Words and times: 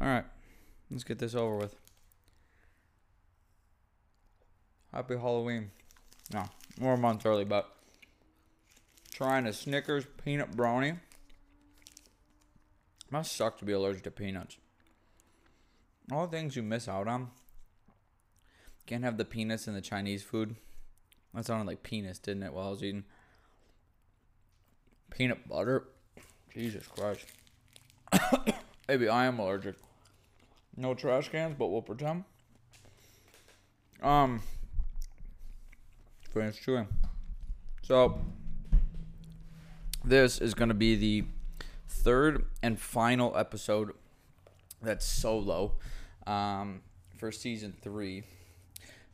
All 0.00 0.08
right, 0.08 0.24
let's 0.90 1.04
get 1.04 1.18
this 1.18 1.34
over 1.34 1.56
with. 1.56 1.76
Happy 4.92 5.16
Halloween. 5.16 5.70
No, 6.32 6.44
we're 6.80 6.94
a 6.94 6.98
month 6.98 7.26
early, 7.26 7.44
but 7.44 7.68
trying 9.12 9.46
a 9.46 9.52
Snickers 9.52 10.04
peanut 10.24 10.56
brownie. 10.56 10.94
Must 13.10 13.34
suck 13.34 13.58
to 13.58 13.64
be 13.64 13.72
allergic 13.72 14.02
to 14.04 14.10
peanuts. 14.10 14.56
All 16.10 16.26
the 16.26 16.36
things 16.36 16.56
you 16.56 16.62
miss 16.62 16.88
out 16.88 17.08
on. 17.08 17.30
Can't 18.86 19.04
have 19.04 19.16
the 19.16 19.24
peanuts 19.24 19.66
in 19.66 19.74
the 19.74 19.80
Chinese 19.80 20.22
food. 20.22 20.56
That 21.32 21.46
sounded 21.46 21.66
like 21.66 21.82
penis, 21.82 22.18
didn't 22.18 22.42
it, 22.42 22.52
while 22.52 22.68
I 22.68 22.70
was 22.70 22.82
eating? 22.82 23.04
Peanut 25.10 25.48
butter. 25.48 25.84
Jesus 26.52 26.86
Christ. 26.86 27.26
Maybe 28.88 29.08
I 29.08 29.26
am 29.26 29.38
allergic. 29.38 29.76
No 30.76 30.94
trash 30.94 31.30
cans, 31.30 31.54
but 31.58 31.68
we'll 31.68 31.82
pretend. 31.82 32.24
Um, 34.02 34.42
finish 36.32 36.60
chewing. 36.60 36.88
So, 37.82 38.18
this 40.04 40.38
is 40.38 40.52
going 40.54 40.68
to 40.68 40.74
be 40.74 40.96
the 40.96 41.24
third 41.88 42.44
and 42.62 42.78
final 42.78 43.36
episode 43.36 43.92
that's 44.82 45.06
solo 45.06 45.72
um, 46.26 46.82
for 47.16 47.32
season 47.32 47.74
three. 47.80 48.24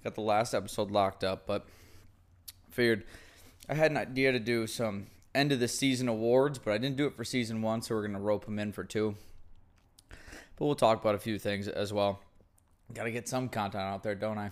Got 0.02 0.14
the 0.14 0.22
last 0.22 0.54
episode 0.54 0.90
locked 0.90 1.22
up, 1.22 1.46
but 1.46 1.66
figured 2.70 3.04
I 3.68 3.74
had 3.74 3.90
an 3.90 3.96
idea 3.98 4.32
to 4.32 4.40
do 4.40 4.66
some 4.66 5.06
end 5.34 5.52
of 5.52 5.60
the 5.60 5.68
season 5.68 6.08
awards, 6.08 6.58
but 6.58 6.72
I 6.72 6.78
didn't 6.78 6.96
do 6.96 7.06
it 7.06 7.14
for 7.14 7.24
season 7.24 7.62
one, 7.62 7.82
so 7.82 7.94
we're 7.94 8.06
gonna 8.06 8.18
rope 8.18 8.46
them 8.46 8.58
in 8.58 8.72
for 8.72 8.82
two. 8.82 9.14
But 10.60 10.66
we'll 10.66 10.74
talk 10.74 11.00
about 11.00 11.14
a 11.14 11.18
few 11.18 11.38
things 11.38 11.68
as 11.68 11.90
well. 11.90 12.20
Got 12.92 13.04
to 13.04 13.10
get 13.10 13.26
some 13.26 13.48
content 13.48 13.82
out 13.82 14.02
there, 14.02 14.14
don't 14.14 14.36
I? 14.36 14.50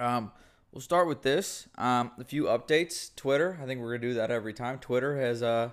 Um, 0.00 0.32
we'll 0.72 0.80
start 0.80 1.06
with 1.06 1.22
this. 1.22 1.68
Um, 1.78 2.10
a 2.18 2.24
few 2.24 2.44
updates. 2.44 3.14
Twitter. 3.14 3.56
I 3.62 3.66
think 3.66 3.80
we're 3.80 3.96
gonna 3.96 4.08
do 4.08 4.14
that 4.14 4.32
every 4.32 4.52
time. 4.52 4.80
Twitter 4.80 5.16
has 5.20 5.40
uh, 5.40 5.70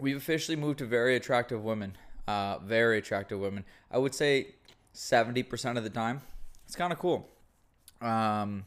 we've 0.00 0.16
officially 0.16 0.56
moved 0.56 0.78
to 0.78 0.86
very 0.86 1.16
attractive 1.16 1.62
women. 1.62 1.98
Uh, 2.26 2.60
very 2.60 2.96
attractive 2.96 3.38
women. 3.38 3.62
I 3.90 3.98
would 3.98 4.14
say 4.14 4.54
seventy 4.94 5.42
percent 5.42 5.76
of 5.76 5.84
the 5.84 5.90
time. 5.90 6.22
It's 6.64 6.76
kind 6.76 6.94
of 6.94 6.98
cool. 6.98 7.28
Um, 8.00 8.64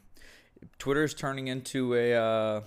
Twitter 0.78 1.02
is 1.02 1.14
turning 1.14 1.48
into 1.48 1.94
a. 1.94 2.14
Uh, 2.14 2.60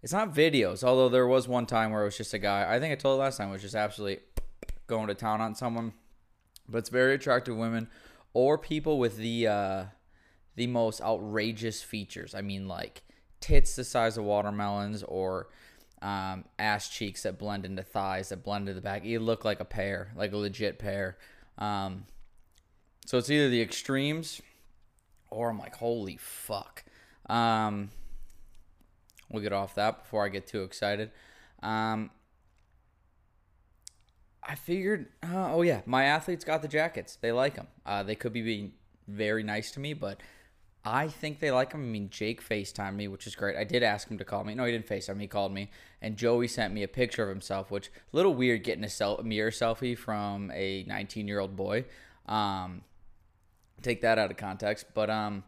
it's 0.00 0.12
not 0.12 0.32
videos, 0.32 0.84
although 0.84 1.08
there 1.08 1.26
was 1.26 1.48
one 1.48 1.66
time 1.66 1.90
where 1.90 2.02
it 2.02 2.04
was 2.04 2.16
just 2.16 2.32
a 2.32 2.38
guy. 2.38 2.72
I 2.72 2.78
think 2.78 2.92
I 2.92 2.94
told 2.94 3.18
last 3.18 3.38
time 3.38 3.48
it 3.48 3.52
was 3.52 3.62
just 3.62 3.74
absolutely 3.74 4.22
going 4.88 5.06
to 5.06 5.14
town 5.14 5.40
on 5.40 5.54
someone. 5.54 5.92
But 6.68 6.78
it's 6.78 6.88
very 6.88 7.14
attractive 7.14 7.56
women 7.56 7.88
or 8.34 8.58
people 8.58 8.98
with 8.98 9.16
the 9.16 9.46
uh, 9.46 9.84
the 10.56 10.66
most 10.66 11.00
outrageous 11.00 11.82
features. 11.82 12.34
I 12.34 12.42
mean, 12.42 12.66
like 12.66 13.02
tits 13.40 13.76
the 13.76 13.84
size 13.84 14.18
of 14.18 14.24
watermelons 14.24 15.02
or 15.04 15.48
um, 16.02 16.44
ass 16.58 16.88
cheeks 16.88 17.22
that 17.22 17.38
blend 17.38 17.64
into 17.64 17.82
thighs 17.82 18.28
that 18.30 18.42
blend 18.42 18.68
into 18.68 18.74
the 18.74 18.80
back. 18.80 19.04
You 19.04 19.20
look 19.20 19.44
like 19.44 19.60
a 19.60 19.64
pear, 19.64 20.12
like 20.16 20.32
a 20.32 20.36
legit 20.36 20.78
pear. 20.78 21.16
Um, 21.56 22.04
so 23.06 23.18
it's 23.18 23.30
either 23.30 23.48
the 23.48 23.62
extremes 23.62 24.42
or 25.30 25.50
I'm 25.50 25.58
like, 25.58 25.76
holy 25.76 26.16
fuck. 26.16 26.84
Um, 27.28 27.90
we'll 29.30 29.42
get 29.42 29.52
off 29.52 29.74
that 29.74 30.02
before 30.02 30.24
I 30.24 30.28
get 30.28 30.46
too 30.46 30.62
excited. 30.62 31.10
Um, 31.62 32.10
I 34.48 34.54
figured, 34.54 35.06
uh, 35.22 35.52
oh 35.52 35.62
yeah, 35.62 35.82
my 35.84 36.04
athletes 36.04 36.42
got 36.42 36.62
the 36.62 36.68
jackets. 36.68 37.16
They 37.16 37.32
like 37.32 37.56
them. 37.56 37.66
Uh, 37.84 38.02
they 38.02 38.14
could 38.14 38.32
be 38.32 38.40
being 38.40 38.72
very 39.06 39.42
nice 39.42 39.70
to 39.72 39.80
me, 39.80 39.92
but 39.92 40.20
I 40.84 41.08
think 41.08 41.38
they 41.38 41.50
like 41.50 41.72
them. 41.72 41.82
I 41.82 41.84
mean, 41.84 42.08
Jake 42.08 42.42
FaceTimed 42.42 42.96
me, 42.96 43.08
which 43.08 43.26
is 43.26 43.36
great. 43.36 43.56
I 43.56 43.64
did 43.64 43.82
ask 43.82 44.08
him 44.08 44.16
to 44.16 44.24
call 44.24 44.44
me. 44.44 44.54
No, 44.54 44.64
he 44.64 44.72
didn't 44.72 44.86
FaceTime 44.86 45.16
me. 45.16 45.24
He 45.24 45.28
called 45.28 45.52
me. 45.52 45.70
And 46.00 46.16
Joey 46.16 46.48
sent 46.48 46.72
me 46.72 46.82
a 46.82 46.88
picture 46.88 47.22
of 47.22 47.28
himself, 47.28 47.70
which 47.70 47.88
a 47.88 48.16
little 48.16 48.34
weird 48.34 48.64
getting 48.64 48.84
a, 48.84 49.04
a 49.04 49.22
mirror 49.22 49.50
selfie 49.50 49.96
from 49.98 50.50
a 50.54 50.84
19 50.84 51.28
year 51.28 51.40
old 51.40 51.54
boy. 51.54 51.84
Um, 52.26 52.82
take 53.82 54.00
that 54.00 54.18
out 54.18 54.30
of 54.30 54.38
context. 54.38 54.86
But 54.94 55.10
um, 55.10 55.44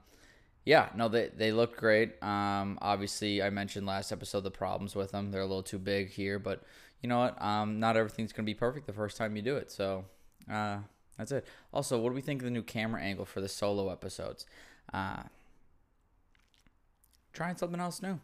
yeah, 0.67 0.91
no, 0.94 1.09
they 1.09 1.31
they 1.34 1.53
look 1.53 1.77
great. 1.77 2.22
Um, 2.22 2.78
obviously, 2.82 3.43
I 3.43 3.49
mentioned 3.49 3.87
last 3.87 4.12
episode 4.12 4.41
the 4.41 4.50
problems 4.50 4.94
with 4.94 5.12
them. 5.12 5.31
They're 5.31 5.41
a 5.41 5.47
little 5.47 5.62
too 5.62 5.78
big 5.78 6.11
here, 6.11 6.38
but 6.38 6.62
you 7.03 7.09
know 7.09 7.19
what? 7.19 7.41
Um, 7.41 7.81
not 7.81 7.97
everything's 7.97 8.33
gonna 8.33 8.47
be 8.47 8.55
perfect 8.55 8.87
the 8.87 8.93
first 8.93 9.16
time 9.16 9.37
you 9.37 9.43
do 9.43 9.56
it. 9.56 9.71
So, 9.71 10.05
uh, 10.50 10.78
that's 11.16 11.33
it. 11.33 11.47
Also, 11.72 11.99
what 11.99 12.11
do 12.11 12.15
we 12.15 12.21
think 12.21 12.41
of 12.41 12.44
the 12.44 12.50
new 12.50 12.62
camera 12.62 13.03
angle 13.03 13.25
for 13.25 13.41
the 13.41 13.49
solo 13.49 13.91
episodes? 13.91 14.47
Uh, 14.93 15.25
trying 17.33 17.56
something 17.56 17.81
else 17.81 18.03
new. 18.03 18.19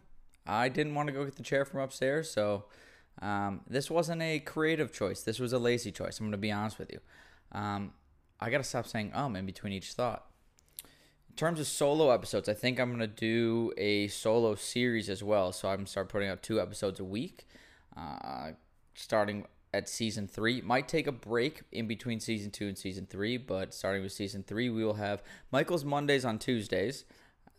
I 0.45 0.69
didn't 0.69 0.95
want 0.95 1.07
to 1.07 1.13
go 1.13 1.25
get 1.25 1.35
the 1.35 1.43
chair 1.43 1.65
from 1.65 1.81
upstairs, 1.81 2.29
so 2.29 2.65
um, 3.21 3.61
this 3.67 3.89
wasn't 3.89 4.21
a 4.21 4.39
creative 4.39 4.93
choice. 4.93 5.21
This 5.21 5.39
was 5.39 5.53
a 5.53 5.59
lazy 5.59 5.91
choice. 5.91 6.19
I'm 6.19 6.27
gonna 6.27 6.37
be 6.37 6.51
honest 6.51 6.79
with 6.79 6.91
you. 6.91 6.99
Um, 7.51 7.93
I 8.39 8.49
gotta 8.49 8.63
stop 8.63 8.87
saying 8.87 9.11
um 9.13 9.35
in 9.35 9.45
between 9.45 9.73
each 9.73 9.93
thought. 9.93 10.25
In 11.29 11.35
terms 11.35 11.59
of 11.59 11.67
solo 11.67 12.11
episodes, 12.11 12.47
I 12.49 12.53
think 12.53 12.79
I'm 12.79 12.91
gonna 12.91 13.07
do 13.07 13.73
a 13.77 14.07
solo 14.07 14.55
series 14.55 15.09
as 15.09 15.23
well. 15.23 15.51
So 15.51 15.69
I'm 15.69 15.77
gonna 15.77 15.87
start 15.87 16.09
putting 16.09 16.29
out 16.29 16.43
two 16.43 16.61
episodes 16.61 16.99
a 16.99 17.03
week, 17.03 17.47
uh, 17.95 18.51
starting 18.97 19.45
at 19.73 19.87
season 19.87 20.27
three. 20.27 20.61
Might 20.61 20.87
take 20.87 21.07
a 21.07 21.11
break 21.11 21.61
in 21.71 21.87
between 21.87 22.19
season 22.19 22.51
two 22.51 22.67
and 22.67 22.77
season 22.77 23.05
three, 23.09 23.37
but 23.37 23.73
starting 23.73 24.03
with 24.03 24.11
season 24.11 24.43
three, 24.43 24.69
we 24.69 24.83
will 24.83 24.95
have 24.95 25.23
Michael's 25.51 25.85
Mondays 25.85 26.25
on 26.25 26.39
Tuesdays. 26.39 27.05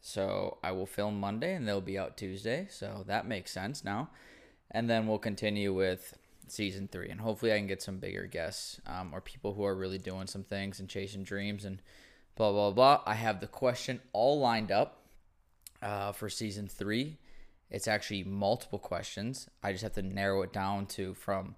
So 0.00 0.58
I 0.62 0.72
will 0.72 0.86
film 0.86 1.18
Monday 1.18 1.54
and 1.54 1.66
they'll 1.66 1.80
be 1.80 1.98
out 1.98 2.16
Tuesday. 2.16 2.66
So 2.70 3.04
that 3.06 3.26
makes 3.26 3.52
sense 3.52 3.84
now. 3.84 4.10
And 4.70 4.88
then 4.88 5.06
we'll 5.06 5.18
continue 5.18 5.72
with 5.72 6.14
season 6.50 6.88
three, 6.90 7.10
and 7.10 7.20
hopefully 7.20 7.52
I 7.52 7.58
can 7.58 7.66
get 7.66 7.82
some 7.82 7.98
bigger 7.98 8.24
guests 8.24 8.80
um, 8.86 9.10
or 9.12 9.20
people 9.20 9.54
who 9.54 9.64
are 9.64 9.74
really 9.74 9.98
doing 9.98 10.26
some 10.26 10.44
things 10.44 10.80
and 10.80 10.88
chasing 10.88 11.24
dreams 11.24 11.64
and 11.64 11.80
blah 12.36 12.52
blah 12.52 12.70
blah. 12.70 13.02
I 13.06 13.14
have 13.14 13.40
the 13.40 13.46
question 13.46 14.00
all 14.12 14.40
lined 14.40 14.70
up 14.70 15.02
uh, 15.82 16.12
for 16.12 16.28
season 16.28 16.68
three. 16.68 17.18
It's 17.70 17.88
actually 17.88 18.24
multiple 18.24 18.78
questions. 18.78 19.48
I 19.62 19.72
just 19.72 19.82
have 19.82 19.92
to 19.94 20.02
narrow 20.02 20.42
it 20.42 20.52
down 20.52 20.86
to 20.86 21.14
from 21.14 21.56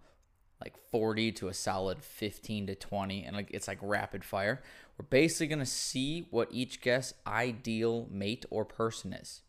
like 0.60 0.74
40 0.90 1.32
to 1.32 1.48
a 1.48 1.54
solid 1.54 2.02
15 2.02 2.66
to 2.66 2.74
20 2.74 3.24
and 3.24 3.36
like 3.36 3.50
it's 3.50 3.68
like 3.68 3.78
rapid 3.80 4.24
fire. 4.24 4.62
We're 4.98 5.06
basically 5.06 5.46
going 5.46 5.60
to 5.60 5.66
see 5.66 6.26
what 6.30 6.48
each 6.50 6.80
guest's 6.80 7.14
ideal 7.26 8.06
mate 8.10 8.44
or 8.50 8.64
person 8.64 9.12
is. 9.12 9.42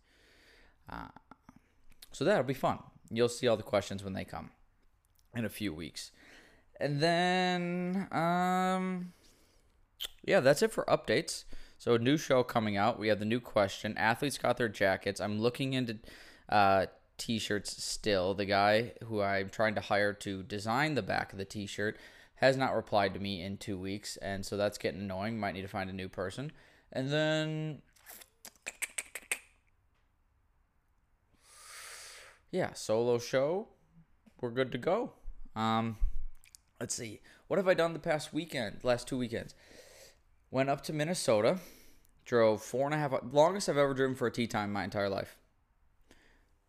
Uh, 0.89 1.07
so 2.11 2.23
that'll 2.23 2.43
be 2.43 2.53
fun. 2.53 2.79
You'll 3.09 3.29
see 3.29 3.47
all 3.47 3.57
the 3.57 3.63
questions 3.63 4.03
when 4.03 4.13
they 4.13 4.23
come 4.23 4.51
in 5.35 5.45
a 5.45 5.49
few 5.49 5.73
weeks. 5.73 6.11
And 6.79 6.99
then 6.99 8.07
um 8.11 9.13
yeah 10.23 10.39
that's 10.39 10.61
it 10.61 10.71
for 10.71 10.85
updates. 10.85 11.43
So 11.77 11.95
a 11.95 11.99
new 11.99 12.17
show 12.17 12.43
coming 12.43 12.77
out. 12.77 12.99
We 12.99 13.07
have 13.07 13.19
the 13.19 13.25
new 13.25 13.39
question. 13.39 13.97
Athletes 13.97 14.37
got 14.37 14.57
their 14.57 14.69
jackets. 14.69 15.19
I'm 15.19 15.39
looking 15.39 15.73
into 15.73 15.97
uh 16.51 16.87
t-shirts 17.17 17.83
still. 17.83 18.33
The 18.33 18.45
guy 18.45 18.93
who 19.03 19.21
I'm 19.21 19.49
trying 19.49 19.75
to 19.75 19.81
hire 19.81 20.13
to 20.13 20.43
design 20.43 20.95
the 20.95 21.03
back 21.03 21.31
of 21.31 21.37
the 21.37 21.45
t-shirt 21.45 21.97
has 22.35 22.57
not 22.57 22.75
replied 22.75 23.13
to 23.13 23.19
me 23.19 23.43
in 23.43 23.57
2 23.57 23.77
weeks 23.77 24.17
and 24.17 24.45
so 24.45 24.57
that's 24.57 24.77
getting 24.77 25.01
annoying. 25.01 25.39
Might 25.39 25.53
need 25.53 25.61
to 25.61 25.67
find 25.67 25.89
a 25.89 25.93
new 25.93 26.09
person. 26.09 26.51
And 26.91 27.09
then 27.09 27.81
yeah, 32.51 32.73
solo 32.73 33.19
show. 33.19 33.67
We're 34.41 34.49
good 34.49 34.71
to 34.71 34.77
go. 34.77 35.13
Um 35.55 35.97
let's 36.79 36.95
see. 36.95 37.21
What 37.47 37.57
have 37.57 37.67
I 37.67 37.75
done 37.75 37.93
the 37.93 37.99
past 37.99 38.33
weekend, 38.33 38.79
last 38.83 39.07
two 39.07 39.17
weekends? 39.17 39.53
Went 40.49 40.69
up 40.69 40.81
to 40.85 40.93
Minnesota, 40.93 41.59
drove 42.25 42.63
four 42.63 42.85
and 42.85 42.95
a 42.95 42.97
half 42.97 43.13
longest 43.31 43.69
I've 43.69 43.77
ever 43.77 43.93
driven 43.93 44.15
for 44.15 44.27
a 44.27 44.31
tee 44.31 44.47
time 44.47 44.73
my 44.73 44.83
entire 44.83 45.07
life 45.07 45.37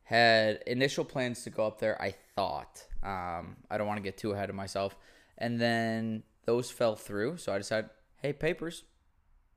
had 0.05 0.63
initial 0.67 1.05
plans 1.05 1.45
to 1.45 1.51
go 1.51 1.67
up 1.67 1.79
there. 1.79 2.01
I 2.01 2.15
thought 2.35 2.85
um, 3.03 3.57
I 3.71 3.79
don't 3.79 3.87
want 3.87 3.99
to 3.99 4.03
get 4.03 4.17
too 4.17 4.33
ahead 4.33 4.51
of 4.51 4.55
myself, 4.57 4.97
and 5.39 5.61
then 5.61 6.23
those 6.45 6.71
fell 6.71 6.97
through. 6.97 7.39
So 7.39 7.53
I 7.53 7.59
decided, 7.59 7.91
hey, 8.17 8.33
papers, 8.33 8.85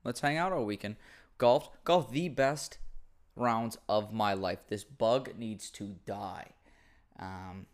let's 0.04 0.20
hang 0.20 0.36
out 0.36 0.52
all 0.52 0.64
weekend. 0.64 0.96
Golf, 1.38 1.70
golf, 1.84 2.10
the 2.10 2.28
best 2.28 2.78
rounds 3.34 3.76
of 3.88 4.12
my 4.12 4.32
life. 4.34 4.60
This 4.68 4.84
bug 4.84 5.32
needs 5.36 5.70
to 5.72 5.96
die. 6.06 6.52
Um, 7.18 7.66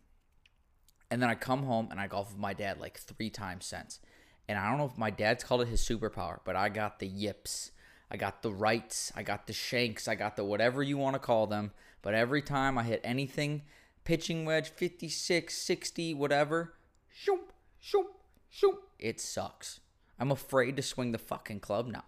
and 1.09 1.21
then 1.21 1.29
I 1.29 1.35
come 1.35 1.63
home 1.63 1.89
and 1.91 1.99
I 1.99 2.07
golf 2.07 2.31
with 2.31 2.39
my 2.39 2.53
dad 2.53 2.79
like 2.79 2.97
three 2.97 3.29
times 3.29 3.65
since. 3.65 3.99
And 4.47 4.57
I 4.57 4.69
don't 4.69 4.77
know 4.77 4.85
if 4.85 4.97
my 4.97 5.09
dad's 5.09 5.43
called 5.43 5.61
it 5.61 5.67
his 5.69 5.81
superpower, 5.81 6.39
but 6.43 6.55
I 6.55 6.69
got 6.69 6.99
the 6.99 7.07
yips. 7.07 7.71
I 8.11 8.17
got 8.17 8.41
the 8.41 8.51
rights. 8.51 9.11
I 9.15 9.23
got 9.23 9.47
the 9.47 9.53
shanks. 9.53 10.07
I 10.07 10.15
got 10.15 10.35
the 10.35 10.43
whatever 10.43 10.83
you 10.83 10.97
want 10.97 11.13
to 11.15 11.19
call 11.19 11.47
them. 11.47 11.71
But 12.03 12.13
every 12.13 12.43
time 12.43 12.77
I 12.77 12.83
hit 12.83 13.01
anything, 13.03 13.63
pitching 14.03 14.45
wedge, 14.45 14.69
56, 14.69 15.55
60, 15.57 16.13
whatever, 16.13 16.75
shoop, 17.09 17.51
shoop, 17.79 18.19
shoop. 18.51 18.89
It 18.99 19.19
sucks. 19.19 19.79
I'm 20.19 20.29
afraid 20.29 20.75
to 20.77 20.83
swing 20.83 21.11
the 21.11 21.17
fucking 21.17 21.61
club 21.61 21.87
now. 21.87 22.03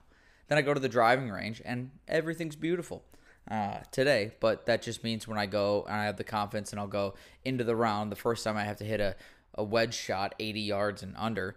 Then 0.48 0.60
I 0.60 0.62
go 0.62 0.74
to 0.76 0.80
the 0.80 0.90
driving 0.90 1.32
range 1.32 1.62
and 1.66 1.90
everything's 2.08 2.56
beautiful 2.56 3.04
uh, 3.50 3.80
today. 3.92 4.34
But 4.40 4.66
that 4.68 4.82
just 4.82 5.04
means 5.04 5.28
when 5.28 5.40
I 5.40 5.46
go 5.46 5.86
and 5.88 5.96
I 5.96 6.06
have 6.06 6.18
the 6.18 6.24
confidence 6.24 6.72
and 6.72 6.80
I'll 6.80 6.88
go 6.88 7.16
into 7.44 7.64
the 7.64 7.76
round, 7.76 8.12
the 8.12 8.18
first 8.18 8.44
time 8.44 8.58
I 8.58 8.64
have 8.64 8.78
to 8.78 8.86
hit 8.86 9.00
a, 9.00 9.16
a 9.56 9.64
wedge 9.64 9.96
shot 9.96 10.36
80 10.40 10.60
yards 10.60 11.04
and 11.04 11.16
under, 11.18 11.56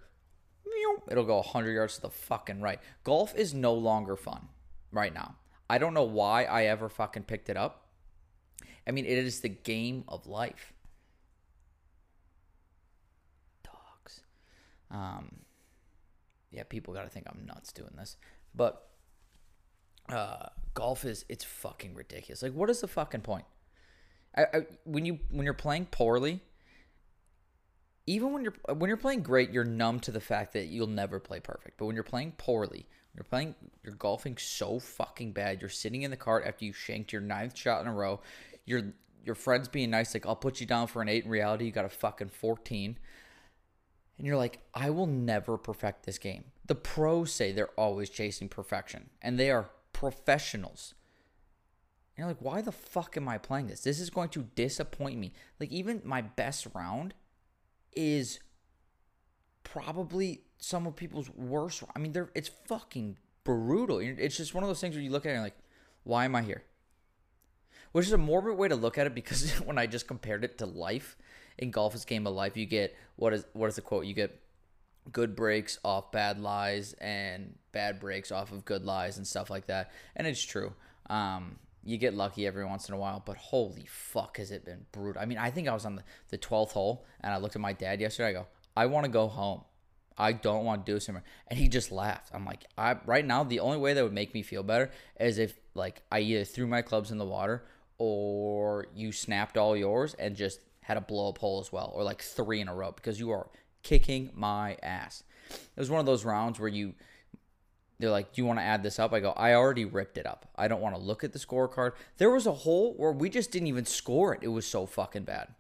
it'll 1.11 1.25
go 1.25 1.37
100 1.37 1.73
yards 1.73 1.97
to 1.97 2.03
the 2.03 2.11
fucking 2.11 2.61
right. 2.61 2.79
Golf 3.05 3.35
is 3.35 3.53
no 3.53 3.75
longer 3.75 4.17
fun 4.17 4.49
right 4.93 5.13
now. 5.13 5.37
I 5.69 5.79
don't 5.79 5.95
know 5.95 6.05
why 6.05 6.45
I 6.45 6.65
ever 6.65 6.89
fucking 6.89 7.25
picked 7.25 7.51
it 7.51 7.57
up. 7.57 7.88
I 8.89 8.91
mean, 8.91 9.05
it 9.05 9.19
is 9.19 9.41
the 9.41 9.51
game 9.51 10.05
of 10.09 10.27
life. 10.27 10.73
Dogs. 13.63 14.23
Um, 14.91 15.41
yeah, 16.51 16.63
people 16.63 16.95
got 16.95 17.03
to 17.03 17.11
think 17.11 17.27
I'm 17.29 17.45
nuts 17.45 17.71
doing 17.73 17.93
this. 17.99 18.17
But 18.55 18.89
uh, 20.09 20.47
golf 20.73 21.05
is 21.05 21.27
it's 21.29 21.45
fucking 21.45 21.95
ridiculous. 21.95 22.43
Like, 22.43 22.55
what 22.55 22.71
is 22.71 22.81
the 22.81 22.89
fucking 22.89 23.21
point? 23.21 23.45
I, 24.35 24.43
I, 24.43 24.67
when 24.85 25.05
you 25.05 25.19
when 25.31 25.45
you're 25.45 25.53
playing 25.53 25.87
poorly, 25.91 26.41
even 28.07 28.33
when 28.33 28.43
you're 28.43 28.75
when 28.75 28.89
you're 28.89 28.97
playing 28.97 29.23
great, 29.23 29.51
you're 29.51 29.65
numb 29.65 30.01
to 30.01 30.11
the 30.11 30.21
fact 30.21 30.55
that 30.55 30.69
you'll 30.69 30.87
never 30.87 31.21
play 31.21 31.41
perfect. 31.41 31.77
But 31.77 31.87
when 31.87 31.95
you're 31.95 32.05
playing 32.05 32.33
poorly, 32.39 32.87
you're 33.15 33.25
playing, 33.25 33.55
you're 33.83 33.95
golfing 33.95 34.37
so 34.39 34.79
fucking 34.79 35.33
bad. 35.33 35.61
You're 35.61 35.69
sitting 35.69 36.03
in 36.03 36.11
the 36.11 36.17
cart 36.17 36.45
after 36.47 36.65
you 36.65 36.73
shanked 36.73 37.13
your 37.13 37.21
ninth 37.21 37.57
shot 37.57 37.83
in 37.83 37.89
a 37.89 37.93
row. 37.93 38.21
Your 38.69 38.93
your 39.25 39.35
friends 39.35 39.67
being 39.69 39.91
nice, 39.91 40.15
like 40.15 40.27
I'll 40.27 40.37
put 40.37 40.61
you 40.61 40.67
down 40.67 40.87
for 40.87 41.03
an 41.03 41.09
eight. 41.09 41.25
In 41.25 41.31
reality, 41.31 41.65
you 41.65 41.73
got 41.73 41.85
a 41.85 41.89
fucking 41.89 42.29
fourteen, 42.29 42.99
and 44.19 44.27
you're 44.27 44.37
like, 44.37 44.61
I 44.75 44.91
will 44.91 45.07
never 45.07 45.57
perfect 45.57 46.05
this 46.05 46.19
game. 46.19 46.45
The 46.67 46.75
pros 46.75 47.33
say 47.33 47.51
they're 47.51 47.69
always 47.79 48.11
chasing 48.11 48.49
perfection, 48.49 49.09
and 49.23 49.39
they 49.39 49.51
are 49.51 49.71
professionals. 49.93 50.95
And 52.17 52.25
you're 52.25 52.29
like, 52.29 52.43
why 52.43 52.63
the 52.63 52.73
fuck 52.73 53.17
am 53.17 53.29
I 53.29 53.39
playing 53.39 53.69
this? 53.69 53.81
This 53.81 54.01
is 54.01 54.11
going 54.11 54.29
to 54.31 54.43
disappoint 54.55 55.19
me. 55.19 55.33
Like 55.59 55.71
even 55.71 56.03
my 56.05 56.21
best 56.21 56.67
round 56.75 57.15
is 57.93 58.41
probably 59.65 60.43
some 60.59 60.87
of 60.87 60.97
people's 60.97 61.31
worst. 61.31 61.83
I 61.95 61.99
mean, 61.99 62.13
they're 62.13 62.31
it's 62.35 62.51
fucking 62.67 63.17
brutal. 63.45 63.99
It's 64.01 64.37
just 64.37 64.53
one 64.53 64.63
of 64.63 64.69
those 64.69 64.81
things 64.81 64.95
where 64.95 65.03
you 65.03 65.11
look 65.11 65.25
at 65.25 65.31
it 65.31 65.35
and 65.35 65.43
like, 65.43 65.59
why 66.05 66.25
am 66.25 66.35
I 66.37 66.43
here? 66.43 66.65
Which 67.93 68.07
is 68.07 68.13
a 68.13 68.19
morbid 68.19 68.57
way 68.57 68.69
to 68.69 68.77
look 68.77 68.99
at 68.99 69.07
it 69.07 69.15
because 69.15 69.51
when 69.65 69.79
I 69.79 69.87
just 69.87 70.07
compared 70.07 70.45
it 70.45 70.59
to 70.59 70.67
life, 70.67 71.17
in 71.59 71.71
golf 71.71 71.95
is 71.95 72.05
game 72.05 72.27
of 72.27 72.35
life. 72.35 72.57
You 72.57 72.67
get 72.67 72.97
what 73.17 73.35
is 73.35 73.45
what 73.53 73.67
is 73.67 73.77
the 73.77 73.83
quote? 73.83 74.07
You 74.07 74.15
get 74.15 74.41
good 75.11 75.35
breaks 75.35 75.79
off 75.85 76.13
bad 76.13 76.39
lies 76.39 76.95
and 76.95 77.55
bad 77.73 77.99
breaks 77.99 78.31
off 78.31 78.53
of 78.53 78.65
good 78.65 78.85
lies 78.85 79.17
and 79.17 79.27
stuff 79.27 79.51
like 79.51 79.67
that. 79.67 79.91
And 80.17 80.27
it's 80.27 80.43
true. 80.43 80.73
Um, 81.11 81.59
you 81.85 81.97
get 81.97 82.15
lucky 82.15 82.47
every 82.47 82.65
once 82.65 82.89
in 82.89 82.95
a 82.95 82.99
while, 82.99 83.23
but 83.25 83.37
holy 83.37 83.87
fuck, 83.87 84.37
has 84.37 84.51
it 84.51 84.65
been 84.65 84.85
brutal? 84.93 85.23
I 85.23 85.25
mean, 85.25 85.39
I 85.39 85.51
think 85.51 85.69
I 85.69 85.75
was 85.75 85.87
on 85.87 85.97
the, 85.97 86.03
the 86.29 86.39
12th 86.39 86.73
hole 86.73 87.07
and 87.21 87.33
I 87.33 87.39
looked 87.39 87.57
at 87.57 87.63
my 87.63 87.73
dad 87.73 88.01
yesterday. 88.01 88.29
I 88.29 88.33
go, 88.33 88.47
I 88.77 88.87
want 88.87 89.05
to 89.05 89.11
go 89.11 89.27
home. 89.29 89.63
I 90.19 90.33
don't 90.33 90.65
want 90.65 90.85
to 90.85 90.93
do 90.93 90.97
this 90.97 91.09
anymore. 91.09 91.25
And 91.47 91.59
he 91.59 91.69
just 91.69 91.93
laughed. 91.93 92.31
I'm 92.35 92.45
like, 92.45 92.65
I 92.77 92.97
right 93.07 93.25
now 93.25 93.45
the 93.45 93.61
only 93.61 93.79
way 93.79 93.95
that 93.95 94.03
would 94.03 94.13
make 94.13 94.35
me 94.35 94.43
feel 94.43 94.63
better 94.63 94.91
is 95.19 95.39
if 95.39 95.59
like 95.75 96.03
I 96.11 96.21
either 96.21 96.45
threw 96.45 96.67
my 96.67 96.83
clubs 96.83 97.11
in 97.11 97.19
the 97.19 97.25
water 97.25 97.65
or 97.99 98.87
you 98.95 99.13
snapped 99.13 99.57
all 99.57 99.77
yours 99.77 100.15
and 100.15 100.37
just 100.37 100.61
had 100.83 100.97
a 100.97 101.01
blow 101.01 101.29
up 101.29 101.39
hole 101.39 101.61
as 101.61 101.73
well, 101.73 101.93
or 101.95 102.03
like 102.03 102.23
three 102.23 102.61
in 102.61 102.69
a 102.69 102.75
row 102.75 102.93
because 102.93 103.21
you 103.21 103.31
are 103.31 103.49
kicking 103.83 104.31
my 104.35 104.77
ass. 104.83 105.23
It 105.51 105.81
was 105.81 105.91
one 105.91 106.01
of 106.01 106.07
those 106.07 106.25
rounds 106.25 106.59
where 106.59 106.69
you 106.69 106.95
they're 107.99 108.11
like, 108.11 108.33
"Do 108.33 108.41
you 108.41 108.47
want 108.47 108.61
to 108.61 108.65
add 108.65 108.83
this 108.83 108.99
up?" 108.99 109.13
I 109.13 109.21
go, 109.21 109.33
"I 109.33 109.55
already 109.55 109.85
ripped 109.85 110.19
it 110.19 110.27
up. 110.27 110.49
I 110.57 110.69
don't 110.69 110.81
want 110.81 110.95
to 110.95 111.01
look 111.01 111.25
at 111.25 111.33
the 111.33 111.39
scorecard." 111.39 111.93
There 112.19 112.31
was 112.31 112.47
a 112.47 112.53
hole 112.53 112.95
where 112.95 113.13
we 113.13 113.29
just 113.29 113.51
didn't 113.51 113.69
even 113.69 113.87
score 113.87 114.35
it. 114.35 114.41
It 114.43 114.49
was 114.49 114.67
so 114.67 114.87
fucking 114.87 115.25
bad. 115.25 115.55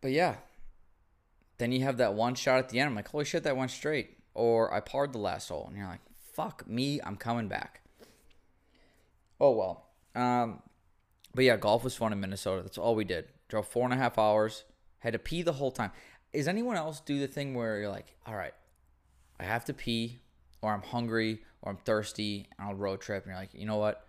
But 0.00 0.10
yeah, 0.10 0.36
then 1.58 1.72
you 1.72 1.82
have 1.82 1.96
that 1.96 2.14
one 2.14 2.34
shot 2.34 2.58
at 2.58 2.68
the 2.68 2.80
end. 2.80 2.90
I'm 2.90 2.94
like, 2.94 3.08
holy 3.08 3.24
shit, 3.24 3.42
that 3.44 3.56
went 3.56 3.70
straight. 3.70 4.18
Or 4.34 4.72
I 4.72 4.80
parred 4.80 5.12
the 5.12 5.18
last 5.18 5.48
hole. 5.48 5.66
And 5.68 5.76
you're 5.76 5.86
like, 5.86 6.00
fuck 6.32 6.68
me, 6.68 7.00
I'm 7.02 7.16
coming 7.16 7.48
back. 7.48 7.82
Oh, 9.40 9.50
well. 9.50 9.86
Um, 10.14 10.62
but 11.34 11.44
yeah, 11.44 11.56
golf 11.56 11.84
was 11.84 11.94
fun 11.94 12.12
in 12.12 12.20
Minnesota. 12.20 12.62
That's 12.62 12.78
all 12.78 12.94
we 12.94 13.04
did. 13.04 13.26
Drove 13.48 13.66
four 13.66 13.84
and 13.84 13.92
a 13.92 13.96
half 13.96 14.18
hours. 14.18 14.64
Had 14.98 15.12
to 15.12 15.18
pee 15.18 15.42
the 15.42 15.52
whole 15.52 15.70
time. 15.70 15.92
Is 16.32 16.48
anyone 16.48 16.76
else 16.76 17.00
do 17.00 17.18
the 17.20 17.26
thing 17.26 17.54
where 17.54 17.78
you're 17.78 17.90
like, 17.90 18.16
all 18.26 18.34
right, 18.34 18.54
I 19.38 19.44
have 19.44 19.64
to 19.66 19.74
pee, 19.74 20.20
or 20.62 20.72
I'm 20.72 20.82
hungry, 20.82 21.40
or 21.62 21.70
I'm 21.70 21.78
thirsty, 21.78 22.48
and 22.58 22.68
I'll 22.68 22.74
road 22.74 23.00
trip, 23.00 23.24
and 23.24 23.30
you're 23.30 23.40
like, 23.40 23.54
you 23.54 23.66
know 23.66 23.76
what? 23.76 24.06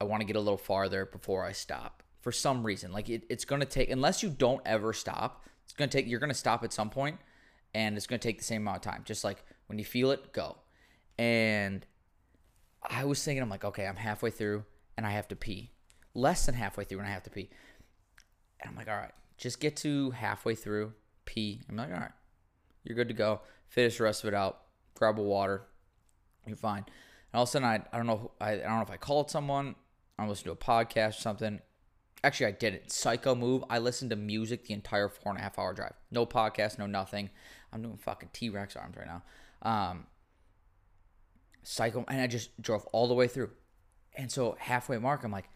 I 0.00 0.04
want 0.04 0.20
to 0.20 0.26
get 0.26 0.36
a 0.36 0.40
little 0.40 0.58
farther 0.58 1.06
before 1.06 1.44
I 1.44 1.52
stop 1.52 2.02
for 2.20 2.30
some 2.30 2.64
reason. 2.64 2.92
Like 2.92 3.08
it, 3.08 3.24
it's 3.28 3.44
gonna 3.44 3.64
take 3.64 3.90
unless 3.90 4.22
you 4.22 4.28
don't 4.28 4.62
ever 4.64 4.92
stop 4.92 5.44
it's 5.68 5.74
gonna 5.74 5.90
take. 5.90 6.08
You're 6.08 6.18
gonna 6.18 6.32
stop 6.32 6.64
at 6.64 6.72
some 6.72 6.88
point, 6.88 7.18
and 7.74 7.98
it's 7.98 8.06
gonna 8.06 8.18
take 8.18 8.38
the 8.38 8.44
same 8.44 8.62
amount 8.62 8.78
of 8.78 8.90
time. 8.90 9.02
Just 9.04 9.22
like 9.22 9.44
when 9.66 9.78
you 9.78 9.84
feel 9.84 10.10
it, 10.12 10.32
go. 10.32 10.56
And 11.18 11.84
I 12.82 13.04
was 13.04 13.22
thinking, 13.22 13.42
I'm 13.42 13.50
like, 13.50 13.64
okay, 13.64 13.86
I'm 13.86 13.96
halfway 13.96 14.30
through, 14.30 14.64
and 14.96 15.06
I 15.06 15.10
have 15.10 15.28
to 15.28 15.36
pee. 15.36 15.72
Less 16.14 16.46
than 16.46 16.54
halfway 16.54 16.84
through, 16.84 16.98
and 16.98 17.08
I 17.08 17.10
have 17.10 17.22
to 17.24 17.30
pee. 17.30 17.50
And 18.60 18.70
I'm 18.70 18.76
like, 18.76 18.88
all 18.88 18.96
right, 18.96 19.12
just 19.36 19.60
get 19.60 19.76
to 19.78 20.10
halfway 20.10 20.54
through, 20.54 20.92
pee. 21.24 21.62
I'm 21.68 21.76
like, 21.76 21.90
all 21.90 22.00
right, 22.00 22.12
you're 22.84 22.96
good 22.96 23.08
to 23.08 23.14
go. 23.14 23.40
Finish 23.68 23.98
the 23.98 24.04
rest 24.04 24.24
of 24.24 24.28
it 24.28 24.34
out. 24.34 24.62
Grab 24.94 25.18
a 25.18 25.22
water. 25.22 25.62
You're 26.46 26.56
fine. 26.56 26.84
And 26.86 27.34
all 27.34 27.42
of 27.42 27.48
a 27.48 27.52
sudden, 27.52 27.68
I, 27.68 27.82
I 27.92 27.96
don't 27.96 28.06
know. 28.06 28.32
I, 28.40 28.52
I 28.52 28.56
don't 28.56 28.76
know 28.76 28.82
if 28.82 28.90
I 28.90 28.96
called 28.96 29.30
someone. 29.30 29.74
I 30.18 30.26
listened 30.26 30.46
to 30.46 30.52
a 30.52 30.56
podcast 30.56 31.10
or 31.10 31.20
something. 31.20 31.60
Actually, 32.24 32.46
I 32.46 32.52
did 32.52 32.74
it. 32.74 32.90
Psycho 32.90 33.34
move. 33.34 33.62
I 33.70 33.78
listened 33.78 34.10
to 34.10 34.16
music 34.16 34.66
the 34.66 34.74
entire 34.74 35.08
four 35.08 35.30
and 35.30 35.38
a 35.38 35.42
half 35.42 35.58
hour 35.58 35.72
drive. 35.72 35.94
No 36.10 36.26
podcast, 36.26 36.78
no 36.78 36.86
nothing. 36.86 37.30
I'm 37.72 37.82
doing 37.82 37.96
fucking 37.96 38.30
T 38.32 38.48
Rex 38.48 38.74
arms 38.74 38.96
right 38.96 39.06
now. 39.06 39.22
Um, 39.62 40.06
psycho, 41.68 42.04
and 42.08 42.20
I 42.20 42.26
just 42.26 42.60
drove 42.60 42.86
all 42.86 43.08
the 43.08 43.14
way 43.14 43.28
through. 43.28 43.50
And 44.16 44.32
so 44.32 44.56
halfway 44.58 44.98
mark, 44.98 45.22
I'm 45.22 45.30
like, 45.30 45.48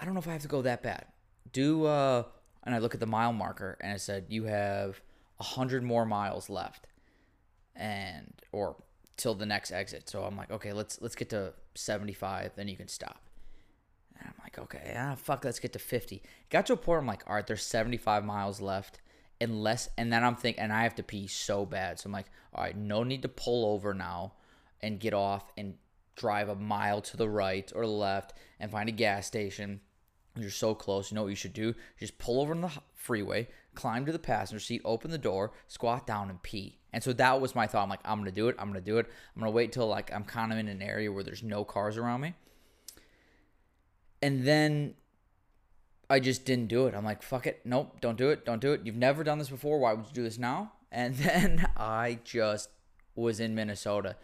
I 0.00 0.04
don't 0.04 0.14
know 0.14 0.20
if 0.20 0.28
I 0.28 0.32
have 0.32 0.42
to 0.42 0.48
go 0.48 0.62
that 0.62 0.82
bad. 0.82 1.04
Do 1.52 1.84
uh, 1.84 2.24
and 2.64 2.74
I 2.74 2.78
look 2.78 2.94
at 2.94 3.00
the 3.00 3.06
mile 3.06 3.32
marker, 3.32 3.76
and 3.80 3.92
it 3.92 4.00
said 4.00 4.26
you 4.28 4.44
have 4.44 5.00
a 5.38 5.44
hundred 5.44 5.82
more 5.82 6.04
miles 6.04 6.48
left, 6.48 6.86
and 7.76 8.32
or 8.50 8.76
till 9.16 9.34
the 9.34 9.46
next 9.46 9.70
exit. 9.70 10.08
So 10.08 10.24
I'm 10.24 10.36
like, 10.36 10.50
okay, 10.50 10.72
let's 10.72 11.00
let's 11.00 11.14
get 11.14 11.30
to 11.30 11.52
75, 11.74 12.52
then 12.56 12.68
you 12.68 12.76
can 12.76 12.88
stop. 12.88 13.20
And 14.18 14.28
I'm 14.28 14.34
like, 14.42 14.58
okay, 14.58 14.94
ah, 14.98 15.14
fuck, 15.16 15.44
let's 15.44 15.60
get 15.60 15.72
to 15.74 15.78
50. 15.78 16.22
Got 16.50 16.66
to 16.66 16.72
a 16.72 16.76
point, 16.76 17.00
I'm 17.00 17.06
like, 17.06 17.22
all 17.26 17.36
right, 17.36 17.46
there's 17.46 17.62
75 17.62 18.24
miles 18.24 18.60
left. 18.60 19.00
Unless, 19.40 19.90
and 19.96 20.12
then 20.12 20.24
I'm 20.24 20.34
thinking, 20.34 20.60
and 20.60 20.72
I 20.72 20.82
have 20.82 20.96
to 20.96 21.04
pee 21.04 21.28
so 21.28 21.64
bad. 21.64 22.00
So 22.00 22.08
I'm 22.08 22.12
like, 22.12 22.26
all 22.52 22.64
right, 22.64 22.76
no 22.76 23.04
need 23.04 23.22
to 23.22 23.28
pull 23.28 23.72
over 23.72 23.94
now 23.94 24.32
and 24.80 25.00
get 25.00 25.14
off 25.14 25.52
and 25.56 25.74
drive 26.16 26.48
a 26.48 26.54
mile 26.54 27.00
to 27.00 27.16
the 27.16 27.28
right 27.28 27.70
or 27.74 27.86
left 27.86 28.34
and 28.58 28.70
find 28.70 28.88
a 28.88 28.92
gas 28.92 29.26
station. 29.26 29.80
You're 30.36 30.50
so 30.50 30.74
close. 30.74 31.10
You 31.10 31.16
know 31.16 31.22
what 31.22 31.28
you 31.28 31.36
should 31.36 31.52
do? 31.52 31.74
just 31.98 32.18
pull 32.18 32.40
over 32.40 32.52
on 32.52 32.60
the 32.60 32.70
freeway, 32.94 33.48
climb 33.74 34.06
to 34.06 34.12
the 34.12 34.18
passenger 34.18 34.60
seat, 34.60 34.82
open 34.84 35.10
the 35.10 35.18
door, 35.18 35.52
squat 35.66 36.06
down, 36.06 36.30
and 36.30 36.42
pee. 36.42 36.78
And 36.92 37.02
so 37.02 37.12
that 37.14 37.40
was 37.40 37.54
my 37.54 37.66
thought. 37.66 37.82
I'm 37.82 37.90
like, 37.90 38.00
I'm 38.04 38.18
gonna 38.18 38.30
do 38.30 38.48
it. 38.48 38.56
I'm 38.58 38.68
gonna 38.68 38.80
do 38.80 38.98
it. 38.98 39.06
I'm 39.34 39.40
gonna 39.40 39.52
wait 39.52 39.72
till 39.72 39.88
like 39.88 40.12
I'm 40.12 40.24
kind 40.24 40.52
of 40.52 40.58
in 40.58 40.68
an 40.68 40.82
area 40.82 41.10
where 41.10 41.24
there's 41.24 41.42
no 41.42 41.64
cars 41.64 41.96
around 41.96 42.20
me 42.20 42.34
and 44.22 44.44
then 44.44 44.94
I 46.10 46.20
just 46.20 46.44
didn't 46.44 46.68
do 46.68 46.86
it. 46.86 46.94
I'm 46.94 47.04
like, 47.04 47.22
fuck 47.22 47.46
it. 47.46 47.60
Nope, 47.64 48.00
don't 48.00 48.18
do 48.18 48.30
it. 48.30 48.44
Don't 48.44 48.60
do 48.60 48.72
it. 48.72 48.82
You've 48.84 48.96
never 48.96 49.22
done 49.24 49.38
this 49.38 49.50
before. 49.50 49.78
Why 49.78 49.92
would 49.92 50.06
you 50.06 50.12
do 50.12 50.22
this 50.22 50.38
now? 50.38 50.72
And 50.90 51.14
then 51.16 51.68
I 51.76 52.20
just 52.24 52.70
was 53.14 53.40
in 53.40 53.54
Minnesota. 53.54 54.16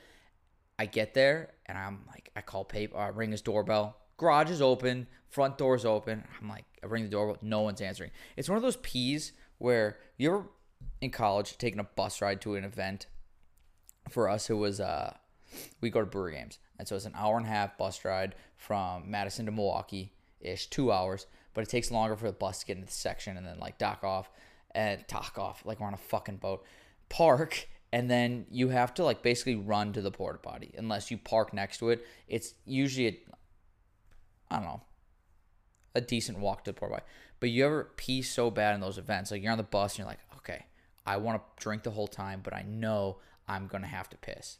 I 0.79 0.87
get 0.87 1.15
there 1.15 1.53
and 1.67 1.79
I'm 1.79 2.01
like, 2.09 2.31
I 2.37 2.41
call 2.41 2.65
paper, 2.65 2.97
I 2.97 3.09
ring 3.09 3.31
his 3.31 3.43
doorbell. 3.43 3.97
Garage 4.17 4.51
is 4.51 4.63
open, 4.63 5.07
front 5.29 5.59
door's 5.59 5.85
open. 5.85 6.25
I'm 6.41 6.49
like, 6.49 6.65
I 6.83 6.87
ring 6.87 7.05
the 7.05 7.11
doorbell, 7.11 7.39
no 7.43 7.61
one's 7.61 7.81
answering. 7.81 8.11
It's 8.37 8.49
one 8.49 8.57
of 8.57 8.63
those 8.63 8.77
pees 8.77 9.33
where 9.59 9.99
you're 10.17 10.49
in 11.01 11.11
college 11.11 11.59
taking 11.59 11.81
a 11.81 11.85
bus 11.85 12.21
ride 12.21 12.41
to 12.43 12.55
an 12.57 12.65
event. 12.65 13.07
For 14.11 14.29
us, 14.29 14.51
it 14.51 14.55
was 14.55 14.81
uh, 14.81 15.15
we 15.81 15.91
go 15.91 16.01
to 16.01 16.07
Brewer 16.07 16.31
games. 16.31 16.59
And 16.79 16.87
so 16.87 16.97
it's 16.97 17.07
an 17.07 17.15
hour 17.15 17.37
and 17.37 17.47
a 17.47 17.49
half 17.49 17.79
bus 17.79 18.05
ride 18.05 18.35
from 18.57 19.11
Madison 19.11 19.47
to 19.47 19.53
Milwaukee 19.53 20.13
ish, 20.41 20.67
two 20.69 20.93
hours. 20.93 21.27
But 21.55 21.63
it 21.63 21.71
takes 21.71 21.91
longer 21.91 22.17
for 22.17 22.27
the 22.27 22.33
bus 22.33 22.61
to 22.61 22.67
get 22.67 22.77
into 22.77 22.87
the 22.87 22.93
section 22.93 23.37
and 23.37 23.47
then 23.47 23.59
like 23.59 23.79
dock 23.79 24.03
off 24.03 24.31
and 24.73 25.05
dock 25.07 25.39
off 25.39 25.65
like 25.65 25.81
we're 25.81 25.87
on 25.87 25.95
a 25.95 25.99
fucking 25.99 26.39
boat. 26.39 26.65
Park 27.09 27.69
and 27.95 28.11
then 28.11 28.45
you 28.51 28.71
have 28.71 28.93
to 28.93 29.05
like 29.05 29.23
basically 29.23 29.55
run 29.55 29.93
to 29.93 30.03
the 30.03 30.11
porta 30.11 30.41
potty 30.41 30.75
unless 30.77 31.13
you 31.13 31.17
park 31.17 31.55
next 31.55 31.79
to 31.79 31.91
it. 31.91 32.05
It's 32.27 32.55
usually 32.67 33.21
I 34.51 34.57
don't 34.57 34.65
know 34.65 34.83
a 35.95 36.01
decent 36.01 36.41
walk 36.41 36.65
to 36.65 36.73
the 36.73 36.75
porta 36.75 36.95
potty. 36.95 37.07
But 37.39 37.51
you 37.51 37.65
ever 37.65 37.91
pee 37.97 38.23
so 38.23 38.51
bad 38.51 38.75
in 38.75 38.81
those 38.81 38.99
events, 38.99 39.31
like 39.31 39.45
you're 39.45 39.53
on 39.53 39.59
the 39.59 39.63
bus 39.63 39.93
and 39.93 39.99
you're 40.01 40.09
like, 40.09 40.19
okay, 40.39 40.67
I 41.07 41.19
want 41.19 41.41
to 41.41 41.63
drink 41.63 41.85
the 41.85 41.93
whole 41.93 42.09
time, 42.09 42.41
but 42.43 42.53
I 42.53 42.63
know 42.63 43.19
I'm 43.47 43.69
gonna 43.69 43.87
have 43.87 44.11
to 44.11 44.17
piss. 44.17 44.59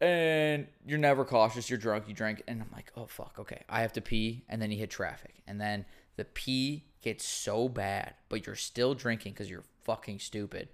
And 0.00 0.66
you're 0.84 0.98
never 0.98 1.24
cautious. 1.24 1.70
You're 1.70 1.78
drunk. 1.78 2.08
You 2.08 2.14
drink, 2.14 2.42
and 2.48 2.62
I'm 2.62 2.70
like, 2.72 2.90
oh 2.96 3.06
fuck, 3.06 3.36
okay, 3.38 3.62
I 3.68 3.82
have 3.82 3.92
to 3.92 4.00
pee, 4.00 4.42
and 4.48 4.60
then 4.60 4.72
you 4.72 4.78
hit 4.78 4.90
traffic, 4.90 5.42
and 5.46 5.60
then 5.60 5.84
the 6.16 6.24
pee 6.24 6.86
gets 7.00 7.24
so 7.24 7.68
bad, 7.68 8.14
but 8.28 8.44
you're 8.44 8.56
still 8.56 8.94
drinking 8.94 9.34
because 9.34 9.48
you're 9.48 9.64
fucking 9.84 10.18
stupid, 10.18 10.68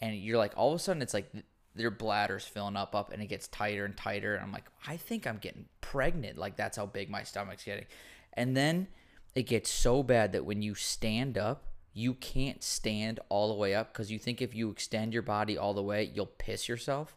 and 0.00 0.16
you're 0.16 0.38
like, 0.38 0.52
all 0.56 0.70
of 0.70 0.76
a 0.76 0.78
sudden, 0.78 1.02
it's 1.02 1.14
like 1.14 1.30
their 1.74 1.90
bladder's 1.90 2.44
filling 2.44 2.76
up, 2.76 2.94
up, 2.94 3.12
and 3.12 3.22
it 3.22 3.26
gets 3.26 3.48
tighter 3.48 3.84
and 3.84 3.96
tighter, 3.96 4.34
and 4.34 4.42
I'm 4.42 4.52
like, 4.52 4.66
I 4.86 4.96
think 4.96 5.26
I'm 5.26 5.38
getting 5.38 5.66
pregnant. 5.80 6.38
Like 6.38 6.56
that's 6.56 6.76
how 6.76 6.86
big 6.86 7.10
my 7.10 7.22
stomach's 7.22 7.64
getting, 7.64 7.86
and 8.34 8.56
then 8.56 8.88
it 9.34 9.44
gets 9.44 9.70
so 9.70 10.02
bad 10.02 10.32
that 10.32 10.44
when 10.44 10.62
you 10.62 10.74
stand 10.74 11.38
up, 11.38 11.66
you 11.92 12.14
can't 12.14 12.62
stand 12.62 13.20
all 13.28 13.48
the 13.48 13.54
way 13.54 13.74
up 13.74 13.92
because 13.92 14.10
you 14.10 14.18
think 14.18 14.40
if 14.40 14.54
you 14.54 14.70
extend 14.70 15.12
your 15.12 15.22
body 15.22 15.58
all 15.58 15.74
the 15.74 15.82
way, 15.82 16.10
you'll 16.14 16.26
piss 16.26 16.68
yourself. 16.68 17.16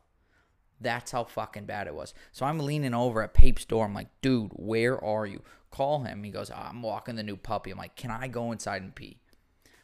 That's 0.81 1.11
how 1.11 1.23
fucking 1.23 1.65
bad 1.65 1.87
it 1.87 1.95
was. 1.95 2.13
So 2.31 2.45
I'm 2.45 2.59
leaning 2.59 2.93
over 2.93 3.21
at 3.21 3.33
Pape's 3.33 3.65
door. 3.65 3.85
I'm 3.85 3.93
like, 3.93 4.09
dude, 4.21 4.51
where 4.53 5.01
are 5.03 5.25
you? 5.25 5.41
Call 5.71 6.03
him. 6.03 6.23
He 6.23 6.31
goes, 6.31 6.51
oh, 6.51 6.55
I'm 6.55 6.81
walking 6.81 7.15
the 7.15 7.23
new 7.23 7.37
puppy. 7.37 7.71
I'm 7.71 7.77
like, 7.77 7.95
can 7.95 8.11
I 8.11 8.27
go 8.27 8.51
inside 8.51 8.81
and 8.81 8.93
pee? 8.93 9.17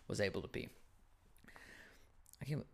Was 0.07 0.19
able 0.19 0.41
to 0.41 0.47
pee. 0.47 0.69
I 2.41 2.45
can't, 2.45 2.65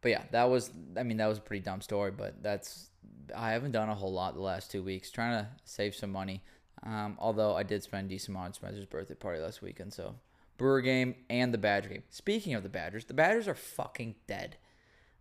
but 0.00 0.10
yeah, 0.10 0.22
that 0.30 0.44
was, 0.44 0.70
I 0.96 1.02
mean, 1.02 1.16
that 1.16 1.26
was 1.26 1.38
a 1.38 1.42
pretty 1.42 1.62
dumb 1.62 1.80
story, 1.80 2.10
but 2.10 2.42
that's, 2.42 2.90
I 3.36 3.52
haven't 3.52 3.72
done 3.72 3.88
a 3.88 3.94
whole 3.94 4.12
lot 4.12 4.34
the 4.34 4.40
last 4.40 4.70
two 4.70 4.82
weeks 4.82 5.10
trying 5.10 5.38
to 5.38 5.48
save 5.64 5.94
some 5.94 6.10
money. 6.10 6.42
Um, 6.84 7.16
although 7.18 7.56
I 7.56 7.64
did 7.64 7.82
spend 7.82 8.08
decent 8.08 8.30
amount 8.30 8.46
on 8.46 8.52
Spencer's 8.54 8.86
birthday 8.86 9.14
party 9.14 9.40
last 9.40 9.62
weekend, 9.62 9.92
so 9.92 10.14
Brewer 10.56 10.80
game 10.80 11.14
and 11.28 11.52
the 11.52 11.58
Badger 11.58 11.88
game. 11.88 12.02
Speaking 12.10 12.54
of 12.54 12.62
the 12.62 12.68
Badgers, 12.68 13.04
the 13.04 13.14
Badgers 13.14 13.48
are 13.48 13.54
fucking 13.54 14.14
dead. 14.26 14.56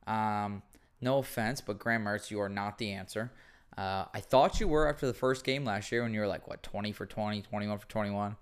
Um, 0.05 0.61
no 1.01 1.19
offense, 1.19 1.61
but 1.61 1.79
Graham 1.79 2.05
Mertz, 2.05 2.31
you 2.31 2.41
are 2.41 2.49
not 2.49 2.77
the 2.77 2.91
answer. 2.91 3.31
Uh, 3.77 4.05
I 4.13 4.19
thought 4.19 4.59
you 4.59 4.67
were 4.67 4.87
after 4.89 5.05
the 5.05 5.13
first 5.13 5.43
game 5.43 5.63
last 5.63 5.91
year 5.91 6.01
when 6.01 6.13
you 6.13 6.19
were 6.19 6.27
like, 6.27 6.47
what, 6.47 6.63
20 6.63 6.91
for 6.91 7.05
20, 7.05 7.43
21 7.43 7.77
for 7.77 7.87
21. 7.87 8.35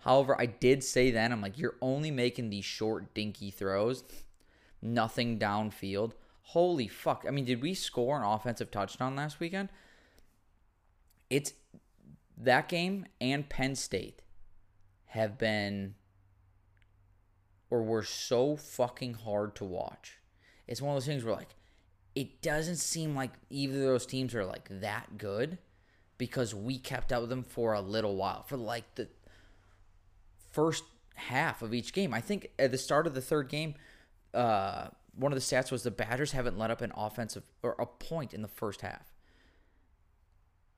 However, 0.00 0.34
I 0.40 0.46
did 0.46 0.82
say 0.82 1.10
then, 1.10 1.30
I'm 1.30 1.40
like, 1.40 1.58
you're 1.58 1.76
only 1.80 2.10
making 2.10 2.50
these 2.50 2.64
short, 2.64 3.14
dinky 3.14 3.50
throws, 3.50 4.02
nothing 4.82 5.38
downfield. 5.38 6.12
Holy 6.42 6.88
fuck. 6.88 7.24
I 7.26 7.30
mean, 7.30 7.44
did 7.44 7.62
we 7.62 7.74
score 7.74 8.16
an 8.16 8.24
offensive 8.24 8.70
touchdown 8.70 9.16
last 9.16 9.40
weekend? 9.40 9.68
It's 11.28 11.52
that 12.36 12.68
game 12.68 13.06
and 13.20 13.48
Penn 13.48 13.74
State 13.74 14.22
have 15.06 15.38
been 15.38 15.94
or 17.70 17.82
were 17.82 18.02
so 18.02 18.56
fucking 18.56 19.14
hard 19.14 19.54
to 19.56 19.64
watch. 19.64 20.18
It's 20.66 20.82
one 20.82 20.96
of 20.96 20.96
those 20.96 21.06
things 21.06 21.24
where 21.24 21.34
like 21.34 21.54
it 22.14 22.42
doesn't 22.42 22.76
seem 22.76 23.14
like 23.14 23.32
either 23.48 23.76
of 23.76 23.86
those 23.86 24.06
teams 24.06 24.34
are 24.34 24.44
like 24.44 24.68
that 24.80 25.18
good 25.18 25.58
because 26.18 26.54
we 26.54 26.78
kept 26.78 27.12
up 27.12 27.22
with 27.22 27.30
them 27.30 27.44
for 27.44 27.72
a 27.72 27.80
little 27.80 28.16
while 28.16 28.42
for 28.42 28.56
like 28.56 28.94
the 28.96 29.08
first 30.50 30.84
half 31.14 31.62
of 31.62 31.72
each 31.72 31.92
game. 31.92 32.12
I 32.12 32.20
think 32.20 32.50
at 32.58 32.72
the 32.72 32.78
start 32.78 33.06
of 33.06 33.14
the 33.14 33.20
third 33.20 33.48
game, 33.48 33.74
uh, 34.34 34.88
one 35.14 35.32
of 35.32 35.38
the 35.38 35.44
stats 35.44 35.70
was 35.70 35.82
the 35.82 35.90
Badgers 35.90 36.32
haven't 36.32 36.58
let 36.58 36.70
up 36.70 36.80
an 36.80 36.92
offensive 36.96 37.44
or 37.62 37.76
a 37.78 37.86
point 37.86 38.32
in 38.34 38.42
the 38.42 38.48
first 38.48 38.80
half. 38.80 39.12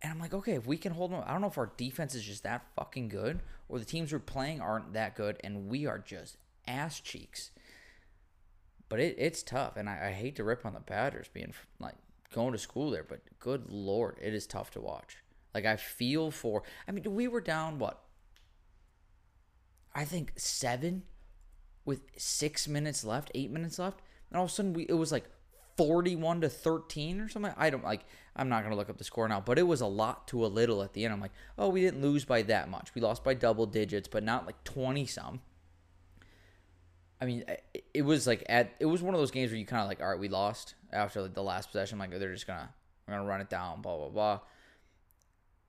And 0.02 0.12
I'm 0.12 0.18
like, 0.18 0.34
okay, 0.34 0.54
if 0.54 0.66
we 0.66 0.76
can 0.76 0.92
hold 0.92 1.12
them, 1.12 1.22
I 1.24 1.32
don't 1.32 1.40
know 1.40 1.46
if 1.46 1.58
our 1.58 1.72
defense 1.76 2.14
is 2.14 2.24
just 2.24 2.42
that 2.42 2.66
fucking 2.74 3.08
good 3.08 3.40
or 3.68 3.78
the 3.78 3.84
teams 3.84 4.12
we're 4.12 4.18
playing 4.18 4.60
aren't 4.60 4.94
that 4.94 5.14
good 5.14 5.38
and 5.44 5.68
we 5.68 5.86
are 5.86 5.98
just 5.98 6.38
ass 6.66 6.98
cheeks. 6.98 7.50
But 8.88 9.00
it, 9.00 9.14
it's 9.16 9.42
tough, 9.42 9.76
and 9.76 9.88
I, 9.88 10.08
I 10.08 10.10
hate 10.10 10.36
to 10.36 10.44
rip 10.44 10.66
on 10.66 10.74
the 10.74 10.80
Badgers 10.80 11.28
being 11.32 11.54
like 11.78 11.94
going 12.34 12.52
to 12.52 12.58
school 12.58 12.90
there, 12.90 13.04
but 13.04 13.20
good 13.38 13.70
lord, 13.70 14.18
it 14.20 14.34
is 14.34 14.46
tough 14.46 14.70
to 14.72 14.80
watch. 14.80 15.16
Like 15.54 15.64
I 15.64 15.76
feel 15.76 16.30
for. 16.30 16.62
I 16.86 16.92
mean, 16.92 17.04
we 17.14 17.28
were 17.28 17.40
down 17.40 17.78
what? 17.78 18.02
I 19.94 20.04
think 20.04 20.32
seven, 20.36 21.04
with 21.84 22.02
six 22.16 22.68
minutes 22.68 23.04
left, 23.04 23.30
eight 23.34 23.50
minutes 23.50 23.78
left, 23.78 24.00
and 24.30 24.38
all 24.38 24.44
of 24.44 24.50
a 24.50 24.52
sudden 24.52 24.72
we 24.72 24.84
it 24.88 24.94
was 24.94 25.12
like 25.12 25.24
41 25.76 26.42
to 26.42 26.48
13 26.48 27.20
or 27.20 27.28
something. 27.28 27.52
I 27.56 27.70
don't 27.70 27.84
like 27.84 28.04
I'm 28.36 28.48
not 28.48 28.62
to 28.62 28.74
look 28.74 28.90
up 28.90 28.98
the 28.98 29.04
score 29.04 29.28
now, 29.28 29.40
but 29.40 29.58
it 29.58 29.64
was 29.64 29.80
a 29.80 29.86
lot 29.86 30.26
to 30.28 30.44
a 30.44 30.48
little 30.48 30.82
at 30.82 30.94
the 30.94 31.04
end. 31.04 31.12
I'm 31.12 31.20
like, 31.20 31.32
"Oh, 31.58 31.68
we 31.68 31.82
didn't 31.82 32.02
lose 32.02 32.24
by 32.24 32.42
that 32.42 32.68
much. 32.68 32.94
We 32.94 33.00
lost 33.00 33.24
by 33.24 33.34
double 33.34 33.66
digits, 33.66 34.08
but 34.08 34.22
not 34.22 34.46
like 34.46 34.62
20 34.64 35.06
some." 35.06 35.40
I 37.20 37.24
mean, 37.24 37.44
it 37.94 38.02
was 38.02 38.26
like 38.26 38.44
at 38.48 38.72
it 38.80 38.86
was 38.86 39.02
one 39.02 39.14
of 39.14 39.20
those 39.20 39.30
games 39.30 39.50
where 39.50 39.58
you 39.58 39.66
kind 39.66 39.82
of 39.82 39.88
like, 39.88 40.00
all 40.00 40.08
right, 40.08 40.18
we 40.18 40.28
lost 40.28 40.74
after 40.92 41.22
like 41.22 41.34
the 41.34 41.42
last 41.42 41.66
possession. 41.70 41.98
Like 41.98 42.10
they're 42.10 42.32
just 42.32 42.46
gonna 42.46 42.68
we're 43.06 43.14
gonna 43.14 43.28
run 43.28 43.40
it 43.40 43.48
down, 43.48 43.80
blah 43.82 43.96
blah 43.96 44.08
blah. 44.08 44.40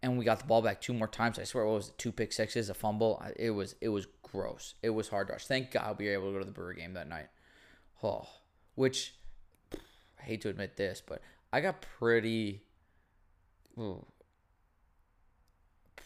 And 0.02 0.18
we 0.18 0.26
got 0.26 0.40
the 0.40 0.46
ball 0.46 0.62
back 0.62 0.82
two 0.82 0.94
more 0.94 1.08
times. 1.08 1.38
I 1.38 1.44
swear, 1.44 1.66
what 1.66 1.76
was 1.76 1.90
it? 1.90 1.98
Two 1.98 2.12
pick 2.12 2.34
sixes, 2.34 2.70
a 2.70 2.74
fumble. 2.74 3.24
It 3.36 3.52
was 3.52 3.76
it 3.82 3.90
was 3.90 4.08
gross. 4.34 4.74
It 4.82 4.90
was 4.90 5.08
hard 5.08 5.28
to 5.28 5.34
watch. 5.34 5.48
Thank 5.48 5.72
God 5.72 5.98
we 5.98 6.08
were 6.08 6.14
able 6.14 6.28
to 6.28 6.34
go 6.34 6.40
to 6.40 6.46
the 6.46 6.52
Brewer 6.52 6.74
game 6.74 6.94
that 6.96 7.08
night. 7.08 7.28
Oh, 8.04 8.28
which 8.76 9.16
I 9.72 10.24
hate 10.24 10.42
to 10.42 10.50
admit 10.50 10.76
this, 10.76 11.02
but 11.06 11.22
I 11.54 11.62
got 11.62 11.82
pretty, 12.00 12.64
ooh, 13.80 14.06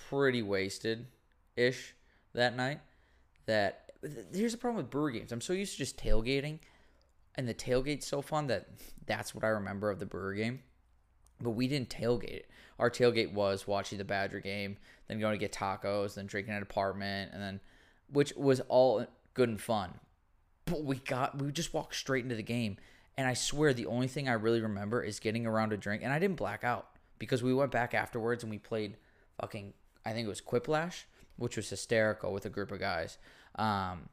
pretty 0.10 0.44
wasted 0.44 1.08
ish 1.56 1.96
that 2.34 2.56
night. 2.56 2.82
That 3.48 3.92
here's 4.34 4.52
the 4.52 4.58
problem 4.58 4.78
with 4.78 4.92
brewer 4.92 5.10
games. 5.12 5.32
I'm 5.32 5.42
so 5.42 5.54
used 5.54 5.72
to 5.72 5.78
just 5.78 5.98
tailgating, 5.98 6.60
and 7.36 7.48
the 7.48 7.54
tailgate's 7.54 8.06
so 8.06 8.22
fun 8.22 8.48
that 8.48 8.68
that's 9.06 9.34
what 9.34 9.46
I 9.46 9.48
remember 9.48 9.90
of 9.90 10.00
the 10.00 10.06
brewer 10.06 10.34
game. 10.34 10.60
But 11.42 11.52
we 11.52 11.68
didn't 11.68 11.90
tailgate 11.90 12.24
it. 12.26 12.50
Our 12.78 12.90
tailgate 12.90 13.32
was 13.34 13.66
watching 13.66 13.98
the 13.98 14.04
Badger 14.04 14.40
game, 14.40 14.78
then 15.08 15.20
going 15.20 15.34
to 15.34 15.40
get 15.40 15.54
tacos, 15.54 16.16
then 16.16 16.26
drinking 16.26 16.54
at 16.54 16.58
an 16.58 16.64
apartment, 16.64 17.32
and 17.34 17.42
then 17.42 17.60
which 18.12 18.34
was 18.36 18.62
all 18.68 19.06
good 19.34 19.50
and 19.50 19.62
fun. 19.62 19.96
But 20.66 20.84
we 20.84 20.98
got 20.98 21.42
we 21.42 21.52
just 21.52 21.74
walked 21.74 21.96
straight 21.96 22.24
into 22.24 22.36
the 22.36 22.44
game. 22.44 22.78
And 23.18 23.28
I 23.28 23.34
swear 23.34 23.74
the 23.74 23.88
only 23.88 24.08
thing 24.08 24.30
I 24.30 24.34
really 24.34 24.62
remember 24.62 25.02
is 25.02 25.20
getting 25.20 25.48
around 25.48 25.74
a 25.74 25.78
drink. 25.78 26.04
And 26.04 26.14
I 26.14 26.20
didn't 26.20 26.36
black 26.36 26.64
out 26.64 26.90
because 27.18 27.42
we 27.42 27.54
went 27.54 27.72
back 27.72 27.94
afterwards 27.94 28.44
and 28.44 28.52
we 28.52 28.60
played 28.60 28.98
fucking 29.40 29.74
I 30.06 30.14
think 30.14 30.26
it 30.26 30.30
was 30.30 30.42
Quiplash, 30.42 31.04
which 31.36 31.58
was 31.58 31.70
hysterical 31.70 32.32
with 32.32 32.46
a 32.46 32.50
group 32.50 32.72
of 32.72 32.80
guys. 32.80 33.18
Um, 33.56 34.10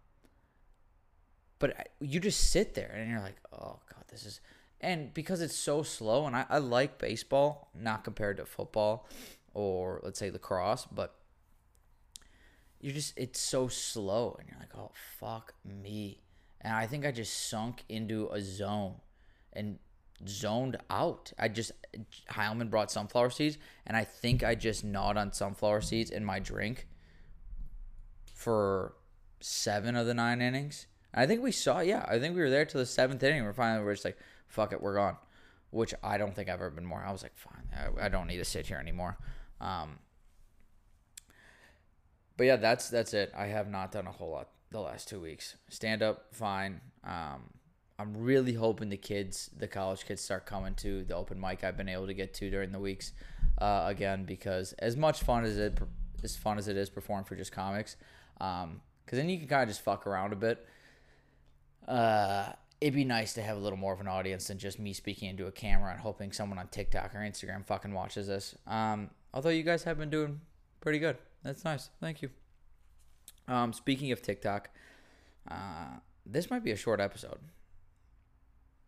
but 1.61 1.89
you 2.01 2.19
just 2.19 2.51
sit 2.51 2.75
there 2.75 2.93
and 2.97 3.09
you're 3.09 3.21
like, 3.21 3.39
oh 3.53 3.79
god, 3.93 4.05
this 4.09 4.27
is, 4.27 4.41
and 4.81 5.15
because 5.15 5.41
it's 5.41 5.55
so 5.55 5.83
slow, 5.83 6.27
and 6.27 6.35
I, 6.35 6.47
I 6.51 6.59
like 6.59 6.99
baseball, 6.99 7.71
not 7.75 8.03
compared 8.03 8.39
to 8.39 8.45
football 8.45 9.07
or 9.55 10.01
let's 10.03 10.19
say 10.19 10.31
lacrosse, 10.31 10.87
but 10.91 11.15
you're 12.85 12.93
just 12.93 13.15
it's 13.17 13.41
so 13.41 13.67
slow, 13.67 14.37
and 14.39 14.47
you're 14.47 14.59
like, 14.61 14.77
oh 14.77 14.91
fuck 15.19 15.55
me, 15.65 16.21
and 16.61 16.75
I 16.75 16.87
think 16.87 17.07
I 17.07 17.13
just 17.13 17.49
sunk 17.49 17.83
into 17.89 18.29
a 18.31 18.43
zone 18.43 18.97
and 19.55 19.79
zoned 20.29 20.77
out. 20.91 21.33
I 21.39 21.49
just 21.49 21.73
Heilman 22.31 22.69
brought 22.69 22.91
sunflower 22.91 23.31
seeds, 23.31 23.57
and 23.87 23.97
I 23.97 24.05
think 24.05 24.45
I 24.45 24.55
just 24.55 24.85
gnawed 24.85 25.17
on 25.17 25.33
sunflower 25.33 25.81
seeds 25.81 26.11
in 26.11 26.27
my 26.27 26.41
drink 26.41 26.87
for 28.35 28.97
seven 29.41 29.97
of 29.97 30.07
the 30.07 30.13
nine 30.13 30.43
innings. 30.43 30.87
I 31.15 31.25
think 31.25 31.43
we 31.43 31.53
saw, 31.53 31.81
yeah, 31.81 32.05
I 32.07 32.19
think 32.19 32.35
we 32.35 32.43
were 32.43 32.51
there 32.51 32.67
to 32.67 32.77
the 32.77 32.85
seventh 32.85 33.23
inning. 33.23 33.45
We're 33.45 33.55
finally, 33.55 33.83
we're 33.83 33.95
just 33.95 34.05
like, 34.05 34.19
fuck 34.47 34.75
it, 34.75 34.83
we're 34.83 34.97
gone. 34.97 35.17
Which 35.71 35.95
I 36.03 36.19
don't 36.19 36.35
think 36.35 36.51
I've 36.51 36.57
ever 36.57 36.71
been 36.71 36.85
more. 36.85 37.03
I 37.03 37.13
was 37.13 37.23
like, 37.23 37.37
fine, 37.37 37.67
I, 37.73 38.07
I 38.07 38.09
don't 38.11 38.27
need 38.27 38.39
to 38.39 38.45
sit 38.45 38.67
here 38.67 38.77
anymore. 38.77 39.17
Um, 39.59 40.01
but 42.37 42.45
yeah, 42.45 42.57
that's 42.57 42.91
that's 42.91 43.15
it. 43.15 43.33
I 43.37 43.47
have 43.47 43.69
not 43.69 43.93
done 43.93 44.07
a 44.07 44.13
whole 44.13 44.31
lot 44.31 44.49
the 44.71 44.81
last 44.81 45.09
two 45.09 45.21
weeks. 45.21 45.57
Stand 45.69 46.03
up, 46.03 46.35
fine. 46.35 46.81
Um, 47.05 47.51
I'm 47.99 48.17
really 48.17 48.55
hoping 48.55 48.89
the 48.89 48.97
kids, 48.97 49.51
the 49.57 49.69
college 49.69 50.05
kids, 50.05 50.21
start 50.21 50.47
coming 50.47 50.75
to 50.77 51.05
the 51.05 51.15
open 51.15 51.41
mic 51.41 51.63
I've 51.63 51.77
been 51.77 51.89
able 51.89 52.07
to 52.07 52.15
get 52.15 52.35
to 52.35 52.51
during 52.51 52.73
the 52.73 52.81
weeks 52.81 53.13
uh, 53.59 53.85
again 53.87 54.25
because 54.25 54.73
as 54.75 54.97
much 54.97 55.23
fun 55.23 55.45
as 55.45 55.59
it 55.59 55.79
as 56.23 56.37
fun 56.37 56.59
as 56.59 56.69
it 56.69 56.77
is 56.77 56.91
performing 56.91 57.25
for 57.25 57.37
just 57.37 57.53
comics, 57.53 57.97
um, 58.41 58.81
because 59.05 59.19
then 59.19 59.29
you 59.29 59.39
can 59.39 59.47
kind 59.47 59.63
of 59.63 59.69
just 59.69 59.83
fuck 59.83 60.07
around 60.07 60.33
a 60.33 60.37
bit. 60.37 60.67
Uh, 61.87 62.51
it'd 62.81 62.95
be 62.95 63.05
nice 63.05 63.35
to 63.35 63.43
have 63.43 63.57
a 63.57 63.61
little 63.61 63.79
more 63.79 63.93
of 63.93 64.01
an 64.01 64.09
audience 64.09 64.49
than 64.49 64.59
just 64.59 64.79
me 64.79 64.93
speaking 64.93 65.29
into 65.29 65.47
a 65.47 65.53
camera 65.53 65.93
and 65.93 66.01
hoping 66.01 66.33
someone 66.33 66.59
on 66.59 66.67
TikTok 66.69 67.15
or 67.15 67.19
Instagram 67.19 67.65
fucking 67.65 67.93
watches 67.93 68.27
this. 68.27 68.57
Um, 68.67 69.11
although 69.33 69.51
you 69.51 69.63
guys 69.63 69.85
have 69.85 69.99
been 69.99 70.11
doing 70.11 70.41
pretty 70.81 70.99
good. 70.99 71.17
That's 71.45 71.65
nice. 71.65 71.91
Thank 72.01 72.23
you. 72.23 72.31
Um, 73.47 73.73
speaking 73.73 74.11
of 74.13 74.23
TikTok, 74.23 74.71
uh, 75.51 75.99
this 76.25 76.51
might 76.51 76.65
be 76.65 76.73
a 76.73 76.77
short 76.77 77.01
episode. 77.01 77.39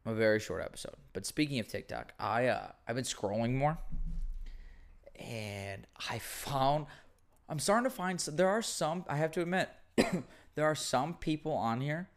A 0.06 0.14
very 0.14 0.40
short 0.40 0.62
episode. 0.62 0.94
But 1.12 1.26
speaking 1.26 1.58
of 1.58 1.68
TikTok, 1.68 2.12
I 2.18 2.46
uh, 2.46 2.68
I've 2.88 2.94
been 2.94 3.04
scrolling 3.04 3.54
more, 3.54 3.76
and 5.16 5.86
I 6.10 6.18
found 6.18 6.86
I'm 7.48 7.58
starting 7.58 7.84
to 7.84 7.94
find 7.94 8.20
some, 8.20 8.36
there 8.36 8.48
are 8.48 8.62
some 8.62 9.04
I 9.08 9.16
have 9.16 9.32
to 9.32 9.42
admit 9.42 9.68
there 10.54 10.64
are 10.64 10.74
some 10.74 11.14
people 11.14 11.52
on 11.52 11.80
here 11.80 12.08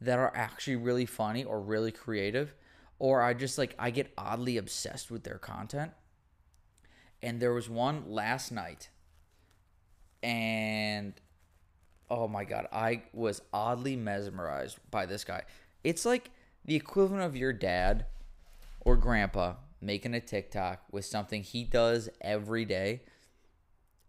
that 0.00 0.18
are 0.18 0.32
actually 0.34 0.76
really 0.76 1.06
funny 1.06 1.44
or 1.44 1.60
really 1.60 1.92
creative 1.92 2.54
or 2.98 3.22
I 3.22 3.34
just 3.34 3.58
like 3.58 3.74
I 3.78 3.90
get 3.90 4.12
oddly 4.16 4.56
obsessed 4.56 5.10
with 5.10 5.24
their 5.24 5.38
content. 5.38 5.92
And 7.24 7.40
there 7.40 7.54
was 7.54 7.70
one 7.70 8.04
last 8.06 8.52
night 8.52 8.90
and 10.22 11.14
oh 12.10 12.28
my 12.28 12.44
god, 12.44 12.68
I 12.70 13.04
was 13.14 13.40
oddly 13.50 13.96
mesmerized 13.96 14.78
by 14.90 15.06
this 15.06 15.24
guy. 15.24 15.44
It's 15.82 16.04
like 16.04 16.30
the 16.66 16.76
equivalent 16.76 17.24
of 17.24 17.34
your 17.34 17.54
dad 17.54 18.04
or 18.80 18.98
grandpa 18.98 19.54
making 19.80 20.12
a 20.12 20.20
TikTok 20.20 20.82
with 20.92 21.06
something 21.06 21.42
he 21.42 21.64
does 21.64 22.10
every 22.20 22.66
day 22.66 23.00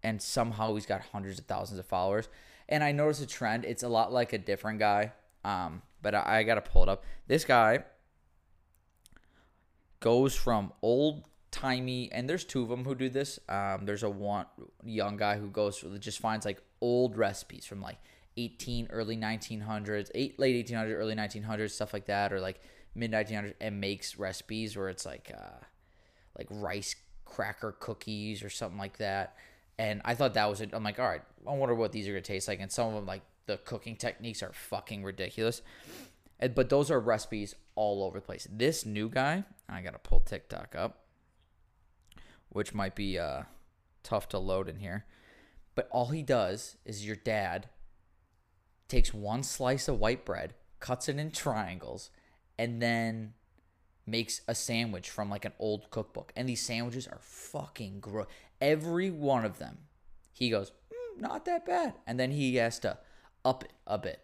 and 0.03 0.21
somehow 0.21 0.75
he's 0.75 0.85
got 0.85 0.99
hundreds 1.13 1.39
of 1.39 1.45
thousands 1.45 1.79
of 1.79 1.85
followers. 1.85 2.27
And 2.67 2.83
I 2.83 2.91
noticed 2.91 3.21
a 3.21 3.27
trend. 3.27 3.63
It's 3.63 3.83
a 3.83 3.87
lot 3.87 4.11
like 4.11 4.33
a 4.33 4.37
different 4.37 4.79
guy. 4.79 5.13
Um, 5.45 5.83
but 6.01 6.15
I, 6.15 6.39
I 6.39 6.43
gotta 6.43 6.59
pull 6.59 6.83
it 6.83 6.89
up. 6.89 7.05
This 7.27 7.45
guy 7.45 7.85
goes 10.01 10.35
from 10.35 10.73
old 10.81 11.23
timey, 11.55 12.11
and 12.11 12.29
there's 12.29 12.43
two 12.43 12.61
of 12.61 12.69
them 12.69 12.83
who 12.83 12.93
do 12.93 13.09
this. 13.09 13.39
Um, 13.47 13.85
there's 13.85 14.03
a 14.03 14.09
one 14.09 14.45
young 14.83 15.15
guy 15.15 15.37
who 15.37 15.47
goes 15.47 15.83
just 15.99 16.19
finds 16.19 16.45
like 16.45 16.61
old 16.81 17.17
recipes 17.17 17.65
from 17.65 17.81
like 17.81 17.97
18 18.35 18.89
early 18.91 19.15
1900s, 19.15 20.11
eight 20.13 20.37
late 20.37 20.67
1800s, 20.67 20.93
early 20.93 21.15
1900s, 21.15 21.71
stuff 21.71 21.93
like 21.93 22.07
that, 22.07 22.33
or 22.33 22.41
like 22.41 22.59
mid 22.93 23.11
1900s, 23.11 23.53
and 23.61 23.79
makes 23.79 24.19
recipes 24.19 24.75
where 24.75 24.89
it's 24.89 25.05
like 25.05 25.31
uh, 25.33 25.63
like 26.37 26.47
rice 26.49 26.95
cracker 27.23 27.71
cookies 27.79 28.43
or 28.43 28.49
something 28.49 28.77
like 28.77 28.97
that. 28.97 29.37
And 29.77 30.01
I 30.03 30.13
thought 30.13 30.33
that 30.33 30.49
was 30.49 30.59
it. 30.59 30.71
I'm 30.73 30.83
like, 30.83 30.99
all 30.99 31.07
right, 31.07 31.23
I 31.47 31.53
wonder 31.53 31.73
what 31.73 31.93
these 31.93 32.07
are 32.07 32.11
gonna 32.11 32.21
taste 32.21 32.49
like. 32.49 32.59
And 32.59 32.71
some 32.71 32.89
of 32.89 32.95
them, 32.95 33.05
like 33.05 33.21
the 33.45 33.57
cooking 33.57 33.95
techniques, 33.95 34.43
are 34.43 34.51
fucking 34.51 35.03
ridiculous. 35.03 35.61
And, 36.37 36.53
but 36.53 36.69
those 36.69 36.91
are 36.91 36.99
recipes 36.99 37.55
all 37.75 38.03
over 38.03 38.19
the 38.19 38.25
place. 38.25 38.45
This 38.51 38.85
new 38.85 39.07
guy, 39.07 39.45
I 39.69 39.81
gotta 39.81 39.99
pull 39.99 40.19
TikTok 40.19 40.75
up, 40.77 41.04
which 42.55 42.73
might 42.73 42.95
be 42.95 43.19
uh, 43.19 43.43
tough 44.01 44.29
to 44.29 44.39
load 44.39 44.69
in 44.69 44.77
here. 44.77 45.03
But 45.75 45.89
all 45.91 46.05
he 46.05 46.23
does 46.23 46.77
is 46.85 47.05
your 47.05 47.17
dad 47.17 47.67
takes 48.87 49.13
one 49.13 49.43
slice 49.43 49.89
of 49.89 49.99
white 49.99 50.23
bread, 50.23 50.53
cuts 50.79 51.09
it 51.09 51.19
in 51.19 51.31
triangles, 51.31 52.11
and 52.57 52.81
then 52.81 53.33
makes 54.07 54.39
a 54.47 54.55
sandwich 54.55 55.09
from 55.09 55.29
like 55.29 55.43
an 55.43 55.51
old 55.59 55.89
cookbook. 55.89 56.31
And 56.33 56.47
these 56.47 56.61
sandwiches 56.61 57.07
are 57.07 57.19
fucking 57.19 57.99
gross. 57.99 58.27
Every 58.61 59.11
one 59.11 59.43
of 59.43 59.59
them, 59.59 59.79
he 60.31 60.49
goes, 60.49 60.71
mm, 60.93 61.21
not 61.21 61.43
that 61.43 61.65
bad. 61.65 61.95
And 62.07 62.17
then 62.17 62.31
he 62.31 62.55
has 62.55 62.79
to 62.79 62.97
up 63.43 63.65
it 63.65 63.73
a 63.85 63.97
bit. 63.97 64.21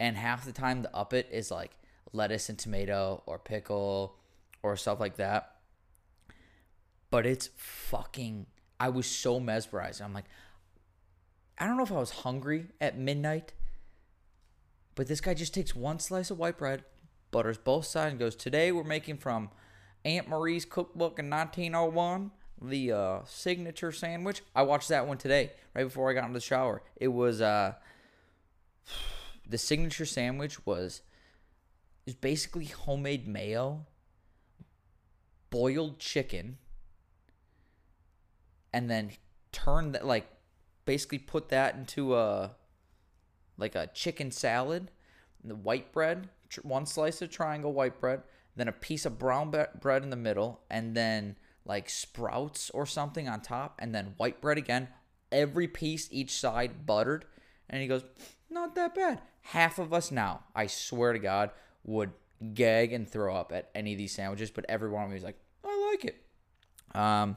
And 0.00 0.16
half 0.16 0.46
the 0.46 0.52
time, 0.52 0.80
the 0.80 0.96
up 0.96 1.12
it 1.12 1.28
is 1.30 1.50
like 1.50 1.72
lettuce 2.14 2.48
and 2.48 2.58
tomato 2.58 3.22
or 3.26 3.38
pickle 3.38 4.16
or 4.62 4.74
stuff 4.78 5.00
like 5.00 5.16
that. 5.16 5.53
But 7.14 7.26
it's 7.26 7.50
fucking. 7.54 8.46
I 8.80 8.88
was 8.88 9.06
so 9.06 9.38
mesmerized. 9.38 10.02
I'm 10.02 10.12
like, 10.12 10.24
I 11.56 11.64
don't 11.64 11.76
know 11.76 11.84
if 11.84 11.92
I 11.92 12.00
was 12.00 12.10
hungry 12.10 12.66
at 12.80 12.98
midnight, 12.98 13.52
but 14.96 15.06
this 15.06 15.20
guy 15.20 15.32
just 15.32 15.54
takes 15.54 15.76
one 15.76 16.00
slice 16.00 16.32
of 16.32 16.40
white 16.40 16.58
bread, 16.58 16.82
butters 17.30 17.56
both 17.56 17.84
sides, 17.84 18.10
and 18.10 18.18
goes, 18.18 18.34
Today 18.34 18.72
we're 18.72 18.82
making 18.82 19.18
from 19.18 19.50
Aunt 20.04 20.28
Marie's 20.28 20.64
cookbook 20.64 21.20
in 21.20 21.30
1901 21.30 22.32
the 22.60 22.90
uh, 22.90 23.18
signature 23.26 23.92
sandwich. 23.92 24.42
I 24.52 24.62
watched 24.62 24.88
that 24.88 25.06
one 25.06 25.18
today, 25.18 25.52
right 25.72 25.84
before 25.84 26.10
I 26.10 26.14
got 26.14 26.24
into 26.24 26.34
the 26.34 26.40
shower. 26.40 26.82
It 26.96 27.06
was 27.06 27.40
uh, 27.40 27.74
the 29.48 29.58
signature 29.58 30.04
sandwich 30.04 30.66
was 30.66 31.02
is 32.06 32.16
basically 32.16 32.64
homemade 32.64 33.28
mayo, 33.28 33.86
boiled 35.50 36.00
chicken, 36.00 36.58
and 38.74 38.90
then 38.90 39.12
turn 39.52 39.92
that 39.92 40.04
like 40.04 40.26
basically 40.84 41.18
put 41.18 41.48
that 41.48 41.76
into 41.76 42.16
a 42.16 42.56
like 43.56 43.76
a 43.76 43.86
chicken 43.94 44.32
salad, 44.32 44.90
the 45.44 45.54
white 45.54 45.92
bread, 45.92 46.28
one 46.62 46.84
slice 46.84 47.22
of 47.22 47.30
triangle 47.30 47.72
white 47.72 48.00
bread, 48.00 48.22
then 48.56 48.66
a 48.66 48.72
piece 48.72 49.06
of 49.06 49.16
brown 49.16 49.54
bread 49.80 50.02
in 50.02 50.10
the 50.10 50.16
middle, 50.16 50.60
and 50.68 50.96
then 50.96 51.36
like 51.64 51.88
sprouts 51.88 52.68
or 52.70 52.84
something 52.84 53.28
on 53.28 53.40
top, 53.40 53.78
and 53.80 53.94
then 53.94 54.14
white 54.16 54.40
bread 54.40 54.58
again. 54.58 54.88
Every 55.30 55.68
piece 55.68 56.08
each 56.10 56.32
side 56.32 56.84
buttered, 56.84 57.24
and 57.70 57.80
he 57.80 57.86
goes, 57.86 58.04
"Not 58.50 58.74
that 58.74 58.94
bad." 58.94 59.22
Half 59.42 59.78
of 59.78 59.92
us 59.92 60.10
now, 60.10 60.42
I 60.54 60.66
swear 60.66 61.12
to 61.12 61.18
God, 61.20 61.50
would 61.84 62.12
gag 62.54 62.92
and 62.92 63.08
throw 63.08 63.36
up 63.36 63.52
at 63.52 63.70
any 63.72 63.92
of 63.92 63.98
these 63.98 64.12
sandwiches, 64.12 64.50
but 64.50 64.64
every 64.68 64.90
one 64.90 65.04
of 65.04 65.12
is 65.12 65.22
like, 65.22 65.38
"I 65.62 65.90
like 65.92 66.04
it." 66.04 66.20
Um, 66.92 67.36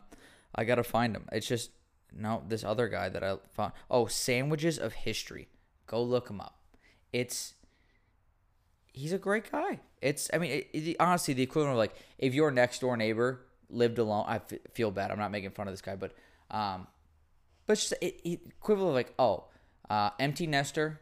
I 0.58 0.64
gotta 0.64 0.84
find 0.84 1.14
them. 1.14 1.28
It's 1.32 1.48
just 1.48 1.72
no 2.14 2.44
this 2.48 2.64
other 2.64 2.88
guy 2.88 3.10
that 3.10 3.24
I 3.24 3.38
found. 3.54 3.74
Oh, 3.90 4.08
sandwiches 4.08 4.78
of 4.78 4.94
history. 4.94 5.48
Go 5.86 6.02
look 6.02 6.30
him 6.30 6.42
up. 6.42 6.60
It's 7.14 7.54
he's 8.94 9.14
a 9.14 9.18
great 9.18 9.52
guy. 9.52 9.80
It's 10.02 10.30
I 10.34 10.38
mean 10.38 10.52
it, 10.52 10.70
it, 10.74 10.96
honestly 11.00 11.34
the 11.34 11.44
equivalent 11.44 11.74
of 11.74 11.78
like 11.78 11.96
if 12.18 12.34
your 12.34 12.52
next 12.52 12.80
door 12.80 12.98
neighbor 12.98 13.42
lived 13.70 14.00
alone. 14.00 14.26
I 14.28 14.36
f- 14.38 14.60
feel 14.74 14.92
bad. 14.92 15.12
I'm 15.12 15.20
not 15.20 15.32
making 15.32 15.52
fun 15.52 15.68
of 15.68 15.74
this 15.74 15.82
guy, 15.82 15.96
but 15.96 16.14
um, 16.52 16.88
but 17.66 17.76
just 17.76 17.94
it, 18.02 18.20
it, 18.24 18.42
equivalent 18.48 18.90
of 18.90 18.96
like 18.96 19.14
oh, 19.20 19.46
uh, 19.90 20.12
empty 20.20 20.48
nester, 20.48 21.02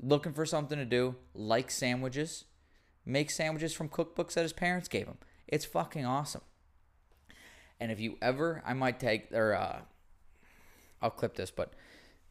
looking 0.00 0.32
for 0.32 0.46
something 0.46 0.78
to 0.78 0.84
do, 0.84 1.16
like 1.34 1.70
sandwiches, 1.70 2.44
make 3.04 3.30
sandwiches 3.30 3.72
from 3.72 3.88
cookbooks 3.88 4.34
that 4.34 4.42
his 4.42 4.52
parents 4.52 4.88
gave 4.88 5.06
him. 5.06 5.18
It's 5.46 5.64
fucking 5.64 6.04
awesome. 6.04 6.42
And 7.80 7.92
if 7.92 8.00
you 8.00 8.16
ever, 8.22 8.62
I 8.66 8.72
might 8.74 8.98
take 9.00 9.32
or 9.32 9.54
uh, 9.54 9.80
I'll 11.02 11.10
clip 11.10 11.34
this, 11.34 11.50
but 11.50 11.72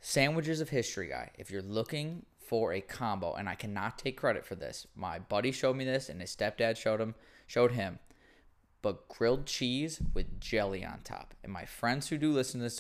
sandwiches 0.01 0.61
of 0.61 0.69
history 0.69 1.07
guy. 1.07 1.31
If 1.37 1.51
you're 1.51 1.61
looking 1.61 2.25
for 2.39 2.73
a 2.73 2.81
combo, 2.81 3.33
and 3.33 3.49
I 3.49 3.55
cannot 3.55 3.97
take 3.97 4.17
credit 4.17 4.45
for 4.45 4.55
this, 4.55 4.85
my 4.95 5.19
buddy 5.19 5.51
showed 5.51 5.75
me 5.75 5.85
this, 5.85 6.09
and 6.09 6.21
his 6.21 6.35
stepdad 6.35 6.77
showed 6.77 6.99
him 6.99 7.15
showed 7.47 7.71
him 7.71 7.99
but 8.85 9.07
grilled 9.07 9.47
cheese 9.47 9.99
with 10.13 10.39
jelly 10.39 10.85
on 10.85 10.99
top. 11.03 11.33
And 11.43 11.51
my 11.51 11.65
friends 11.65 12.07
who 12.07 12.19
do 12.19 12.31
listen 12.31 12.59
to 12.59 12.65
this 12.65 12.79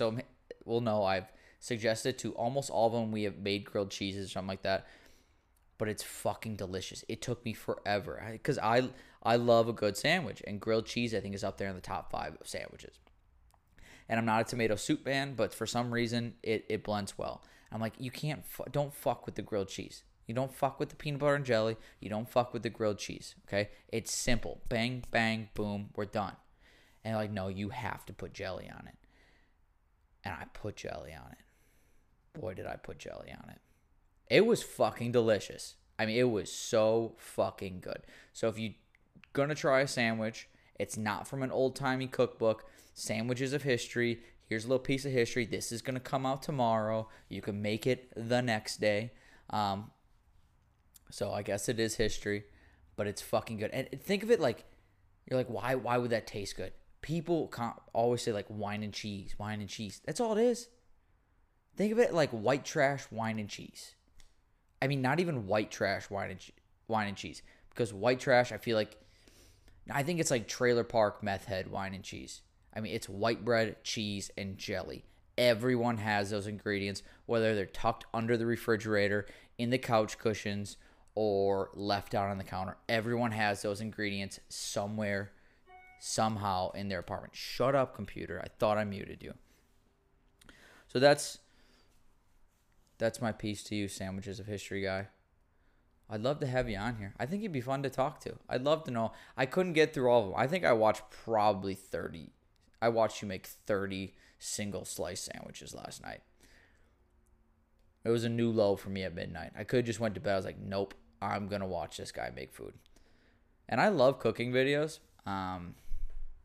will 0.63 0.81
know 0.81 1.03
I've 1.03 1.31
suggested 1.59 2.19
to 2.19 2.31
almost 2.33 2.69
all 2.69 2.85
of 2.85 2.93
them 2.93 3.11
we 3.11 3.23
have 3.23 3.39
made 3.39 3.65
grilled 3.65 3.89
cheeses 3.89 4.27
or 4.27 4.29
something 4.29 4.49
like 4.49 4.61
that. 4.61 4.85
But 5.77 5.89
it's 5.89 6.03
fucking 6.03 6.55
delicious. 6.55 7.03
It 7.09 7.21
took 7.21 7.43
me 7.43 7.53
forever 7.53 8.23
because 8.31 8.57
I 8.59 8.89
I 9.21 9.35
love 9.35 9.67
a 9.67 9.73
good 9.73 9.97
sandwich 9.97 10.41
and 10.47 10.61
grilled 10.61 10.85
cheese 10.85 11.13
I 11.13 11.19
think 11.19 11.35
is 11.35 11.43
up 11.43 11.57
there 11.57 11.69
in 11.69 11.75
the 11.75 11.81
top 11.81 12.11
five 12.11 12.35
of 12.39 12.47
sandwiches. 12.47 12.99
And 14.07 14.19
I'm 14.19 14.25
not 14.25 14.41
a 14.41 14.43
tomato 14.45 14.75
soup 14.75 15.03
fan, 15.03 15.33
but 15.35 15.53
for 15.53 15.65
some 15.65 15.91
reason 15.91 16.35
it, 16.43 16.65
it 16.69 16.83
blends 16.83 17.17
well. 17.17 17.43
I'm 17.71 17.81
like 17.81 17.95
you 17.97 18.11
can't 18.11 18.45
fu- 18.45 18.63
don't 18.71 18.93
fuck 18.93 19.25
with 19.25 19.35
the 19.35 19.41
grilled 19.41 19.67
cheese. 19.67 20.03
You 20.27 20.33
don't 20.33 20.53
fuck 20.53 20.79
with 20.79 20.89
the 20.89 20.95
peanut 20.95 21.19
butter 21.19 21.35
and 21.35 21.45
jelly. 21.45 21.77
You 21.99 22.09
don't 22.09 22.29
fuck 22.29 22.53
with 22.53 22.63
the 22.63 22.69
grilled 22.69 22.97
cheese. 22.97 23.35
Okay? 23.47 23.69
It's 23.89 24.13
simple. 24.13 24.61
Bang, 24.69 25.03
bang, 25.11 25.49
boom, 25.53 25.89
we're 25.95 26.05
done. 26.05 26.35
And 27.03 27.15
like, 27.15 27.31
no, 27.31 27.47
you 27.47 27.69
have 27.69 28.05
to 28.07 28.13
put 28.13 28.33
jelly 28.33 28.69
on 28.69 28.87
it. 28.87 28.95
And 30.23 30.33
I 30.33 30.45
put 30.53 30.77
jelly 30.77 31.13
on 31.13 31.31
it. 31.31 32.39
Boy, 32.39 32.55
did 32.55 32.65
I 32.65 32.77
put 32.77 32.97
jelly 32.97 33.31
on 33.31 33.49
it. 33.51 33.59
It 34.29 34.45
was 34.45 34.63
fucking 34.63 35.11
delicious. 35.11 35.75
I 35.97 36.05
mean, 36.05 36.17
it 36.17 36.29
was 36.29 36.51
so 36.51 37.15
fucking 37.17 37.79
good. 37.81 38.03
So 38.33 38.47
if 38.47 38.59
you're 38.59 38.73
gonna 39.33 39.55
try 39.55 39.81
a 39.81 39.87
sandwich, 39.87 40.49
it's 40.79 40.97
not 40.97 41.27
from 41.27 41.43
an 41.43 41.51
old 41.51 41.75
timey 41.75 42.07
cookbook. 42.07 42.65
Sandwiches 42.93 43.53
of 43.53 43.63
history. 43.63 44.21
Here's 44.47 44.65
a 44.65 44.67
little 44.67 44.79
piece 44.79 45.05
of 45.05 45.11
history. 45.11 45.45
This 45.45 45.71
is 45.71 45.81
gonna 45.81 45.99
come 45.99 46.25
out 46.25 46.41
tomorrow. 46.41 47.09
You 47.29 47.41
can 47.41 47.61
make 47.61 47.87
it 47.87 48.11
the 48.15 48.41
next 48.41 48.77
day. 48.77 49.11
Um, 49.49 49.91
so 51.11 51.31
I 51.31 51.43
guess 51.43 51.69
it 51.69 51.79
is 51.79 51.95
history, 51.95 52.45
but 52.95 53.07
it's 53.07 53.21
fucking 53.21 53.57
good. 53.57 53.71
And 53.71 53.87
think 54.01 54.23
of 54.23 54.31
it 54.31 54.39
like 54.39 54.65
you're 55.29 55.37
like, 55.37 55.49
why? 55.49 55.75
Why 55.75 55.97
would 55.97 56.11
that 56.11 56.27
taste 56.27 56.55
good? 56.57 56.73
People 57.01 57.53
always 57.93 58.21
say 58.21 58.31
like 58.31 58.47
wine 58.49 58.83
and 58.83 58.93
cheese, 58.93 59.35
wine 59.37 59.61
and 59.61 59.69
cheese. 59.69 60.01
That's 60.05 60.19
all 60.19 60.37
it 60.37 60.43
is. 60.43 60.67
Think 61.75 61.91
of 61.91 61.99
it 61.99 62.13
like 62.13 62.31
white 62.31 62.65
trash 62.65 63.05
wine 63.11 63.39
and 63.39 63.49
cheese. 63.49 63.95
I 64.81 64.87
mean, 64.87 65.01
not 65.01 65.19
even 65.19 65.47
white 65.47 65.71
trash 65.71 66.09
wine 66.09 66.31
and 66.31 66.39
wine 66.87 67.07
and 67.07 67.17
cheese 67.17 67.41
because 67.69 67.93
white 67.93 68.19
trash. 68.19 68.51
I 68.51 68.57
feel 68.57 68.77
like 68.77 68.97
I 69.91 70.03
think 70.03 70.19
it's 70.19 70.31
like 70.31 70.47
trailer 70.47 70.83
park 70.83 71.21
meth 71.21 71.45
head 71.45 71.69
wine 71.69 71.93
and 71.93 72.03
cheese. 72.03 72.41
I 72.75 72.81
mean, 72.81 72.93
it's 72.93 73.07
white 73.07 73.45
bread, 73.45 73.83
cheese, 73.83 74.31
and 74.37 74.57
jelly. 74.57 75.05
Everyone 75.37 75.97
has 75.97 76.29
those 76.29 76.47
ingredients, 76.47 77.03
whether 77.25 77.55
they're 77.55 77.65
tucked 77.65 78.05
under 78.13 78.37
the 78.37 78.45
refrigerator, 78.45 79.25
in 79.57 79.69
the 79.69 79.77
couch 79.77 80.17
cushions, 80.17 80.77
or 81.13 81.69
left 81.73 82.13
out 82.13 82.29
on 82.29 82.37
the 82.37 82.43
counter. 82.43 82.77
Everyone 82.89 83.31
has 83.31 83.61
those 83.61 83.79
ingredients 83.79 84.39
somewhere, 84.49 85.31
somehow 85.99 86.71
in 86.71 86.89
their 86.89 86.99
apartment. 86.99 87.35
Shut 87.35 87.75
up, 87.75 87.95
computer. 87.95 88.41
I 88.43 88.47
thought 88.59 88.77
I 88.77 88.83
muted 88.83 89.23
you. 89.23 89.33
So 90.87 90.99
that's 90.99 91.39
that's 92.97 93.21
my 93.21 93.31
piece 93.31 93.63
to 93.65 93.75
you, 93.75 93.87
sandwiches 93.87 94.39
of 94.39 94.47
history 94.47 94.81
guy. 94.81 95.07
I'd 96.09 96.21
love 96.21 96.39
to 96.39 96.47
have 96.47 96.69
you 96.69 96.77
on 96.77 96.97
here. 96.97 97.13
I 97.19 97.25
think 97.25 97.41
you'd 97.41 97.51
be 97.51 97.61
fun 97.61 97.81
to 97.83 97.89
talk 97.89 98.19
to. 98.21 98.35
I'd 98.47 98.63
love 98.63 98.83
to 98.83 98.91
know. 98.91 99.11
I 99.35 99.45
couldn't 99.45 99.73
get 99.73 99.93
through 99.93 100.09
all 100.09 100.21
of 100.21 100.29
them. 100.29 100.35
I 100.37 100.47
think 100.47 100.63
I 100.63 100.73
watched 100.73 101.09
probably 101.09 101.73
30. 101.73 102.31
I 102.81 102.89
watched 102.89 103.21
you 103.21 103.27
make 103.27 103.47
30 103.47 104.13
single 104.37 104.85
slice 104.85 105.21
sandwiches 105.21 105.73
last 105.73 106.03
night. 106.03 106.21
It 108.03 108.09
was 108.09 108.23
a 108.23 108.29
new 108.29 108.51
low 108.51 108.75
for 108.75 108.89
me 108.89 109.03
at 109.03 109.15
midnight. 109.15 109.51
I 109.57 109.63
could 109.63 109.87
just 109.87 109.99
went 109.99 110.13
to 110.13 110.21
bed. 110.21 110.33
I 110.33 110.35
was 110.35 110.45
like, 110.45 110.59
nope, 110.59 110.93
I'm 111.21 111.47
going 111.47 111.61
to 111.61 111.67
watch 111.67 111.97
this 111.97 112.11
guy 112.11 112.31
make 112.35 112.53
food. 112.53 112.73
And 113.67 113.81
I 113.81 113.87
love 113.87 114.19
cooking 114.19 114.51
videos. 114.51 114.99
Um, 115.25 115.73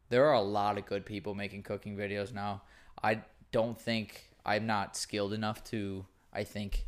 there 0.08 0.26
are 0.26 0.34
a 0.34 0.40
lot 0.40 0.78
of 0.78 0.86
good 0.86 1.04
people 1.04 1.34
making 1.34 1.64
cooking 1.64 1.96
videos 1.96 2.32
now. 2.32 2.62
I 3.02 3.20
don't 3.52 3.78
think 3.78 4.30
I'm 4.46 4.66
not 4.66 4.96
skilled 4.96 5.34
enough 5.34 5.62
to, 5.64 6.06
I 6.32 6.44
think, 6.44 6.86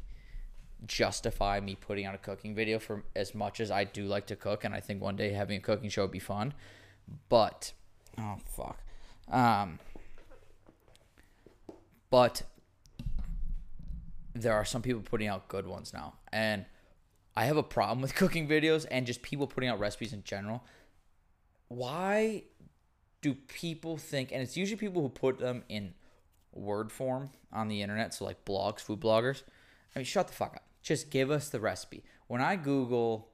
justify 0.86 1.60
me 1.60 1.76
putting 1.76 2.06
out 2.06 2.14
a 2.14 2.18
cooking 2.18 2.54
video 2.54 2.78
for 2.78 3.04
as 3.14 3.34
much 3.34 3.60
as 3.60 3.70
I 3.70 3.84
do 3.84 4.06
like 4.06 4.26
to 4.26 4.36
cook, 4.36 4.64
and 4.64 4.74
I 4.74 4.80
think 4.80 5.00
one 5.00 5.16
day 5.16 5.32
having 5.32 5.56
a 5.56 5.60
cooking 5.60 5.88
show 5.88 6.02
would 6.02 6.10
be 6.10 6.18
fun. 6.18 6.54
But 7.28 7.72
oh 8.18 8.36
fuck, 8.46 8.78
um, 9.30 9.78
but 12.10 12.42
there 14.34 14.54
are 14.54 14.64
some 14.64 14.82
people 14.82 15.02
putting 15.02 15.28
out 15.28 15.48
good 15.48 15.66
ones 15.66 15.92
now, 15.92 16.14
and 16.32 16.64
I 17.36 17.44
have 17.44 17.56
a 17.56 17.62
problem 17.62 18.00
with 18.00 18.14
cooking 18.16 18.48
videos 18.48 18.86
and 18.90 19.06
just 19.06 19.22
people 19.22 19.46
putting 19.46 19.68
out 19.68 19.78
recipes 19.78 20.12
in 20.12 20.22
general. 20.24 20.64
Why 21.68 22.44
do 23.20 23.34
people 23.34 23.96
think? 23.96 24.32
And 24.32 24.42
it's 24.42 24.56
usually 24.56 24.76
people 24.76 25.00
who 25.00 25.08
put 25.08 25.38
them 25.38 25.64
in 25.68 25.94
word 26.52 26.92
form 26.92 27.30
on 27.52 27.68
the 27.68 27.82
internet, 27.82 28.14
so 28.14 28.24
like 28.24 28.44
blogs, 28.44 28.80
food 28.80 29.00
bloggers. 29.00 29.42
I 29.94 29.98
mean, 29.98 30.06
shut 30.06 30.28
the 30.28 30.34
fuck 30.34 30.54
up 30.56 30.64
just 30.82 31.10
give 31.10 31.30
us 31.30 31.48
the 31.48 31.60
recipe. 31.60 32.04
When 32.26 32.42
I 32.42 32.56
Google 32.56 33.28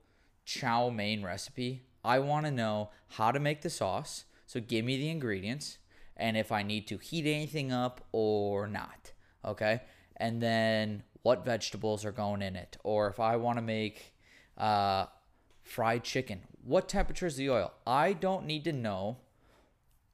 chow 0.45 0.91
mein 0.91 1.23
recipe, 1.23 1.83
I 2.05 2.19
want 2.21 2.47
to 2.47 2.53
know 2.53 2.91
how 3.09 3.33
to 3.33 3.41
make 3.41 3.63
the 3.63 3.71
sauce. 3.71 4.25
So 4.47 4.61
give 4.61 4.85
me 4.85 4.97
the 4.97 5.09
ingredients 5.09 5.79
and 6.17 6.37
if 6.37 6.53
I 6.53 6.63
need 6.63 6.87
to 6.89 6.99
heat 6.99 7.27
anything 7.27 7.73
up 7.73 8.05
or 8.13 8.67
not. 8.67 9.13
Okay. 9.45 9.83
And 10.17 10.43
then 10.43 11.03
what 11.23 11.45
vegetables 11.45 12.05
are 12.05 12.13
going 12.13 12.43
in 12.43 12.57
it. 12.57 12.77
Or 12.85 13.09
if 13.09 13.21
I 13.21 13.37
want 13.37 13.59
to 13.59 13.63
make 13.63 14.15
uh, 14.57 15.07
fried 15.63 16.05
chicken, 16.05 16.43
what 16.63 16.89
temperature 16.89 17.27
is 17.27 17.37
the 17.37 17.51
oil? 17.51 17.73
I 17.87 18.13
don't 18.13 18.47
need 18.47 18.65
to 18.65 18.73
know 18.73 19.19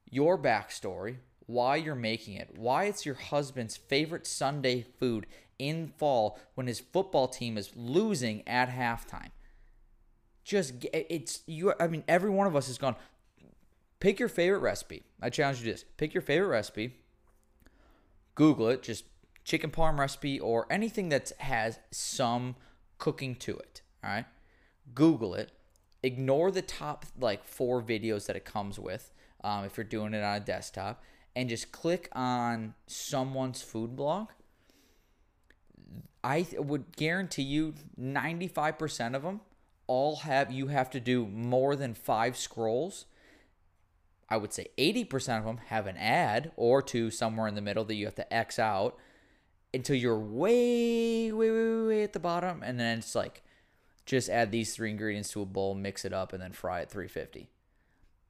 your 0.09 0.37
backstory, 0.37 1.17
why 1.45 1.75
you're 1.75 1.95
making 1.95 2.35
it, 2.35 2.51
why 2.55 2.85
it's 2.85 3.05
your 3.05 3.15
husband's 3.15 3.77
favorite 3.77 4.25
Sunday 4.25 4.85
food 4.99 5.27
in 5.59 5.87
fall 5.87 6.39
when 6.55 6.67
his 6.67 6.79
football 6.79 7.27
team 7.27 7.57
is 7.57 7.71
losing 7.75 8.47
at 8.47 8.69
halftime. 8.69 9.31
Just 10.43 10.73
it's 10.93 11.41
you. 11.47 11.73
I 11.79 11.87
mean, 11.87 12.03
every 12.07 12.29
one 12.29 12.47
of 12.47 12.55
us 12.55 12.67
has 12.67 12.77
gone. 12.77 12.95
Pick 13.99 14.19
your 14.19 14.29
favorite 14.29 14.59
recipe. 14.59 15.03
I 15.21 15.29
challenge 15.29 15.59
you 15.59 15.65
to 15.65 15.71
this. 15.71 15.85
Pick 15.97 16.13
your 16.13 16.21
favorite 16.21 16.49
recipe. 16.49 16.97
Google 18.35 18.69
it. 18.69 18.83
Just 18.83 19.05
chicken 19.43 19.71
parm 19.71 19.97
recipe 19.97 20.39
or 20.39 20.67
anything 20.69 21.09
that 21.09 21.31
has 21.39 21.79
some 21.91 22.55
cooking 22.97 23.35
to 23.35 23.57
it. 23.57 23.81
All 24.03 24.11
right. 24.11 24.25
Google 24.93 25.33
it. 25.33 25.51
Ignore 26.03 26.51
the 26.51 26.61
top 26.61 27.05
like 27.19 27.43
four 27.43 27.81
videos 27.81 28.27
that 28.27 28.35
it 28.35 28.45
comes 28.45 28.77
with. 28.77 29.11
Um, 29.43 29.65
if 29.65 29.77
you're 29.77 29.83
doing 29.83 30.13
it 30.13 30.23
on 30.23 30.35
a 30.35 30.39
desktop, 30.39 31.01
and 31.35 31.49
just 31.49 31.71
click 31.71 32.09
on 32.13 32.73
someone's 32.87 33.61
food 33.61 33.95
blog 33.95 34.29
I 36.25 36.47
would 36.57 36.97
guarantee 36.97 37.43
you 37.43 37.75
95% 38.01 39.15
of 39.15 39.21
them 39.21 39.41
all 39.85 40.15
have 40.17 40.51
you 40.51 40.67
have 40.67 40.89
to 40.89 40.99
do 40.99 41.27
more 41.27 41.75
than 41.75 41.93
5 41.93 42.35
scrolls. 42.35 43.05
I 44.27 44.37
would 44.37 44.51
say 44.51 44.69
80% 44.75 45.37
of 45.37 45.45
them 45.45 45.59
have 45.67 45.85
an 45.85 45.97
ad 45.97 46.51
or 46.55 46.81
two 46.81 47.11
somewhere 47.11 47.47
in 47.47 47.53
the 47.53 47.61
middle 47.61 47.85
that 47.85 47.93
you 47.93 48.05
have 48.05 48.15
to 48.15 48.33
X 48.33 48.57
out 48.57 48.97
until 49.71 49.95
you're 49.95 50.17
way 50.17 51.31
way 51.31 51.51
way 51.51 51.85
way 51.85 52.03
at 52.03 52.13
the 52.13 52.19
bottom 52.19 52.63
and 52.63 52.79
then 52.79 52.97
it's 52.99 53.13
like 53.13 53.43
just 54.07 54.27
add 54.27 54.51
these 54.51 54.75
three 54.75 54.89
ingredients 54.89 55.31
to 55.33 55.43
a 55.43 55.45
bowl, 55.45 55.75
mix 55.75 56.05
it 56.05 56.13
up 56.13 56.33
and 56.33 56.41
then 56.41 56.53
fry 56.53 56.81
at 56.81 56.89
350. 56.89 57.49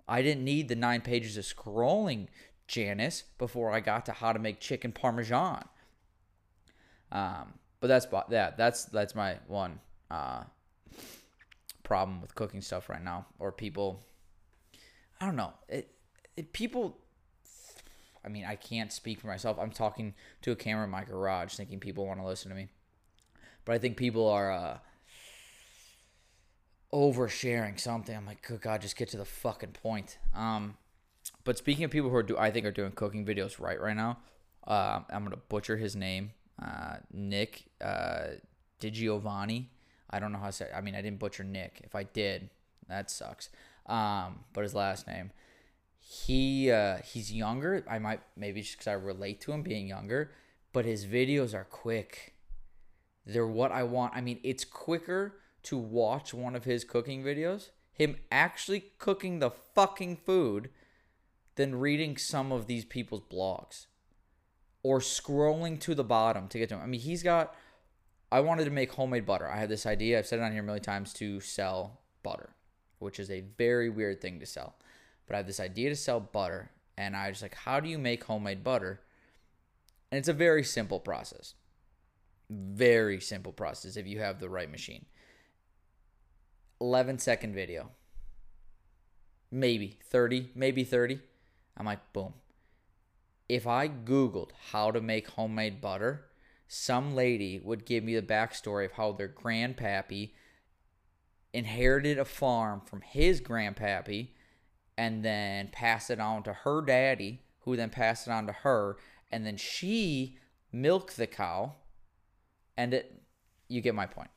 I 0.05 0.21
didn't 0.21 0.43
need 0.43 0.67
the 0.67 0.75
9 0.75 0.99
pages 0.99 1.37
of 1.37 1.45
scrolling, 1.45 2.27
Janice, 2.67 3.23
before 3.37 3.71
I 3.71 3.79
got 3.79 4.05
to 4.07 4.11
how 4.11 4.33
to 4.33 4.39
make 4.39 4.59
chicken 4.59 4.91
parmesan. 4.91 5.65
Um, 7.11 7.53
but 7.79 7.87
that's 7.87 8.07
yeah, 8.29 8.51
that's 8.57 8.85
that's 8.85 9.13
my 9.15 9.37
one 9.47 9.79
uh, 10.09 10.43
problem 11.83 12.21
with 12.21 12.35
cooking 12.35 12.61
stuff 12.61 12.89
right 12.89 13.03
now, 13.03 13.27
or 13.39 13.51
people. 13.51 14.03
I 15.21 15.25
don't 15.25 15.35
know. 15.35 15.53
It, 15.69 15.91
it 16.35 16.53
people. 16.53 16.97
I 18.23 18.27
mean, 18.27 18.43
I 18.43 18.55
can't 18.55 18.91
speak 18.91 19.21
for 19.21 19.27
myself. 19.27 19.57
I'm 19.59 19.69
talking 19.69 20.15
to 20.41 20.51
a 20.51 20.55
camera 20.55 20.85
in 20.85 20.89
my 20.89 21.03
garage, 21.03 21.53
thinking 21.53 21.79
people 21.79 22.07
want 22.07 22.19
to 22.19 22.25
listen 22.25 22.49
to 22.49 22.55
me, 22.55 22.69
but 23.65 23.75
I 23.75 23.77
think 23.77 23.97
people 23.97 24.27
are 24.27 24.51
uh, 24.51 24.77
oversharing 26.91 27.79
something. 27.79 28.15
I'm 28.15 28.25
like, 28.25 28.41
good 28.41 28.61
God, 28.61 28.81
just 28.81 28.97
get 28.97 29.09
to 29.09 29.17
the 29.17 29.25
fucking 29.25 29.73
point. 29.73 30.17
Um, 30.33 30.77
but 31.45 31.57
speaking 31.57 31.85
of 31.85 31.91
people 31.91 32.09
who 32.09 32.15
are 32.17 32.23
do, 32.23 32.37
I 32.37 32.51
think 32.51 32.65
are 32.65 32.71
doing 32.71 32.91
cooking 32.91 33.25
videos 33.25 33.59
right 33.59 33.79
right 33.79 33.95
now. 33.95 34.17
Uh, 34.67 35.01
I'm 35.09 35.23
gonna 35.23 35.37
butcher 35.37 35.77
his 35.77 35.95
name 35.95 36.31
uh, 36.61 36.97
Nick 37.11 37.65
uh, 37.81 38.27
DiGiovanni. 38.81 39.67
I 40.09 40.19
don't 40.19 40.31
know 40.31 40.39
how 40.39 40.47
to 40.47 40.51
say. 40.51 40.65
It. 40.65 40.71
I 40.75 40.81
mean, 40.81 40.95
I 40.95 41.01
didn't 41.01 41.19
butcher 41.19 41.43
Nick. 41.43 41.81
If 41.83 41.95
I 41.95 42.03
did, 42.03 42.49
that 42.87 43.09
sucks. 43.09 43.49
Um, 43.85 44.43
but 44.53 44.63
his 44.63 44.73
last 44.73 45.07
name, 45.07 45.31
he 45.99 46.71
uh, 46.71 46.97
he's 46.97 47.31
younger. 47.31 47.83
I 47.89 47.99
might 47.99 48.21
maybe 48.35 48.61
just 48.61 48.73
because 48.73 48.87
I 48.87 48.93
relate 48.93 49.41
to 49.41 49.51
him 49.51 49.61
being 49.61 49.87
younger, 49.87 50.31
but 50.73 50.85
his 50.85 51.05
videos 51.05 51.53
are 51.53 51.65
quick. 51.65 52.33
They're 53.25 53.47
what 53.47 53.71
I 53.71 53.83
want. 53.83 54.15
I 54.15 54.21
mean, 54.21 54.39
it's 54.43 54.65
quicker 54.65 55.37
to 55.63 55.77
watch 55.77 56.33
one 56.33 56.55
of 56.55 56.63
his 56.63 56.83
cooking 56.83 57.23
videos, 57.23 57.69
him 57.91 58.17
actually 58.31 58.85
cooking 58.99 59.39
the 59.39 59.49
fucking 59.49 60.17
food, 60.17 60.69
than 61.55 61.75
reading 61.79 62.17
some 62.17 62.51
of 62.51 62.67
these 62.67 62.85
people's 62.85 63.21
blogs 63.21 63.87
or 64.83 64.99
scrolling 64.99 65.79
to 65.79 65.95
the 65.95 66.03
bottom 66.03 66.47
to 66.47 66.59
get 66.59 66.69
to 66.69 66.75
him. 66.75 66.81
I 66.81 66.85
mean, 66.85 67.01
he's 67.01 67.23
got. 67.23 67.55
I 68.31 68.41
wanted 68.41 68.65
to 68.65 68.71
make 68.71 68.91
homemade 68.91 69.25
butter. 69.25 69.47
I 69.47 69.57
had 69.57 69.69
this 69.69 69.85
idea. 69.85 70.19
I've 70.19 70.27
said 70.27 70.39
it 70.39 70.43
on 70.43 70.51
here 70.51 70.61
a 70.61 70.65
million 70.65 70.83
times 70.83 71.13
to 71.13 71.39
sell 71.39 72.01
butter, 72.21 72.49
which 72.99 73.19
is 73.19 73.31
a 73.31 73.45
very 73.57 73.89
weird 73.89 74.21
thing 74.21 74.39
to 74.39 74.45
sell. 74.45 74.75
But 75.25 75.35
I 75.35 75.37
have 75.37 75.47
this 75.47 75.59
idea 75.59 75.89
to 75.89 75.95
sell 75.95 76.19
butter, 76.19 76.71
and 76.97 77.15
I 77.15 77.29
was 77.29 77.41
like, 77.41 77.55
how 77.55 77.79
do 77.79 77.89
you 77.89 77.97
make 77.97 78.23
homemade 78.23 78.63
butter? 78.63 79.01
And 80.11 80.19
it's 80.19 80.27
a 80.27 80.33
very 80.33 80.63
simple 80.63 80.99
process. 80.99 81.55
Very 82.49 83.19
simple 83.19 83.51
process 83.51 83.97
if 83.97 84.05
you 84.05 84.19
have 84.19 84.39
the 84.39 84.49
right 84.49 84.69
machine. 84.69 85.05
11 86.79 87.19
second 87.19 87.55
video. 87.55 87.89
Maybe 89.49 89.99
30, 90.11 90.51
maybe 90.53 90.83
30. 90.83 91.21
I'm 91.77 91.85
like, 91.85 92.13
boom 92.13 92.33
if 93.47 93.67
I 93.67 93.87
Googled 93.87 94.49
how 94.71 94.91
to 94.91 95.01
make 95.01 95.29
homemade 95.29 95.81
butter, 95.81 96.25
some 96.67 97.15
lady 97.15 97.59
would 97.63 97.85
give 97.85 98.03
me 98.03 98.15
the 98.15 98.21
backstory 98.21 98.85
of 98.85 98.93
how 98.93 99.11
their 99.11 99.29
grandpappy 99.29 100.31
inherited 101.53 102.17
a 102.17 102.25
farm 102.25 102.81
from 102.81 103.01
his 103.01 103.39
grandpappy 103.39 104.29
and 104.97 105.23
then 105.23 105.69
passed 105.71 106.09
it 106.09 106.19
on 106.19 106.43
to 106.43 106.53
her 106.53 106.81
daddy, 106.81 107.41
who 107.61 107.75
then 107.75 107.89
passed 107.89 108.27
it 108.27 108.31
on 108.31 108.47
to 108.47 108.53
her, 108.53 108.97
and 109.31 109.45
then 109.45 109.57
she 109.57 110.37
milked 110.71 111.17
the 111.17 111.27
cow, 111.27 111.73
and 112.77 112.93
it 112.93 113.21
you 113.67 113.81
get 113.81 113.95
my 113.95 114.05
point. 114.05 114.29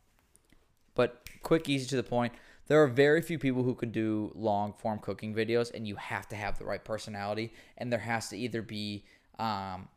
But 0.95 1.23
quick, 1.43 1.69
easy 1.69 1.87
to 1.89 1.97
the 1.97 2.03
point 2.03 2.33
there 2.69 2.83
are 2.83 2.87
very 2.87 3.23
few 3.23 3.39
people 3.39 3.63
who 3.63 3.75
can 3.75 3.91
do 3.91 4.31
long 4.35 4.75
form 4.75 4.99
cooking 4.99 5.35
videos, 5.35 5.75
and 5.75 5.89
you 5.89 5.97
have 5.97 6.29
to 6.29 6.37
have 6.37 6.59
the 6.59 6.65
right 6.65 6.85
personality, 6.85 7.53
and 7.79 7.93
there 7.93 7.99
has 7.99 8.29
to 8.29 8.37
either 8.37 8.63
be 8.63 9.05
um, 9.39 9.89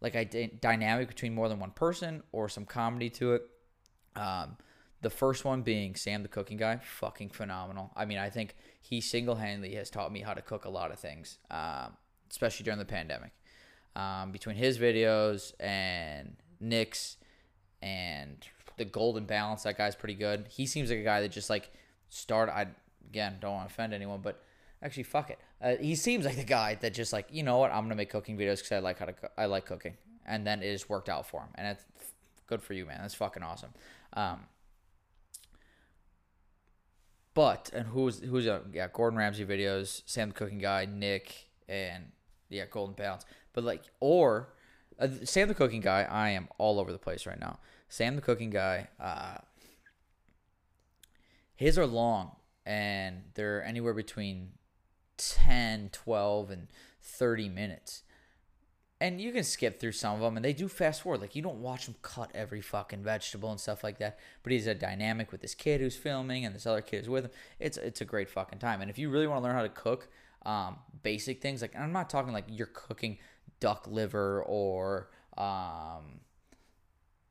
like 0.00 0.14
a 0.14 0.24
d- 0.24 0.52
dynamic 0.60 1.08
between 1.08 1.34
more 1.34 1.48
than 1.48 1.58
one 1.58 1.70
person 1.70 2.22
or 2.32 2.48
some 2.48 2.64
comedy 2.64 3.10
to 3.10 3.34
it. 3.34 3.42
Um, 4.14 4.56
the 5.00 5.10
first 5.10 5.44
one 5.44 5.62
being 5.62 5.94
Sam 5.94 6.22
the 6.22 6.28
cooking 6.28 6.56
guy, 6.56 6.76
fucking 6.76 7.30
phenomenal. 7.30 7.92
I 7.96 8.04
mean, 8.04 8.18
I 8.18 8.30
think 8.30 8.56
he 8.80 9.00
single 9.00 9.36
handedly 9.36 9.74
has 9.76 9.90
taught 9.90 10.12
me 10.12 10.20
how 10.20 10.34
to 10.34 10.42
cook 10.42 10.64
a 10.64 10.70
lot 10.70 10.90
of 10.90 10.98
things, 10.98 11.38
um, 11.50 11.96
especially 12.30 12.64
during 12.64 12.78
the 12.78 12.84
pandemic. 12.84 13.30
Um, 13.96 14.32
between 14.32 14.56
his 14.56 14.78
videos 14.78 15.52
and 15.58 16.36
Nick's 16.60 17.16
and 17.80 18.46
the 18.76 18.84
golden 18.84 19.24
balance, 19.24 19.62
that 19.62 19.78
guy's 19.78 19.96
pretty 19.96 20.14
good. 20.14 20.46
He 20.50 20.66
seems 20.66 20.90
like 20.90 20.98
a 20.98 21.04
guy 21.04 21.20
that 21.20 21.30
just 21.30 21.48
like 21.48 21.70
start. 22.08 22.48
I 22.48 22.66
again 23.08 23.36
don't 23.40 23.54
want 23.54 23.68
to 23.68 23.74
offend 23.74 23.94
anyone, 23.94 24.20
but 24.22 24.42
actually, 24.82 25.04
fuck 25.04 25.30
it. 25.30 25.38
Uh, 25.60 25.76
he 25.80 25.94
seems 25.94 26.24
like 26.24 26.36
the 26.36 26.44
guy 26.44 26.76
that 26.76 26.94
just 26.94 27.12
like 27.12 27.26
you 27.30 27.42
know 27.42 27.58
what 27.58 27.70
I'm 27.70 27.84
gonna 27.84 27.94
make 27.94 28.10
cooking 28.10 28.36
videos 28.36 28.56
because 28.56 28.72
I 28.72 28.78
like 28.78 28.98
how 28.98 29.06
to 29.06 29.12
co- 29.12 29.28
I 29.36 29.46
like 29.46 29.66
cooking 29.66 29.94
and 30.28 30.46
then 30.46 30.62
it 30.62 30.70
just 30.70 30.88
worked 30.88 31.08
out 31.08 31.26
for 31.26 31.40
him, 31.40 31.48
and 31.56 31.66
it's 31.66 31.84
good 32.46 32.62
for 32.62 32.74
you, 32.74 32.86
man. 32.86 32.98
That's 33.00 33.14
fucking 33.14 33.42
awesome. 33.42 33.70
Um, 34.12 34.40
but 37.34 37.70
and 37.72 37.88
who's 37.88 38.20
who's 38.20 38.46
a 38.46 38.62
yeah 38.72 38.88
Gordon 38.92 39.18
Ramsay 39.18 39.46
videos, 39.46 40.02
Sam 40.06 40.28
the 40.28 40.34
Cooking 40.34 40.58
Guy, 40.58 40.86
Nick, 40.86 41.48
and 41.68 42.04
yeah 42.50 42.66
Golden 42.70 42.94
Balance. 42.94 43.24
But 43.54 43.64
like 43.64 43.82
or 44.00 44.50
uh, 45.00 45.08
Sam 45.24 45.48
the 45.48 45.54
Cooking 45.54 45.80
Guy, 45.80 46.02
I 46.02 46.30
am 46.30 46.48
all 46.58 46.78
over 46.78 46.92
the 46.92 46.98
place 46.98 47.26
right 47.26 47.40
now. 47.40 47.58
Sam 47.88 48.16
the 48.16 48.22
Cooking 48.22 48.50
Guy, 48.50 48.88
uh, 49.00 49.38
his 51.58 51.76
are 51.76 51.86
long 51.86 52.36
and 52.64 53.24
they're 53.34 53.64
anywhere 53.64 53.94
between 53.94 54.50
10, 55.16 55.90
12, 55.92 56.50
and 56.50 56.68
30 57.02 57.48
minutes. 57.48 58.04
And 59.00 59.20
you 59.20 59.32
can 59.32 59.42
skip 59.42 59.80
through 59.80 59.92
some 59.92 60.14
of 60.14 60.20
them, 60.20 60.36
and 60.36 60.44
they 60.44 60.52
do 60.52 60.68
fast 60.68 61.02
forward. 61.02 61.20
Like, 61.20 61.34
you 61.34 61.42
don't 61.42 61.60
watch 61.60 61.86
them 61.86 61.96
cut 62.00 62.30
every 62.32 62.60
fucking 62.60 63.02
vegetable 63.02 63.50
and 63.50 63.58
stuff 63.58 63.82
like 63.82 63.98
that. 63.98 64.20
But 64.44 64.52
he's 64.52 64.68
a 64.68 64.74
dynamic 64.74 65.32
with 65.32 65.40
this 65.40 65.54
kid 65.54 65.80
who's 65.80 65.96
filming, 65.96 66.44
and 66.44 66.54
this 66.54 66.64
other 66.64 66.80
kid 66.80 67.02
is 67.02 67.08
with 67.08 67.24
him. 67.24 67.30
It's, 67.58 67.76
it's 67.76 68.00
a 68.00 68.04
great 68.04 68.28
fucking 68.28 68.60
time. 68.60 68.80
And 68.80 68.88
if 68.88 68.98
you 68.98 69.10
really 69.10 69.26
want 69.26 69.40
to 69.40 69.44
learn 69.44 69.56
how 69.56 69.62
to 69.62 69.68
cook 69.68 70.08
um, 70.46 70.76
basic 71.02 71.42
things, 71.42 71.60
like, 71.60 71.74
I'm 71.74 71.92
not 71.92 72.08
talking 72.08 72.32
like 72.32 72.44
you're 72.48 72.68
cooking 72.68 73.18
duck 73.58 73.88
liver 73.88 74.44
or 74.44 75.10
um, 75.36 76.20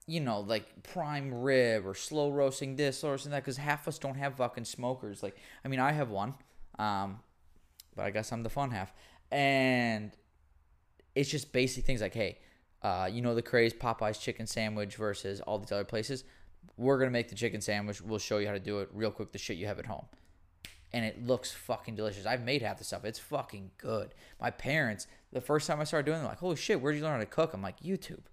you 0.07 0.21
know, 0.21 0.39
like 0.39 0.83
prime 0.83 1.33
rib 1.33 1.85
or 1.85 1.93
slow 1.93 2.31
roasting 2.31 2.77
this 2.77 3.03
or 3.03 3.17
something 3.17 3.31
that 3.31 3.43
because 3.43 3.57
half 3.57 3.83
of 3.83 3.89
us 3.89 3.99
don't 3.99 4.15
have 4.15 4.35
fucking 4.35 4.63
smokers. 4.65 5.21
Like, 5.21 5.35
I 5.63 5.67
mean, 5.67 5.81
I 5.81 5.91
have 5.91 6.09
one, 6.09 6.33
um, 6.79 7.19
but 7.95 8.05
I 8.05 8.11
guess 8.11 8.31
I'm 8.31 8.41
the 8.41 8.49
fun 8.49 8.71
half. 8.71 8.93
And 9.31 10.13
it's 11.13 11.29
just 11.29 11.51
basic 11.51 11.83
things 11.83 11.99
like, 11.99 12.13
hey, 12.13 12.39
uh, 12.81 13.09
you 13.11 13.21
know, 13.21 13.35
the 13.35 13.41
craze 13.41 13.73
Popeye's 13.73 14.17
chicken 14.17 14.47
sandwich 14.47 14.95
versus 14.95 15.41
all 15.41 15.59
these 15.59 15.73
other 15.73 15.83
places. 15.83 16.23
We're 16.77 16.97
gonna 16.97 17.11
make 17.11 17.27
the 17.27 17.35
chicken 17.35 17.59
sandwich. 17.59 18.01
We'll 18.01 18.19
show 18.19 18.37
you 18.37 18.47
how 18.47 18.53
to 18.53 18.59
do 18.59 18.79
it 18.79 18.89
real 18.93 19.11
quick. 19.11 19.33
The 19.33 19.37
shit 19.37 19.57
you 19.57 19.67
have 19.67 19.79
at 19.79 19.87
home, 19.87 20.05
and 20.93 21.03
it 21.03 21.25
looks 21.25 21.51
fucking 21.51 21.95
delicious. 21.95 22.25
I've 22.25 22.43
made 22.43 22.61
half 22.61 22.77
the 22.77 22.83
stuff. 22.83 23.03
It's 23.03 23.19
fucking 23.19 23.71
good. 23.77 24.13
My 24.39 24.51
parents, 24.51 25.07
the 25.31 25.41
first 25.41 25.67
time 25.67 25.81
I 25.81 25.85
started 25.85 26.05
doing, 26.05 26.21
it, 26.21 26.25
like, 26.25 26.39
"Holy 26.39 26.55
shit, 26.55 26.81
where'd 26.81 26.95
you 26.95 27.03
learn 27.03 27.13
how 27.13 27.19
to 27.19 27.25
cook?" 27.25 27.53
I'm 27.53 27.61
like, 27.61 27.79
YouTube. 27.79 28.23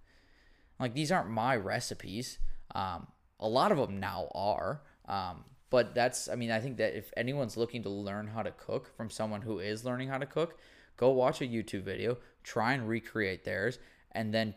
Like 0.79 0.95
these 0.95 1.13
aren't 1.13 1.31
my 1.31 1.57
recipes. 1.57 2.39
Um, 2.75 3.07
a 3.41 3.49
lot 3.49 3.73
of 3.73 3.79
them 3.79 4.01
now 4.01 4.29
are. 4.35 4.83
Um, 5.07 5.45
but 5.71 5.95
that's, 5.95 6.29
I 6.29 6.37
mean, 6.37 6.51
I 6.51 6.61
think 6.61 6.77
that 6.77 6.97
if 6.97 7.13
anyone's 7.17 7.57
looking 7.57 7.83
to 7.83 7.89
learn 7.89 8.29
how 8.29 8.43
to 8.43 8.53
cook 8.53 8.95
from 8.97 9.11
someone 9.11 9.43
who 9.43 9.59
is 9.59 9.85
learning 9.85 10.09
how 10.09 10.19
to 10.19 10.27
cook, 10.27 10.59
go 10.97 11.11
watch 11.11 11.41
a 11.41 11.47
YouTube 11.47 11.83
video, 11.83 12.19
try 12.43 12.75
and 12.75 12.89
recreate 12.89 13.45
theirs, 13.45 13.79
and 14.13 14.33
then 14.33 14.55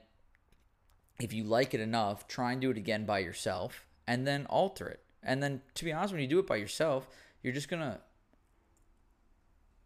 if 1.20 1.34
you 1.34 1.44
like 1.44 1.74
it 1.74 1.80
enough, 1.80 2.28
try 2.28 2.52
and 2.52 2.62
do 2.62 2.70
it 2.70 2.78
again 2.78 3.06
by 3.06 3.20
yourself, 3.20 3.86
and 4.06 4.28
then 4.28 4.46
alter 4.48 4.88
it. 4.88 5.02
And 5.24 5.42
then, 5.42 5.62
to 5.74 5.86
be 5.86 5.92
honest, 5.92 6.14
when 6.14 6.22
you 6.22 6.28
do 6.28 6.40
it 6.40 6.48
by 6.48 6.58
yourself, 6.58 7.08
you're 7.42 7.54
just 7.54 7.70
gonna 7.70 8.00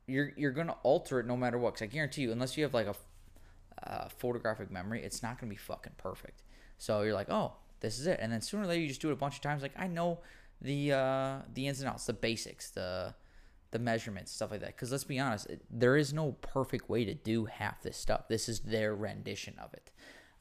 you're 0.07 0.31
you're 0.35 0.51
gonna 0.51 0.75
alter 0.83 1.19
it 1.19 1.25
no 1.25 1.37
matter 1.37 1.57
what. 1.57 1.75
Cause 1.75 1.83
I 1.83 1.85
guarantee 1.85 2.23
you, 2.23 2.31
unless 2.31 2.57
you 2.57 2.63
have 2.63 2.73
like 2.73 2.87
a 2.87 2.95
uh, 3.85 4.07
photographic 4.17 4.71
memory, 4.71 5.03
it's 5.03 5.23
not 5.23 5.39
going 5.39 5.49
to 5.49 5.55
be 5.55 5.59
fucking 5.59 5.93
perfect. 5.97 6.43
So 6.77 7.01
you're 7.01 7.13
like, 7.13 7.29
oh, 7.29 7.53
this 7.79 7.99
is 7.99 8.07
it. 8.07 8.19
And 8.21 8.31
then 8.31 8.41
sooner 8.41 8.63
or 8.63 8.67
later, 8.67 8.81
you 8.81 8.87
just 8.87 9.01
do 9.01 9.09
it 9.09 9.13
a 9.13 9.17
bunch 9.17 9.35
of 9.35 9.41
times. 9.41 9.61
Like, 9.61 9.77
I 9.77 9.87
know 9.87 10.19
the 10.61 10.93
uh, 10.93 11.37
the 11.53 11.67
ins 11.67 11.81
and 11.81 11.89
outs, 11.89 12.05
the 12.05 12.13
basics, 12.13 12.69
the 12.69 13.13
the 13.71 13.79
measurements, 13.79 14.31
stuff 14.31 14.51
like 14.51 14.61
that. 14.61 14.75
Because 14.75 14.91
let's 14.91 15.03
be 15.03 15.19
honest, 15.19 15.47
it, 15.47 15.61
there 15.69 15.97
is 15.97 16.13
no 16.13 16.33
perfect 16.41 16.89
way 16.89 17.05
to 17.05 17.13
do 17.13 17.45
half 17.45 17.81
this 17.81 17.97
stuff. 17.97 18.27
This 18.27 18.47
is 18.47 18.59
their 18.61 18.95
rendition 18.95 19.55
of 19.59 19.73
it. 19.73 19.91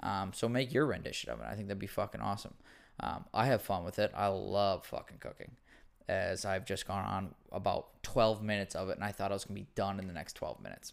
Um, 0.03 0.33
so 0.35 0.49
make 0.49 0.73
your 0.73 0.87
rendition 0.87 1.31
of 1.31 1.40
it. 1.40 1.47
I 1.49 1.55
think 1.55 1.69
that'd 1.69 1.79
be 1.79 1.87
fucking 1.87 2.21
awesome. 2.21 2.55
Um, 3.01 3.25
I 3.33 3.47
have 3.47 3.62
fun 3.62 3.85
with 3.85 3.99
it. 3.99 4.11
I 4.14 4.27
love 4.29 4.85
fucking 4.87 5.19
cooking. 5.19 5.53
As 6.09 6.45
I've 6.45 6.66
just 6.66 6.88
gone 6.88 7.05
on 7.05 7.35
about 7.53 8.03
12 8.03 8.43
minutes 8.43 8.75
of 8.75 8.88
it, 8.88 8.97
and 8.97 9.05
I 9.05 9.12
thought 9.12 9.31
I 9.31 9.35
was 9.35 9.45
gonna 9.45 9.61
be 9.61 9.69
done 9.75 9.99
in 10.01 10.09
the 10.09 10.12
next 10.12 10.35
12 10.35 10.61
minutes. 10.61 10.93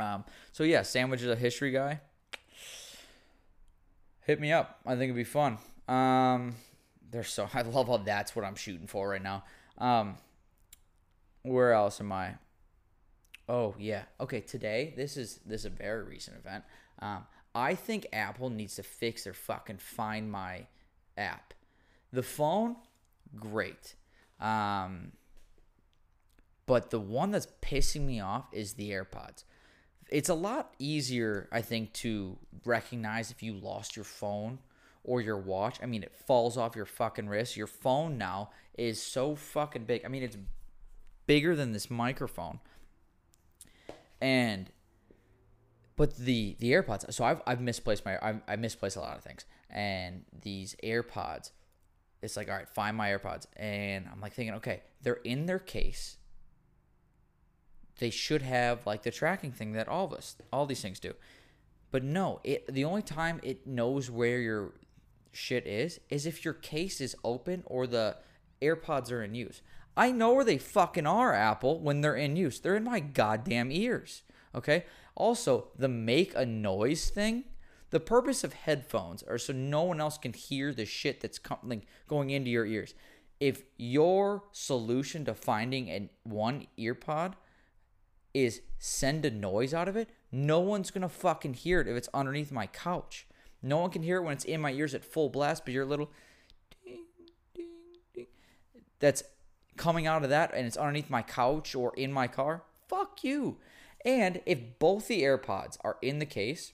Um, 0.00 0.24
so 0.52 0.64
yeah, 0.64 0.82
Sandwiches 0.82 1.28
of 1.28 1.38
history 1.38 1.70
guy. 1.70 2.00
Hit 4.24 4.40
me 4.40 4.52
up. 4.52 4.80
I 4.86 4.90
think 4.90 5.04
it'd 5.04 5.16
be 5.16 5.24
fun. 5.24 5.58
Um, 5.88 6.54
there's 7.10 7.28
so 7.28 7.48
I 7.54 7.62
love 7.62 7.88
how 7.88 7.96
that's 7.98 8.36
what 8.36 8.44
I'm 8.44 8.56
shooting 8.56 8.86
for 8.86 9.08
right 9.08 9.22
now. 9.22 9.44
Um, 9.78 10.16
where 11.42 11.72
else 11.72 12.00
am 12.00 12.12
I? 12.12 12.34
Oh 13.48 13.74
yeah. 13.78 14.02
Okay, 14.20 14.40
today 14.40 14.92
this 14.96 15.16
is 15.16 15.40
this 15.46 15.62
is 15.62 15.66
a 15.66 15.70
very 15.70 16.04
recent 16.04 16.36
event. 16.36 16.64
Um, 17.00 17.24
I 17.54 17.74
think 17.74 18.06
Apple 18.12 18.50
needs 18.50 18.76
to 18.76 18.82
fix 18.82 19.24
their 19.24 19.32
fucking 19.32 19.78
Find 19.78 20.30
My 20.30 20.66
app. 21.16 21.54
The 22.12 22.22
phone, 22.22 22.76
great. 23.34 23.94
Um, 24.40 25.12
but 26.66 26.90
the 26.90 27.00
one 27.00 27.30
that's 27.30 27.48
pissing 27.62 28.02
me 28.02 28.20
off 28.20 28.46
is 28.52 28.74
the 28.74 28.90
AirPods 28.90 29.44
it's 30.08 30.28
a 30.28 30.34
lot 30.34 30.74
easier, 30.78 31.48
I 31.52 31.62
think, 31.62 31.92
to 31.94 32.38
recognize 32.64 33.30
if 33.30 33.42
you 33.42 33.54
lost 33.54 33.96
your 33.96 34.04
phone 34.04 34.58
or 35.04 35.20
your 35.20 35.38
watch. 35.38 35.78
I 35.82 35.86
mean, 35.86 36.02
it 36.02 36.12
falls 36.26 36.56
off 36.56 36.76
your 36.76 36.86
fucking 36.86 37.28
wrist. 37.28 37.56
Your 37.56 37.66
phone 37.66 38.18
now 38.18 38.50
is 38.76 39.02
so 39.02 39.34
fucking 39.34 39.84
big. 39.84 40.04
I 40.04 40.08
mean, 40.08 40.22
it's 40.22 40.36
bigger 41.26 41.56
than 41.56 41.72
this 41.72 41.90
microphone. 41.90 42.60
And 44.20 44.70
but 45.96 46.16
the 46.16 46.56
the 46.58 46.72
AirPods. 46.72 47.12
So 47.12 47.24
I've 47.24 47.42
I've 47.46 47.60
misplaced 47.60 48.04
my 48.04 48.18
I've, 48.22 48.40
I 48.46 48.56
misplaced 48.56 48.96
a 48.96 49.00
lot 49.00 49.16
of 49.16 49.24
things. 49.24 49.44
And 49.70 50.24
these 50.42 50.76
AirPods, 50.82 51.50
it's 52.22 52.36
like 52.36 52.48
all 52.48 52.56
right, 52.56 52.68
find 52.68 52.96
my 52.96 53.08
AirPods, 53.08 53.46
and 53.56 54.06
I'm 54.10 54.20
like 54.20 54.32
thinking, 54.32 54.54
okay, 54.56 54.82
they're 55.02 55.20
in 55.24 55.46
their 55.46 55.58
case 55.58 56.17
they 57.98 58.10
should 58.10 58.42
have 58.42 58.86
like 58.86 59.02
the 59.02 59.10
tracking 59.10 59.52
thing 59.52 59.72
that 59.72 59.88
all 59.88 60.06
of 60.06 60.12
us, 60.12 60.36
all 60.52 60.66
these 60.66 60.80
things 60.82 61.00
do. 61.00 61.14
But 61.90 62.04
no, 62.04 62.40
it 62.44 62.72
the 62.72 62.84
only 62.84 63.02
time 63.02 63.40
it 63.42 63.66
knows 63.66 64.10
where 64.10 64.38
your 64.40 64.72
shit 65.32 65.66
is 65.66 66.00
is 66.10 66.26
if 66.26 66.44
your 66.44 66.54
case 66.54 67.00
is 67.00 67.16
open 67.24 67.62
or 67.66 67.86
the 67.86 68.16
AirPods 68.60 69.12
are 69.12 69.22
in 69.22 69.34
use. 69.34 69.62
I 69.96 70.12
know 70.12 70.32
where 70.32 70.44
they 70.44 70.58
fucking 70.58 71.06
are, 71.06 71.34
Apple, 71.34 71.80
when 71.80 72.00
they're 72.00 72.14
in 72.14 72.36
use. 72.36 72.60
They're 72.60 72.76
in 72.76 72.84
my 72.84 73.00
goddamn 73.00 73.72
ears. 73.72 74.22
Okay? 74.54 74.84
Also, 75.16 75.68
the 75.76 75.88
make 75.88 76.32
a 76.36 76.46
noise 76.46 77.10
thing, 77.10 77.44
the 77.90 77.98
purpose 77.98 78.44
of 78.44 78.52
headphones 78.52 79.24
are 79.24 79.38
so 79.38 79.52
no 79.52 79.82
one 79.82 80.00
else 80.00 80.16
can 80.18 80.32
hear 80.32 80.72
the 80.72 80.84
shit 80.84 81.20
that's 81.20 81.38
coming 81.38 81.84
going 82.06 82.30
into 82.30 82.50
your 82.50 82.66
ears. 82.66 82.94
If 83.40 83.62
your 83.76 84.44
solution 84.52 85.24
to 85.24 85.34
finding 85.34 85.88
a 85.88 86.10
one 86.22 86.66
earpod 86.78 87.34
is 88.34 88.62
send 88.78 89.24
a 89.24 89.30
noise 89.30 89.74
out 89.74 89.88
of 89.88 89.96
it, 89.96 90.08
no 90.30 90.60
one's 90.60 90.90
gonna 90.90 91.08
fucking 91.08 91.54
hear 91.54 91.80
it 91.80 91.88
if 91.88 91.96
it's 91.96 92.08
underneath 92.14 92.52
my 92.52 92.66
couch. 92.66 93.26
No 93.62 93.78
one 93.78 93.90
can 93.90 94.02
hear 94.02 94.18
it 94.18 94.22
when 94.22 94.34
it's 94.34 94.44
in 94.44 94.60
my 94.60 94.72
ears 94.72 94.94
at 94.94 95.04
full 95.04 95.28
blast, 95.28 95.64
but 95.64 95.74
your 95.74 95.84
little 95.84 96.10
ding, 96.84 97.04
ding, 97.54 97.66
ding, 98.14 98.26
that's 99.00 99.22
coming 99.76 100.06
out 100.06 100.24
of 100.24 100.30
that 100.30 100.52
and 100.54 100.66
it's 100.66 100.76
underneath 100.76 101.10
my 101.10 101.22
couch 101.22 101.74
or 101.74 101.92
in 101.96 102.12
my 102.12 102.26
car, 102.26 102.62
fuck 102.88 103.24
you. 103.24 103.56
And 104.04 104.40
if 104.46 104.78
both 104.78 105.08
the 105.08 105.22
AirPods 105.22 105.76
are 105.82 105.96
in 106.02 106.18
the 106.18 106.26
case 106.26 106.72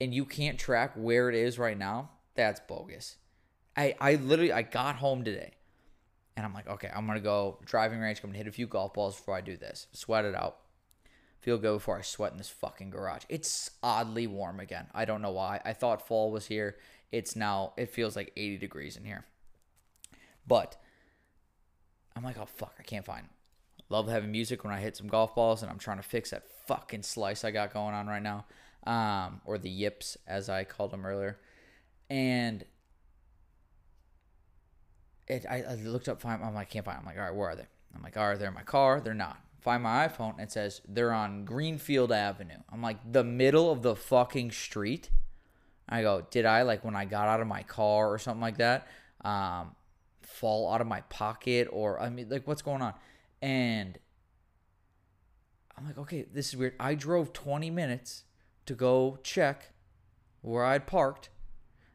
and 0.00 0.14
you 0.14 0.24
can't 0.24 0.58
track 0.58 0.92
where 0.96 1.28
it 1.28 1.34
is 1.34 1.58
right 1.58 1.78
now, 1.78 2.10
that's 2.34 2.60
bogus. 2.60 3.16
I, 3.76 3.94
I 4.00 4.14
literally 4.16 4.52
I 4.52 4.62
got 4.62 4.96
home 4.96 5.24
today 5.24 5.52
and 6.36 6.46
I'm 6.46 6.54
like, 6.54 6.68
okay, 6.68 6.90
I'm 6.94 7.06
gonna 7.06 7.20
go 7.20 7.58
driving 7.64 8.00
range. 8.00 8.20
I'm 8.22 8.30
gonna 8.30 8.38
hit 8.38 8.46
a 8.46 8.52
few 8.52 8.66
golf 8.66 8.94
balls 8.94 9.16
before 9.16 9.34
I 9.34 9.40
do 9.40 9.56
this. 9.56 9.86
Sweat 9.92 10.24
it 10.24 10.34
out. 10.34 10.58
Feel 11.40 11.58
good 11.58 11.74
before 11.74 11.98
I 11.98 12.02
sweat 12.02 12.32
in 12.32 12.38
this 12.38 12.50
fucking 12.50 12.90
garage. 12.90 13.22
It's 13.28 13.70
oddly 13.82 14.26
warm 14.26 14.60
again. 14.60 14.88
I 14.94 15.06
don't 15.06 15.22
know 15.22 15.30
why. 15.30 15.60
I 15.64 15.72
thought 15.72 16.06
fall 16.06 16.30
was 16.30 16.46
here. 16.46 16.76
It's 17.12 17.34
now. 17.34 17.72
It 17.76 17.90
feels 17.90 18.14
like 18.14 18.32
80 18.36 18.58
degrees 18.58 18.96
in 18.96 19.04
here. 19.04 19.24
But 20.46 20.76
I'm 22.14 22.22
like, 22.22 22.38
oh 22.38 22.46
fuck, 22.46 22.74
I 22.78 22.82
can't 22.82 23.04
find. 23.04 23.26
Love 23.88 24.08
having 24.08 24.30
music 24.30 24.62
when 24.64 24.72
I 24.72 24.80
hit 24.80 24.96
some 24.96 25.08
golf 25.08 25.34
balls, 25.34 25.62
and 25.62 25.70
I'm 25.70 25.78
trying 25.78 25.96
to 25.96 26.02
fix 26.02 26.30
that 26.30 26.44
fucking 26.66 27.02
slice 27.02 27.44
I 27.44 27.50
got 27.50 27.72
going 27.72 27.94
on 27.94 28.06
right 28.06 28.22
now, 28.22 28.46
um, 28.86 29.40
or 29.44 29.58
the 29.58 29.70
yips 29.70 30.16
as 30.26 30.48
I 30.48 30.64
called 30.64 30.92
them 30.92 31.04
earlier, 31.04 31.38
and 32.08 32.64
it, 35.30 35.46
I, 35.48 35.62
I, 35.62 35.74
looked 35.76 36.08
up 36.08 36.20
find 36.20 36.42
I'm 36.42 36.54
like 36.54 36.68
I 36.68 36.70
can't 36.70 36.84
find. 36.84 36.98
I'm 36.98 37.06
like 37.06 37.16
all 37.16 37.22
right, 37.22 37.34
where 37.34 37.50
are 37.50 37.56
they? 37.56 37.66
I'm 37.94 38.02
like 38.02 38.16
all 38.16 38.28
right, 38.28 38.38
they're 38.38 38.48
in 38.48 38.54
my 38.54 38.62
car. 38.62 39.00
They're 39.00 39.14
not. 39.14 39.38
Find 39.60 39.82
my 39.82 40.08
iPhone. 40.08 40.32
And 40.32 40.42
it 40.42 40.52
says 40.52 40.80
they're 40.88 41.12
on 41.12 41.44
Greenfield 41.44 42.12
Avenue. 42.12 42.58
I'm 42.72 42.82
like 42.82 43.12
the 43.12 43.24
middle 43.24 43.70
of 43.70 43.82
the 43.82 43.94
fucking 43.94 44.50
street. 44.50 45.10
I 45.88 46.02
go, 46.02 46.26
did 46.30 46.46
I 46.46 46.62
like 46.62 46.84
when 46.84 46.96
I 46.96 47.04
got 47.04 47.28
out 47.28 47.40
of 47.40 47.46
my 47.46 47.62
car 47.62 48.12
or 48.12 48.18
something 48.18 48.40
like 48.40 48.58
that, 48.58 48.86
um, 49.24 49.74
fall 50.22 50.72
out 50.72 50.80
of 50.80 50.86
my 50.86 51.00
pocket 51.02 51.68
or 51.70 52.00
I 52.00 52.10
mean 52.10 52.28
like 52.28 52.46
what's 52.46 52.62
going 52.62 52.82
on? 52.82 52.94
And 53.42 53.98
I'm 55.76 55.86
like, 55.86 55.98
okay, 55.98 56.26
this 56.32 56.48
is 56.48 56.56
weird. 56.56 56.74
I 56.78 56.94
drove 56.94 57.32
20 57.32 57.70
minutes 57.70 58.24
to 58.66 58.74
go 58.74 59.18
check 59.22 59.72
where 60.42 60.64
I'd 60.64 60.86
parked. 60.86 61.30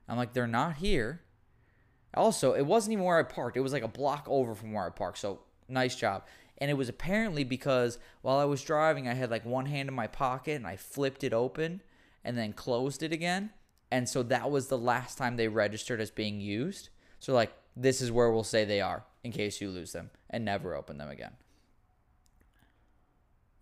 I'm 0.08 0.18
like, 0.18 0.34
they're 0.34 0.48
not 0.48 0.76
here. 0.76 1.22
Also, 2.16 2.54
it 2.54 2.66
wasn't 2.66 2.94
even 2.94 3.06
where 3.06 3.18
I 3.18 3.24
parked. 3.24 3.58
It 3.58 3.62
was 3.62 3.74
like 3.74 3.84
a 3.84 3.88
block 3.88 4.26
over 4.28 4.56
from 4.56 4.74
where 4.74 4.86
I 4.86 4.90
parked. 4.90 5.20
So 5.20 5.40
nice 5.68 5.96
job. 5.96 6.24
And 6.58 6.72
it 6.72 6.76
was 6.76 6.90
apparently 6.90 7.44
because 7.44 8.00
while 8.22 8.38
I 8.38 8.46
was 8.46 8.62
driving, 8.64 9.08
I 9.08 9.14
had 9.14 9.30
like 9.30 9.46
one 9.46 9.66
hand 9.66 9.90
in 9.90 9.96
my 9.96 10.08
pocket 10.08 10.56
and 10.56 10.66
I 10.66 10.78
flipped 10.78 11.24
it 11.24 11.34
open 11.34 11.82
and 12.24 12.38
then 12.38 12.54
closed 12.54 13.04
it 13.04 13.12
again. 13.12 13.52
And 13.92 14.10
so 14.10 14.24
that 14.24 14.50
was 14.50 14.68
the 14.68 14.78
last 14.78 15.18
time 15.18 15.36
they 15.36 15.48
registered 15.48 16.02
as 16.02 16.12
being 16.12 16.40
used. 16.40 16.90
So, 17.20 17.34
like, 17.34 17.54
this 17.76 18.02
is 18.02 18.12
where 18.12 18.32
we'll 18.32 18.44
say 18.44 18.66
they 18.66 18.82
are 18.82 19.04
in 19.24 19.32
case 19.32 19.62
you 19.62 19.70
lose 19.70 19.92
them 19.92 20.10
and 20.30 20.44
never 20.44 20.76
open 20.76 20.98
them 20.98 21.10
again. 21.10 21.34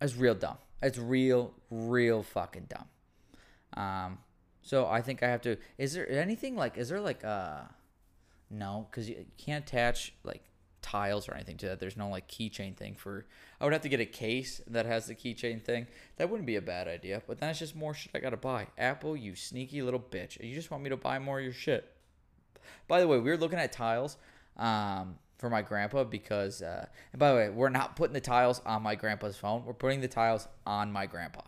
It's 0.02 0.16
real 0.16 0.36
dumb. 0.36 0.58
It's 0.82 0.98
real, 0.98 1.54
real 1.70 2.24
fucking 2.24 2.68
dumb. 2.70 2.88
Um, 3.82 4.18
so 4.62 4.86
I 4.86 5.02
think 5.02 5.24
I 5.24 5.28
have 5.28 5.42
to. 5.42 5.58
Is 5.78 5.94
there 5.94 6.10
anything 6.10 6.56
like? 6.56 6.78
Is 6.78 6.89
there 6.89 7.00
like 7.00 7.24
uh, 7.24 7.62
no, 8.49 8.88
because 8.89 9.10
you, 9.10 9.25
can't 9.38 9.67
attach 9.67 10.13
like 10.23 10.43
tiles 10.84 11.27
or 11.27 11.34
anything 11.34 11.58
to 11.58 11.67
that. 11.69 11.79
There's 11.79 11.97
no 11.97 12.10
like 12.10 12.27
keychain 12.27 12.77
thing 12.77 12.95
for. 12.95 13.25
I 13.60 13.63
would 13.63 13.73
have 13.73 13.82
to 13.82 13.89
get 13.89 13.99
a 13.99 14.06
case 14.06 14.62
that 14.67 14.86
has 14.86 15.08
the 15.08 15.15
keychain 15.15 15.63
thing. 15.63 15.88
That 16.17 16.29
wouldn't 16.29 16.45
be 16.45 16.58
a 16.58 16.62
bad 16.62 16.88
idea. 16.88 17.23
But 17.25 17.39
then 17.39 17.49
it's 17.49 17.60
just 17.60 17.75
more 17.75 17.93
shit 17.93 18.12
I 18.13 18.19
gotta 18.19 18.38
buy. 18.38 18.67
Apple, 18.77 19.17
you 19.17 19.34
sneaky 19.34 19.82
little 19.82 19.99
bitch. 19.99 20.39
You 20.43 20.53
just 20.53 20.69
want 20.69 20.84
me 20.84 20.89
to 20.89 20.97
buy 20.97 21.17
more 21.17 21.39
of 21.39 21.43
your 21.43 21.53
shit. 21.53 21.89
By 22.88 22.99
the 22.99 23.08
way, 23.08 23.17
we 23.17 23.29
were 23.29 23.38
looking 23.38 23.60
at 23.60 23.71
tiles 23.71 24.17
um, 24.58 25.15
for 25.38 25.49
my 25.49 25.62
grandpa 25.62 26.03
because, 26.03 26.62
uh, 26.62 26.86
and 27.12 27.19
by 27.19 27.29
the 27.32 27.36
way, 27.36 27.49
we're 27.49 27.69
not 27.69 27.95
putting 27.95 28.13
the 28.13 28.21
tiles 28.21 28.62
on 28.65 28.84
my 28.84 28.95
grandpa's 28.95 29.38
phone. 29.38 29.65
We're 29.65 29.73
putting 29.73 30.01
the 30.01 30.08
tiles 30.08 30.47
on 30.65 30.91
my 30.91 31.06
grandpa. 31.06 31.41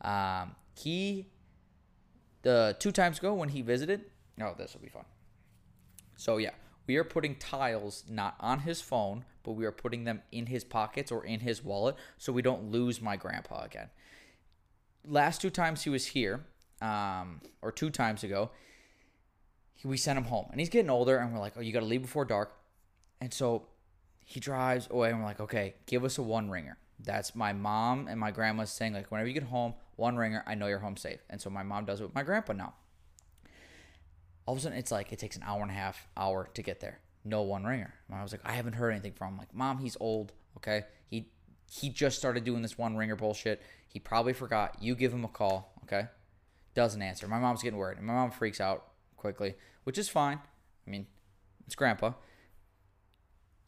Um, 0.00 0.54
he, 0.74 1.26
the 2.42 2.76
two 2.78 2.92
times 2.92 3.18
ago 3.18 3.34
when 3.34 3.50
he 3.50 3.62
visited, 3.62 4.04
oh, 4.40 4.54
this 4.56 4.74
will 4.74 4.80
be 4.80 4.88
fun. 4.88 5.04
So 6.18 6.38
yeah, 6.38 6.50
we 6.88 6.96
are 6.96 7.04
putting 7.04 7.36
tiles 7.36 8.02
not 8.08 8.34
on 8.40 8.60
his 8.60 8.80
phone, 8.80 9.24
but 9.44 9.52
we 9.52 9.64
are 9.64 9.72
putting 9.72 10.02
them 10.02 10.20
in 10.32 10.46
his 10.46 10.64
pockets 10.64 11.12
or 11.12 11.24
in 11.24 11.40
his 11.40 11.64
wallet 11.64 11.94
so 12.18 12.32
we 12.32 12.42
don't 12.42 12.72
lose 12.72 13.00
my 13.00 13.16
grandpa 13.16 13.62
again. 13.62 13.88
Last 15.06 15.40
two 15.40 15.48
times 15.48 15.84
he 15.84 15.90
was 15.90 16.06
here, 16.06 16.44
um, 16.82 17.40
or 17.62 17.70
two 17.70 17.88
times 17.88 18.24
ago, 18.24 18.50
we 19.84 19.96
sent 19.96 20.18
him 20.18 20.24
home 20.24 20.46
and 20.50 20.58
he's 20.58 20.68
getting 20.68 20.90
older 20.90 21.18
and 21.18 21.32
we're 21.32 21.38
like 21.38 21.52
oh 21.56 21.60
you 21.60 21.72
got 21.72 21.80
to 21.80 21.86
leave 21.86 22.02
before 22.02 22.24
dark. 22.24 22.52
And 23.20 23.32
so 23.32 23.68
he 24.24 24.40
drives 24.40 24.88
away 24.90 25.10
and 25.10 25.20
we're 25.20 25.24
like 25.24 25.40
okay 25.40 25.76
give 25.86 26.02
us 26.02 26.18
a 26.18 26.22
one 26.22 26.50
ringer. 26.50 26.78
That's 26.98 27.36
my 27.36 27.52
mom 27.52 28.08
and 28.08 28.18
my 28.18 28.32
grandma 28.32 28.64
saying 28.64 28.92
like 28.92 29.12
whenever 29.12 29.28
you 29.28 29.34
get 29.34 29.44
home 29.44 29.74
one 29.94 30.16
ringer 30.16 30.42
i 30.48 30.56
know 30.56 30.66
you're 30.66 30.80
home 30.80 30.96
safe. 30.96 31.20
And 31.30 31.40
so 31.40 31.48
my 31.48 31.62
mom 31.62 31.84
does 31.84 32.00
it 32.00 32.04
with 32.04 32.14
my 32.16 32.24
grandpa 32.24 32.54
now 32.54 32.74
all 34.48 34.54
of 34.54 34.58
a 34.58 34.62
sudden 34.62 34.78
it's 34.78 34.90
like 34.90 35.12
it 35.12 35.18
takes 35.18 35.36
an 35.36 35.42
hour 35.44 35.62
and 35.62 35.70
a 35.70 35.74
half 35.74 36.08
hour 36.16 36.48
to 36.54 36.62
get 36.62 36.80
there 36.80 36.98
no 37.24 37.42
one 37.42 37.64
ringer 37.64 37.94
and 38.08 38.18
i 38.18 38.22
was 38.22 38.32
like 38.32 38.40
i 38.44 38.52
haven't 38.52 38.72
heard 38.72 38.90
anything 38.90 39.12
from 39.12 39.34
him 39.34 39.38
like 39.38 39.54
mom 39.54 39.78
he's 39.78 39.96
old 40.00 40.32
okay 40.56 40.84
he 41.08 41.28
he 41.70 41.90
just 41.90 42.16
started 42.16 42.44
doing 42.44 42.62
this 42.62 42.78
one 42.78 42.96
ringer 42.96 43.14
bullshit 43.14 43.62
he 43.86 44.00
probably 44.00 44.32
forgot 44.32 44.76
you 44.80 44.94
give 44.94 45.12
him 45.12 45.24
a 45.24 45.28
call 45.28 45.74
okay 45.84 46.08
doesn't 46.74 47.02
answer 47.02 47.28
my 47.28 47.38
mom's 47.38 47.62
getting 47.62 47.78
worried 47.78 47.98
and 47.98 48.06
my 48.06 48.14
mom 48.14 48.30
freaks 48.30 48.60
out 48.60 48.88
quickly, 49.18 49.56
which 49.84 49.98
is 49.98 50.08
fine. 50.08 50.40
I 50.86 50.90
mean, 50.90 51.06
it's 51.66 51.74
grandpa. 51.74 52.12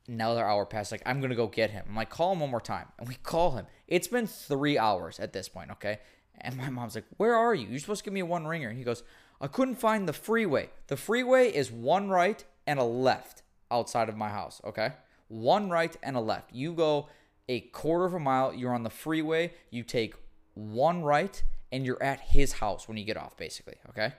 Another 0.08 0.44
hour 0.46 0.64
passed. 0.64 0.90
Like, 0.90 1.02
I'm 1.04 1.20
to 1.20 1.34
go 1.34 1.46
get 1.46 1.70
him. 1.70 1.84
I'm 1.88 1.94
like, 1.94 2.08
call 2.08 2.32
him 2.32 2.40
one 2.40 2.50
more 2.50 2.60
time. 2.60 2.86
And 2.98 3.06
we 3.06 3.16
call 3.16 3.52
him. 3.52 3.66
It's 3.86 4.08
been 4.08 4.26
three 4.26 4.78
hours 4.78 5.20
at 5.20 5.34
this 5.34 5.48
point, 5.48 5.70
okay? 5.72 5.98
And 6.40 6.56
my 6.56 6.70
mom's 6.70 6.94
like, 6.94 7.04
Where 7.18 7.34
are 7.34 7.54
you? 7.54 7.66
You're 7.68 7.80
supposed 7.80 8.00
to 8.00 8.04
give 8.04 8.14
me 8.14 8.20
a 8.20 8.26
one 8.26 8.46
ringer. 8.46 8.70
He 8.70 8.82
goes, 8.82 9.02
I 9.40 9.46
couldn't 9.46 9.76
find 9.76 10.08
the 10.08 10.12
freeway. 10.12 10.70
The 10.88 10.96
freeway 10.96 11.48
is 11.48 11.70
one 11.70 12.10
right 12.10 12.44
and 12.66 12.78
a 12.78 12.84
left 12.84 13.42
outside 13.70 14.08
of 14.08 14.16
my 14.16 14.28
house, 14.28 14.60
okay? 14.64 14.92
One 15.28 15.70
right 15.70 15.96
and 16.02 16.16
a 16.16 16.20
left. 16.20 16.52
You 16.52 16.72
go 16.72 17.08
a 17.48 17.60
quarter 17.60 18.04
of 18.04 18.14
a 18.14 18.20
mile, 18.20 18.52
you're 18.52 18.74
on 18.74 18.82
the 18.82 18.90
freeway, 18.90 19.52
you 19.70 19.82
take 19.82 20.14
one 20.54 21.02
right, 21.02 21.42
and 21.72 21.86
you're 21.86 22.02
at 22.02 22.20
his 22.20 22.52
house 22.54 22.86
when 22.86 22.96
you 22.96 23.04
get 23.04 23.16
off, 23.16 23.36
basically, 23.36 23.76
okay? 23.88 24.12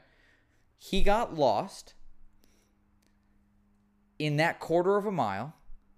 He 0.77 1.03
got 1.03 1.35
lost 1.35 1.93
in 4.17 4.37
that 4.37 4.59
quarter 4.59 4.97
of 4.97 5.05
a 5.05 5.11
mile 5.11 5.53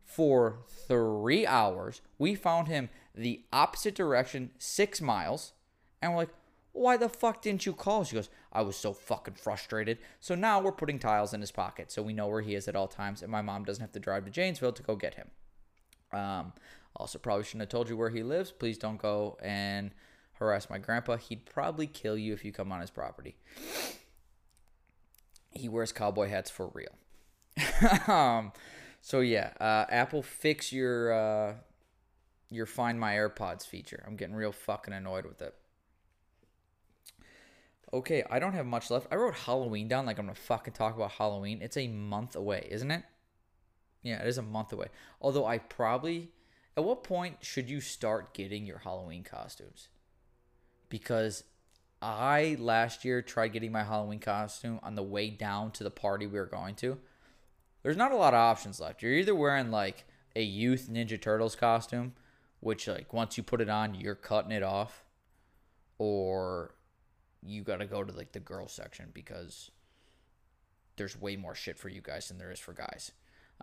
for 0.06 0.60
three 0.88 1.46
hours. 1.46 2.02
We 2.18 2.36
found 2.36 2.68
him 2.68 2.90
the 3.16 3.44
opposite 3.52 3.96
direction, 3.96 4.52
six 4.58 5.02
miles. 5.02 5.54
And 6.02 6.12
we're 6.12 6.20
like, 6.20 6.34
why 6.72 6.98
the 6.98 7.10
fuck 7.10 7.42
didn't 7.42 7.66
you 7.66 7.74
call? 7.74 8.04
She 8.04 8.16
goes, 8.16 8.30
I 8.54 8.62
was 8.62 8.78
so 8.78 8.94
fucking 8.94 9.34
frustrated. 9.34 9.98
So 10.20 10.36
now 10.36 10.62
we're 10.62 10.72
putting 10.72 11.00
tiles 11.00 11.34
in 11.34 11.42
his 11.42 11.52
pocket 11.52 11.92
so 11.92 12.02
we 12.02 12.14
know 12.14 12.28
where 12.28 12.42
he 12.42 12.56
is 12.56 12.68
at 12.68 12.76
all 12.76 12.88
times. 12.88 13.22
And 13.22 13.32
my 13.32 13.42
mom 13.42 13.66
doesn't 13.66 13.82
have 13.82 13.92
to 13.94 14.00
drive 14.00 14.26
to 14.26 14.32
Janesville 14.32 14.74
to 14.74 14.84
go 14.84 14.96
get 14.96 15.16
him. 15.16 15.32
Um, 16.12 16.54
also, 16.96 17.18
probably 17.18 17.44
shouldn't 17.44 17.62
have 17.62 17.70
told 17.70 17.90
you 17.90 17.98
where 17.98 18.12
he 18.12 18.24
lives. 18.24 18.52
Please 18.52 18.78
don't 18.78 19.02
go 19.02 19.38
and 19.42 19.92
harass 20.34 20.70
my 20.70 20.78
grandpa. 20.78 21.18
He'd 21.18 21.46
probably 21.46 21.88
kill 21.88 22.18
you 22.18 22.34
if 22.34 22.46
you 22.46 22.52
come 22.52 22.72
on 22.72 22.82
his 22.82 22.92
property 22.92 23.36
he 25.54 25.70
wears 25.70 25.92
cowboy 25.92 26.30
hats 26.30 26.50
for 26.50 26.70
real. 26.74 26.94
um, 28.14 28.52
so 29.02 29.20
yeah, 29.20 29.52
uh, 29.60 29.86
Apple 29.90 30.24
fix 30.24 30.72
your 30.72 31.14
uh, 31.14 31.54
your 32.50 32.66
Find 32.66 33.00
My 33.00 33.14
AirPods 33.14 33.66
feature. 33.66 34.04
I'm 34.08 34.16
getting 34.16 34.36
real 34.36 34.52
fucking 34.52 34.94
annoyed 34.94 35.26
with 35.26 35.42
it. 35.42 35.56
Okay, 37.94 38.24
I 38.28 38.40
don't 38.40 38.54
have 38.54 38.66
much 38.66 38.90
left. 38.90 39.08
I 39.12 39.16
wrote 39.16 39.36
Halloween 39.36 39.88
down 39.88 40.08
like 40.08 40.18
I'm 40.18 40.26
gonna 40.26 40.36
fucking 40.36 40.74
talk 40.74 40.96
about 40.96 41.12
Halloween. 41.12 41.62
It's 41.62 41.78
a 41.78 41.88
month 41.88 42.36
away, 42.36 42.68
isn't 42.72 42.90
it? 42.90 43.04
Yeah, 44.02 44.22
it 44.22 44.28
is 44.28 44.40
a 44.40 44.42
month 44.42 44.74
away. 44.74 44.88
Although 45.22 45.46
I 45.46 45.60
probably, 45.60 46.32
at 46.76 46.84
what 46.84 47.04
point 47.04 47.38
should 47.42 47.70
you 47.70 47.80
start 47.80 48.34
getting 48.34 48.66
your 48.66 48.80
Halloween 48.80 49.24
costumes? 49.24 49.90
Because 50.90 51.44
I 52.02 52.58
last 52.60 53.06
year 53.06 53.22
tried 53.22 53.54
getting 53.54 53.72
my 53.72 53.84
Halloween 53.84 54.20
costume 54.20 54.80
on 54.82 54.96
the 54.96 55.04
way 55.04 55.30
down 55.30 55.72
to 55.72 55.84
the 55.84 55.92
party 55.92 56.26
we 56.26 56.40
were 56.40 56.48
going 56.48 56.76
to. 56.76 56.98
There's 57.84 57.96
not 57.96 58.12
a 58.12 58.18
lot 58.18 58.34
of 58.34 58.40
options 58.40 58.80
left. 58.80 59.04
You're 59.04 59.14
either 59.14 59.36
wearing 59.36 59.70
like 59.70 60.06
a 60.36 60.42
youth 60.42 60.90
Ninja 60.92 61.22
Turtles 61.22 61.56
costume, 61.56 62.14
which 62.60 62.88
like 62.88 63.14
once 63.14 63.38
you 63.38 63.44
put 63.44 63.62
it 63.62 63.70
on, 63.70 63.94
you're 63.94 64.16
cutting 64.16 64.52
it 64.52 64.64
off, 64.64 65.06
or 66.00 66.74
you 67.46 67.64
got 67.64 67.78
to 67.78 67.86
go 67.86 68.04
to 68.04 68.14
like 68.14 68.32
the 68.32 68.40
girls 68.40 68.72
section 68.72 69.10
because 69.14 69.72
there's 70.96 71.20
way 71.20 71.36
more 71.36 71.56
shit 71.56 71.78
for 71.78 71.90
you 71.90 72.02
guys 72.02 72.28
than 72.28 72.38
there 72.38 72.52
is 72.52 72.60
for 72.60 72.74
guys. 72.74 73.12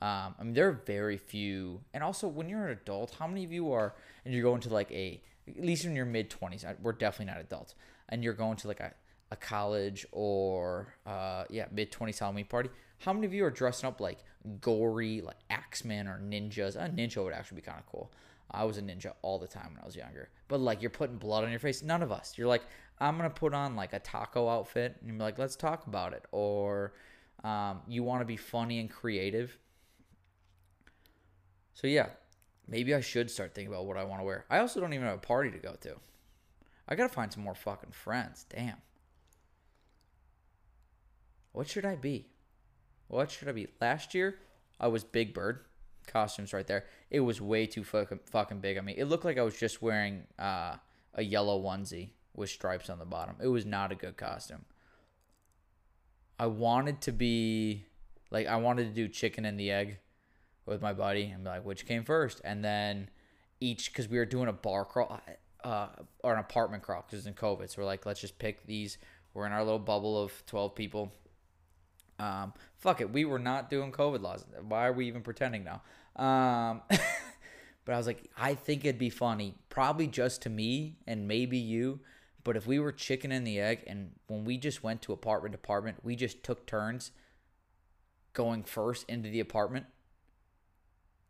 Um, 0.03 0.35
I 0.39 0.45
mean, 0.45 0.55
there 0.55 0.69
are 0.69 0.83
very 0.87 1.17
few, 1.17 1.81
and 1.93 2.03
also 2.03 2.27
when 2.29 2.49
you're 2.49 2.67
an 2.67 2.73
adult, 2.73 3.17
how 3.19 3.27
many 3.27 3.45
of 3.45 3.53
you 3.53 3.73
are, 3.73 3.95
and 4.25 4.33
you're 4.33 4.43
going 4.43 4.61
to 4.63 4.73
like 4.73 4.91
a, 4.93 5.21
at 5.49 5.65
least 5.65 5.85
in 5.85 5.97
your 5.97 6.07
mid 6.07 6.31
20s, 6.31 6.65
we're 6.81 6.93
definitely 6.93 7.33
not 7.33 7.41
adults 7.41 7.75
and 8.11 8.23
you're 8.23 8.35
going 8.35 8.57
to 8.57 8.69
like 8.69 8.81
a, 8.81 8.93
a 9.31 9.37
college 9.37 10.05
or 10.13 10.95
uh, 11.07 11.45
yeah 11.49 11.67
mid 11.73 11.91
20s 11.91 12.19
Halloween 12.19 12.45
party, 12.45 12.69
how 12.99 13.13
many 13.13 13.27
of 13.27 13.33
you 13.33 13.45
are 13.45 13.51
dressing 13.51 13.89
up 13.89 14.01
like 14.01 14.19
gory 14.61 15.23
like 15.23 15.37
Axemen 15.49 16.07
or 16.07 16.21
ninjas? 16.21 16.77
A 16.77 16.89
ninja 16.89 17.25
would 17.25 17.33
actually 17.33 17.57
be 17.57 17.63
kind 17.63 17.79
of 17.79 17.87
cool. 17.87 18.13
I 18.51 18.65
was 18.65 18.79
a 18.79 18.83
ninja 18.83 19.13
all 19.23 19.39
the 19.39 19.47
time 19.47 19.71
when 19.73 19.83
I 19.83 19.87
was 19.87 19.97
younger. 19.97 20.29
But 20.49 20.61
like 20.61 20.83
you're 20.83 20.91
putting 20.91 21.17
blood 21.17 21.45
on 21.45 21.51
your 21.51 21.61
face. 21.61 21.83
None 21.83 22.03
of 22.03 22.11
us. 22.11 22.35
You're 22.37 22.49
like, 22.49 22.63
I'm 23.01 23.17
gonna 23.17 23.31
put 23.31 23.55
on 23.55 23.77
like 23.77 23.93
a 23.93 23.99
taco 23.99 24.49
outfit 24.49 24.97
and 25.01 25.19
be 25.19 25.25
like, 25.25 25.39
let's 25.39 25.57
talk 25.57 25.87
about 25.87 26.13
it. 26.13 26.25
Or 26.33 26.93
um, 27.43 27.81
you 27.89 28.03
want 28.03 28.21
to 28.21 28.27
be 28.27 28.37
funny 28.37 28.79
and 28.79 28.91
creative. 28.91 29.57
So 31.73 31.87
yeah, 31.87 32.09
maybe 32.69 32.95
I 32.95 33.01
should 33.01 33.31
start 33.31 33.55
thinking 33.55 33.73
about 33.73 33.87
what 33.87 33.97
I 33.97 34.05
want 34.05 34.21
to 34.21 34.25
wear. 34.25 34.45
I 34.51 34.59
also 34.59 34.81
don't 34.81 34.93
even 34.93 35.07
have 35.07 35.17
a 35.17 35.21
party 35.21 35.51
to 35.51 35.59
go 35.59 35.77
to. 35.81 35.97
I 36.87 36.95
gotta 36.95 37.09
find 37.09 37.33
some 37.33 37.43
more 37.43 37.55
fucking 37.55 37.93
friends. 37.93 38.45
Damn. 38.51 38.77
What 41.53 41.69
should 41.69 41.87
I 41.87 41.97
be? 41.97 42.27
What 43.09 43.31
should 43.31 43.49
I 43.49 43.53
be? 43.53 43.69
Last 43.81 44.15
year, 44.15 44.39
I 44.79 44.89
was 44.89 45.05
Big 45.05 45.33
Bird. 45.33 45.61
Costumes 46.07 46.53
right 46.53 46.67
there. 46.67 46.85
It 47.11 47.21
was 47.21 47.41
way 47.41 47.67
too 47.67 47.85
fucking 47.85 48.21
fucking 48.27 48.61
big 48.61 48.77
on 48.79 48.85
me. 48.85 48.95
It 48.97 49.07
looked 49.07 49.25
like 49.25 49.39
I 49.39 49.43
was 49.43 49.59
just 49.59 49.81
wearing 49.81 50.25
uh, 50.39 50.77
a 51.15 51.23
yellow 51.23 51.63
onesie 51.63 52.11
with 52.35 52.51
stripes 52.51 52.91
on 52.91 52.99
the 52.99 53.05
bottom. 53.05 53.37
It 53.43 53.49
was 53.49 53.67
not 53.67 53.93
a 53.93 53.95
good 53.95 54.17
costume. 54.17 54.65
I 56.39 56.47
wanted 56.47 57.01
to 57.03 57.13
be 57.13 57.85
like 58.31 58.47
I 58.47 58.57
wanted 58.57 58.89
to 58.89 58.95
do 58.95 59.09
chicken 59.09 59.45
and 59.45 59.59
the 59.59 59.71
egg 59.71 59.99
with 60.67 60.81
my 60.81 60.93
buddy 60.93 61.25
and 61.25 61.45
be 61.45 61.51
like 61.51 61.65
which 61.65 61.87
came 61.87 62.05
first, 62.05 62.41
and 62.45 62.65
then 62.65 63.11
each 63.61 63.93
because 63.93 64.09
we 64.09 64.19
were 64.19 64.25
doing 64.25 64.49
a 64.49 64.53
bar 64.53 64.85
crawl 64.85 65.21
uh, 65.65 65.89
or 66.23 66.33
an 66.33 66.41
apartment 66.41 66.83
crawl 66.83 67.05
because 67.09 67.27
in 67.27 67.35
COVID. 67.35 67.71
So 67.71 67.83
we're 67.83 67.87
like, 67.87 68.07
let's 68.07 68.21
just 68.21 68.39
pick 68.39 68.67
these. 68.67 68.99
We're 69.35 69.47
in 69.47 69.53
our 69.53 69.63
little 69.65 69.79
bubble 69.79 70.21
of 70.21 70.45
12 70.47 70.75
people. 70.75 71.13
Um, 72.19 72.53
fuck 72.77 73.01
it. 73.01 73.13
We 73.13 73.25
were 73.25 73.39
not 73.39 73.71
doing 73.71 73.93
COVID 73.93 74.21
laws. 74.21 74.45
Why 74.67 74.87
are 74.87 74.93
we 74.93 75.07
even 75.07 75.23
pretending 75.23 75.65
now? 75.65 75.83
Um, 76.17 76.83
but 77.85 77.95
I 77.95 77.97
was 77.97 78.07
like, 78.07 78.31
I 78.37 78.55
think 78.55 78.85
it'd 78.85 78.99
be 78.99 79.11
funny, 79.11 79.55
probably 79.69 80.07
just 80.07 80.43
to 80.43 80.51
me 80.51 80.97
and 81.07 81.29
maybe 81.29 81.59
you, 81.59 82.01
But 82.43 82.57
if 82.57 82.67
we 82.67 82.79
were 82.79 82.93
chicken 82.93 83.33
and 83.33 83.47
the 83.47 83.61
egg, 83.61 83.85
and 83.87 84.13
when 84.27 84.45
we 84.45 84.57
just 84.57 84.83
went 84.83 85.03
to 85.03 85.13
apartment 85.13 85.55
apartment, 85.55 85.99
we 86.03 86.17
just 86.17 86.43
took 86.43 86.67
turns 86.67 87.13
going 88.33 88.63
first 88.63 89.05
into 89.09 89.29
the 89.29 89.41
apartment. 89.41 89.87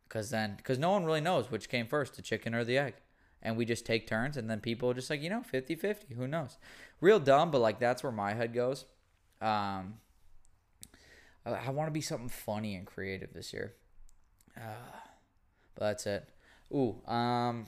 Because 0.09 0.31
then, 0.31 0.55
because 0.57 0.79
no 0.79 0.91
one 0.91 1.05
really 1.05 1.21
knows 1.21 1.51
which 1.51 1.69
came 1.69 1.87
first, 1.87 2.15
the 2.15 2.23
chicken 2.23 2.55
or 2.55 2.65
the 2.65 2.79
egg. 2.79 2.95
And 3.43 3.57
we 3.57 3.65
just 3.65 3.87
take 3.87 4.07
turns, 4.07 4.37
and 4.37 4.51
then 4.51 4.61
people 4.61 4.91
are 4.91 4.95
just 4.95 5.09
like, 5.09 5.23
you 5.23 5.31
know, 5.31 5.43
50 5.43 5.75
50. 5.75 6.15
Who 6.15 6.29
knows? 6.29 6.59
Real 7.01 7.19
dumb, 7.19 7.51
but 7.51 7.61
like 7.61 7.79
that's 7.79 8.03
where 8.03 8.13
my 8.13 8.35
head 8.35 8.53
goes. 8.53 8.85
Um, 9.41 9.95
I, 11.47 11.53
I 11.53 11.71
want 11.71 11.89
to 11.89 11.93
be 11.93 12.03
something 12.03 12.29
funny 12.29 12.75
and 12.75 12.87
creative 12.87 13.33
this 13.33 13.53
year. 13.53 13.75
Uh, 14.57 14.99
but 15.75 15.87
that's 15.87 16.07
it. 16.07 16.29
Ooh, 16.73 17.01
um, 17.07 17.67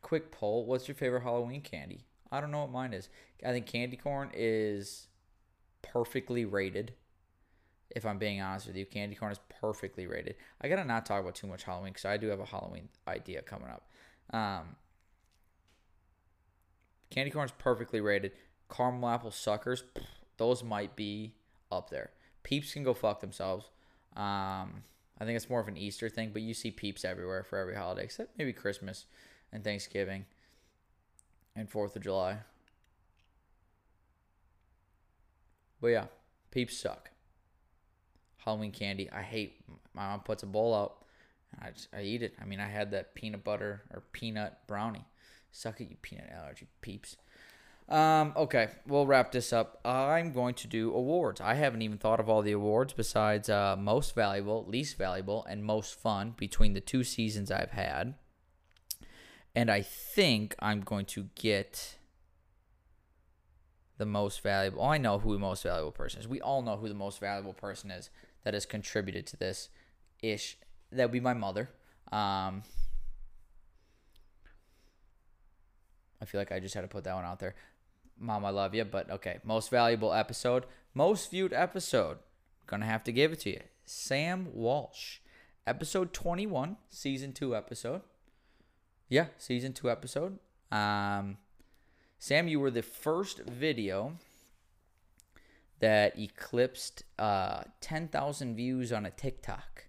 quick 0.00 0.32
poll. 0.32 0.64
What's 0.64 0.88
your 0.88 0.94
favorite 0.94 1.22
Halloween 1.22 1.60
candy? 1.60 2.06
I 2.32 2.40
don't 2.40 2.50
know 2.50 2.60
what 2.60 2.70
mine 2.70 2.92
is. 2.92 3.08
I 3.44 3.52
think 3.52 3.66
candy 3.66 3.96
corn 3.96 4.30
is 4.34 5.08
perfectly 5.82 6.44
rated. 6.44 6.94
If 7.90 8.06
I'm 8.06 8.18
being 8.18 8.40
honest 8.40 8.68
with 8.68 8.76
you, 8.76 8.86
candy 8.86 9.16
corn 9.16 9.32
is 9.32 9.40
perfectly 9.60 10.06
rated. 10.06 10.36
I 10.60 10.68
gotta 10.68 10.84
not 10.84 11.06
talk 11.06 11.20
about 11.20 11.34
too 11.34 11.48
much 11.48 11.64
Halloween 11.64 11.92
because 11.92 12.04
I 12.04 12.16
do 12.16 12.28
have 12.28 12.38
a 12.38 12.44
Halloween 12.44 12.88
idea 13.08 13.42
coming 13.42 13.68
up. 13.68 13.88
Um, 14.32 14.76
candy 17.10 17.30
corn 17.30 17.46
is 17.46 17.54
perfectly 17.58 18.00
rated. 18.00 18.32
Caramel 18.70 19.08
apple 19.08 19.32
suckers, 19.32 19.82
those 20.36 20.62
might 20.62 20.94
be 20.94 21.34
up 21.72 21.90
there. 21.90 22.10
Peeps 22.44 22.72
can 22.72 22.84
go 22.84 22.94
fuck 22.94 23.20
themselves. 23.20 23.70
Um, 24.16 24.84
I 25.18 25.24
think 25.24 25.36
it's 25.36 25.50
more 25.50 25.60
of 25.60 25.68
an 25.68 25.76
Easter 25.76 26.08
thing, 26.08 26.30
but 26.32 26.42
you 26.42 26.54
see 26.54 26.70
peeps 26.70 27.04
everywhere 27.04 27.42
for 27.42 27.58
every 27.58 27.74
holiday, 27.74 28.04
except 28.04 28.38
maybe 28.38 28.52
Christmas 28.52 29.06
and 29.52 29.64
Thanksgiving 29.64 30.26
and 31.56 31.68
Fourth 31.68 31.96
of 31.96 32.02
July. 32.02 32.38
But 35.80 35.88
yeah, 35.88 36.06
peeps 36.50 36.76
suck. 36.76 37.10
Halloween 38.38 38.72
candy, 38.72 39.10
I 39.10 39.22
hate. 39.22 39.64
My 39.94 40.08
mom 40.08 40.20
puts 40.20 40.42
a 40.42 40.46
bowl 40.46 40.74
out, 40.74 41.04
I 41.60 41.70
just, 41.70 41.88
I 41.94 42.02
eat 42.02 42.22
it. 42.22 42.34
I 42.40 42.44
mean, 42.44 42.60
I 42.60 42.68
had 42.68 42.90
that 42.92 43.14
peanut 43.14 43.44
butter 43.44 43.82
or 43.92 44.02
peanut 44.12 44.58
brownie. 44.66 45.04
Suck 45.52 45.80
it, 45.80 45.90
you 45.90 45.96
peanut 46.00 46.30
allergy 46.32 46.66
peeps. 46.80 47.16
Um, 47.88 48.32
okay, 48.36 48.68
we'll 48.86 49.06
wrap 49.06 49.32
this 49.32 49.52
up. 49.52 49.80
I'm 49.84 50.32
going 50.32 50.54
to 50.54 50.68
do 50.68 50.94
awards. 50.94 51.40
I 51.40 51.54
haven't 51.54 51.82
even 51.82 51.98
thought 51.98 52.20
of 52.20 52.28
all 52.28 52.40
the 52.40 52.52
awards 52.52 52.92
besides 52.92 53.50
uh, 53.50 53.76
most 53.76 54.14
valuable, 54.14 54.64
least 54.68 54.96
valuable, 54.96 55.44
and 55.48 55.64
most 55.64 55.98
fun 55.98 56.34
between 56.36 56.74
the 56.74 56.80
two 56.80 57.02
seasons 57.02 57.50
I've 57.50 57.72
had. 57.72 58.14
And 59.54 59.70
I 59.70 59.82
think 59.82 60.54
I'm 60.60 60.80
going 60.80 61.06
to 61.06 61.28
get 61.34 61.96
the 63.98 64.06
most 64.06 64.42
valuable. 64.42 64.82
Oh, 64.82 64.88
I 64.88 64.98
know 64.98 65.18
who 65.18 65.32
the 65.32 65.38
most 65.38 65.62
valuable 65.62 65.90
person 65.90 66.20
is. 66.20 66.28
We 66.28 66.40
all 66.40 66.62
know 66.62 66.76
who 66.76 66.88
the 66.88 66.94
most 66.94 67.20
valuable 67.20 67.52
person 67.52 67.90
is 67.90 68.10
that 68.44 68.54
has 68.54 68.64
contributed 68.64 69.26
to 69.28 69.36
this 69.36 69.68
ish. 70.22 70.56
That 70.92 71.04
would 71.04 71.12
be 71.12 71.20
my 71.20 71.34
mother. 71.34 71.68
Um, 72.12 72.62
I 76.20 76.24
feel 76.24 76.40
like 76.40 76.52
I 76.52 76.60
just 76.60 76.74
had 76.74 76.82
to 76.82 76.88
put 76.88 77.04
that 77.04 77.14
one 77.14 77.24
out 77.24 77.40
there. 77.40 77.54
Mom, 78.18 78.44
I 78.44 78.50
love 78.50 78.74
you, 78.74 78.84
but 78.84 79.10
okay. 79.10 79.38
Most 79.44 79.70
valuable 79.70 80.12
episode, 80.12 80.64
most 80.94 81.30
viewed 81.30 81.52
episode. 81.52 82.18
Gonna 82.66 82.86
have 82.86 83.04
to 83.04 83.12
give 83.12 83.32
it 83.32 83.40
to 83.40 83.50
you. 83.50 83.60
Sam 83.84 84.48
Walsh, 84.52 85.18
episode 85.66 86.12
21, 86.12 86.76
season 86.88 87.32
2 87.32 87.56
episode. 87.56 88.02
Yeah, 89.10 89.26
season 89.38 89.72
2 89.72 89.90
episode. 89.90 90.38
Um, 90.70 91.38
Sam, 92.20 92.46
you 92.46 92.60
were 92.60 92.70
the 92.70 92.80
first 92.80 93.40
video 93.40 94.12
that 95.80 96.16
eclipsed 96.16 97.02
uh, 97.18 97.62
10,000 97.80 98.54
views 98.54 98.92
on 98.92 99.04
a 99.04 99.10
TikTok. 99.10 99.86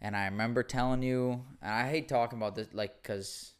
And 0.00 0.16
I 0.16 0.24
remember 0.24 0.62
telling 0.62 1.02
you, 1.02 1.44
and 1.60 1.72
I 1.72 1.90
hate 1.90 2.08
talking 2.08 2.38
about 2.38 2.54
this, 2.54 2.68
like, 2.72 3.02
because, 3.02 3.52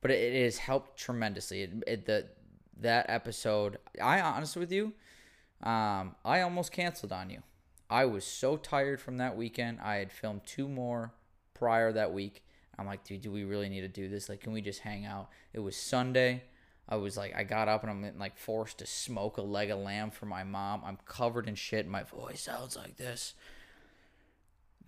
but 0.00 0.10
it, 0.10 0.34
it 0.34 0.44
has 0.44 0.58
helped 0.58 0.98
tremendously. 0.98 1.62
It, 1.62 1.70
it, 1.86 2.06
the 2.06 2.26
that 2.80 3.06
episode, 3.08 3.78
I 4.02 4.20
honest 4.20 4.56
with 4.56 4.72
you, 4.72 4.94
um, 5.62 6.16
I 6.24 6.40
almost 6.40 6.72
canceled 6.72 7.12
on 7.12 7.30
you. 7.30 7.42
I 7.88 8.04
was 8.04 8.24
so 8.24 8.56
tired 8.56 9.00
from 9.00 9.18
that 9.18 9.36
weekend. 9.36 9.78
I 9.80 9.96
had 9.96 10.10
filmed 10.10 10.42
two 10.44 10.68
more 10.68 11.12
prior 11.54 11.92
that 11.92 12.12
week. 12.12 12.42
I'm 12.78 12.86
like, 12.86 13.04
dude, 13.04 13.22
do 13.22 13.32
we 13.32 13.44
really 13.44 13.68
need 13.68 13.80
to 13.80 13.88
do 13.88 14.08
this? 14.08 14.28
Like, 14.28 14.40
can 14.40 14.52
we 14.52 14.60
just 14.60 14.80
hang 14.80 15.04
out? 15.04 15.28
It 15.52 15.60
was 15.60 15.76
Sunday. 15.76 16.44
I 16.88 16.96
was 16.96 17.16
like, 17.16 17.34
I 17.36 17.42
got 17.42 17.68
up 17.68 17.82
and 17.82 17.90
I'm 17.90 18.18
like 18.18 18.38
forced 18.38 18.78
to 18.78 18.86
smoke 18.86 19.36
a 19.36 19.42
leg 19.42 19.70
of 19.70 19.78
lamb 19.78 20.10
for 20.10 20.26
my 20.26 20.44
mom. 20.44 20.82
I'm 20.84 20.98
covered 21.04 21.48
in 21.48 21.54
shit. 21.54 21.86
My 21.86 22.04
voice 22.04 22.42
sounds 22.42 22.76
like 22.76 22.96
this. 22.96 23.34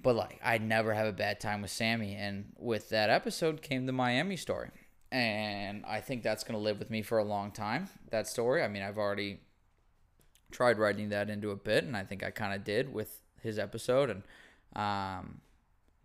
But 0.00 0.16
like, 0.16 0.40
I 0.42 0.58
never 0.58 0.94
have 0.94 1.06
a 1.06 1.12
bad 1.12 1.40
time 1.40 1.60
with 1.60 1.70
Sammy. 1.70 2.14
And 2.14 2.52
with 2.58 2.88
that 2.88 3.10
episode 3.10 3.60
came 3.60 3.84
the 3.84 3.92
Miami 3.92 4.36
story 4.36 4.70
and 5.12 5.84
I 5.86 6.00
think 6.00 6.22
that's 6.22 6.44
going 6.44 6.58
to 6.58 6.62
live 6.62 6.78
with 6.78 6.90
me 6.90 7.02
for 7.02 7.18
a 7.18 7.24
long 7.24 7.50
time. 7.50 7.88
That 8.10 8.28
story. 8.28 8.62
I 8.62 8.68
mean, 8.68 8.82
I've 8.82 8.98
already 8.98 9.40
tried 10.50 10.78
writing 10.78 11.08
that 11.08 11.28
into 11.28 11.50
a 11.50 11.56
bit, 11.56 11.84
and 11.84 11.96
I 11.96 12.04
think 12.04 12.22
I 12.22 12.30
kind 12.30 12.54
of 12.54 12.64
did 12.64 12.92
with 12.92 13.20
his 13.42 13.58
episode. 13.58 14.10
And 14.10 14.22
um, 14.76 15.40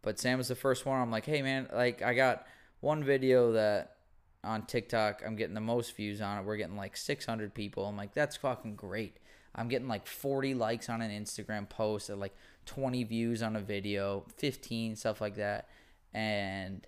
but 0.05 0.19
Sam 0.19 0.37
was 0.37 0.47
the 0.47 0.55
first 0.55 0.85
one. 0.85 1.01
I'm 1.01 1.11
like, 1.11 1.25
hey 1.25 1.41
man, 1.41 1.67
like 1.73 2.01
I 2.01 2.13
got 2.13 2.45
one 2.79 3.03
video 3.03 3.51
that 3.53 3.97
on 4.43 4.65
TikTok 4.67 5.23
I'm 5.25 5.35
getting 5.35 5.55
the 5.55 5.59
most 5.59 5.95
views 5.95 6.21
on 6.21 6.37
it. 6.37 6.45
We're 6.45 6.57
getting 6.57 6.77
like 6.77 6.95
600 6.95 7.53
people. 7.53 7.87
I'm 7.87 7.97
like, 7.97 8.13
that's 8.13 8.37
fucking 8.37 8.75
great. 8.75 9.17
I'm 9.55 9.67
getting 9.67 9.87
like 9.87 10.05
40 10.05 10.53
likes 10.53 10.89
on 10.89 11.01
an 11.01 11.11
Instagram 11.11 11.67
post, 11.67 12.09
and 12.09 12.19
like 12.19 12.35
20 12.67 13.03
views 13.05 13.41
on 13.41 13.55
a 13.55 13.61
video, 13.61 14.25
15 14.37 14.95
stuff 14.95 15.21
like 15.21 15.35
that, 15.35 15.69
and 16.13 16.85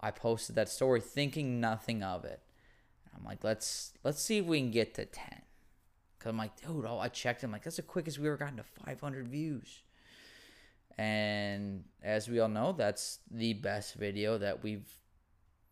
I 0.00 0.10
posted 0.10 0.56
that 0.56 0.68
story 0.68 1.00
thinking 1.00 1.60
nothing 1.60 2.02
of 2.02 2.24
it. 2.24 2.40
I'm 3.14 3.24
like, 3.24 3.44
let's 3.44 3.92
let's 4.04 4.22
see 4.22 4.38
if 4.38 4.46
we 4.46 4.58
can 4.58 4.70
get 4.70 4.94
to 4.94 5.04
10. 5.04 5.42
Cause 6.20 6.30
I'm 6.30 6.38
like, 6.38 6.60
dude, 6.60 6.86
oh, 6.86 6.98
I 6.98 7.08
checked. 7.08 7.42
I'm 7.42 7.52
like, 7.52 7.64
that's 7.64 7.76
the 7.76 7.82
quickest 7.82 8.18
we 8.18 8.28
ever 8.28 8.36
gotten 8.36 8.58
to 8.58 8.62
500 8.62 9.28
views. 9.28 9.82
And 11.00 11.84
as 12.02 12.28
we 12.28 12.40
all 12.40 12.50
know, 12.50 12.72
that's 12.72 13.20
the 13.30 13.54
best 13.54 13.94
video 13.94 14.36
that 14.36 14.62
we've 14.62 14.86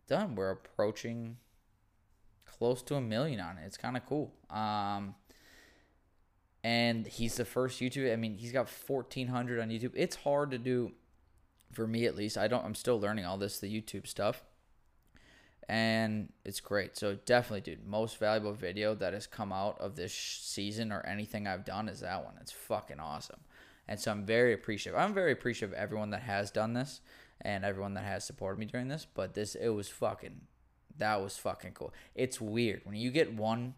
done. 0.09 0.35
We're 0.35 0.53
approaching 0.53 1.37
close 2.47 2.81
to 2.85 2.95
a 2.95 3.01
million 3.03 3.39
on 3.39 3.59
it. 3.59 3.65
It's 3.67 3.77
kind 3.77 3.99
of 3.99 4.07
cool. 4.07 4.33
Um, 4.49 5.15
and 6.65 7.07
he's 7.07 7.37
the 7.37 7.45
first 7.45 7.79
YouTube. 7.79 8.11
I 8.11 8.17
mean, 8.17 8.39
he's 8.39 8.53
got 8.53 8.71
1,400 8.71 9.61
on 9.61 9.69
YouTube. 9.69 9.93
It's 9.95 10.17
hard 10.17 10.51
to 10.53 10.59
do 10.59 10.93
for 11.75 11.87
me 11.87 12.07
at 12.07 12.17
least. 12.17 12.39
I 12.39 12.49
don't. 12.49 12.65
I'm 12.65 12.75
still 12.75 12.99
learning 12.99 13.27
all 13.27 13.37
this, 13.37 13.59
the 13.61 13.71
YouTube 13.71 14.07
stuff, 14.07 14.43
and 15.69 16.33
it's 16.47 16.61
great. 16.61 16.97
So 16.97 17.19
definitely, 17.27 17.61
dude, 17.61 17.87
most 17.87 18.17
valuable 18.17 18.55
video 18.55 18.95
that 18.95 19.13
has 19.13 19.27
come 19.27 19.53
out 19.53 19.79
of 19.79 19.95
this 19.95 20.15
season 20.15 20.91
or 20.91 21.05
anything 21.07 21.47
I've 21.47 21.67
done 21.67 21.87
is 21.91 22.01
that 22.01 22.25
one. 22.25 22.35
It's 22.41 22.53
fucking 22.53 22.99
awesome, 22.99 23.41
and 23.89 23.99
so 23.99 24.11
I'm 24.11 24.25
very 24.25 24.53
appreciative. 24.53 24.99
I'm 24.99 25.15
very 25.15 25.33
appreciative 25.33 25.73
of 25.73 25.79
everyone 25.79 26.11
that 26.11 26.23
has 26.23 26.51
done 26.51 26.75
this 26.75 27.01
and 27.41 27.65
everyone 27.65 27.95
that 27.95 28.05
has 28.05 28.25
supported 28.25 28.59
me 28.59 28.67
during 28.67 28.89
this. 28.89 29.07
But 29.13 29.35
this, 29.35 29.55
it 29.55 29.71
was 29.71 29.89
fucking. 29.89 30.43
That 30.99 31.23
was 31.23 31.39
fucking 31.39 31.73
cool. 31.73 31.95
It's 32.15 32.41
weird 32.41 32.83
when 32.85 32.97
you 32.97 33.11
get 33.11 33.33
one. 33.33 33.75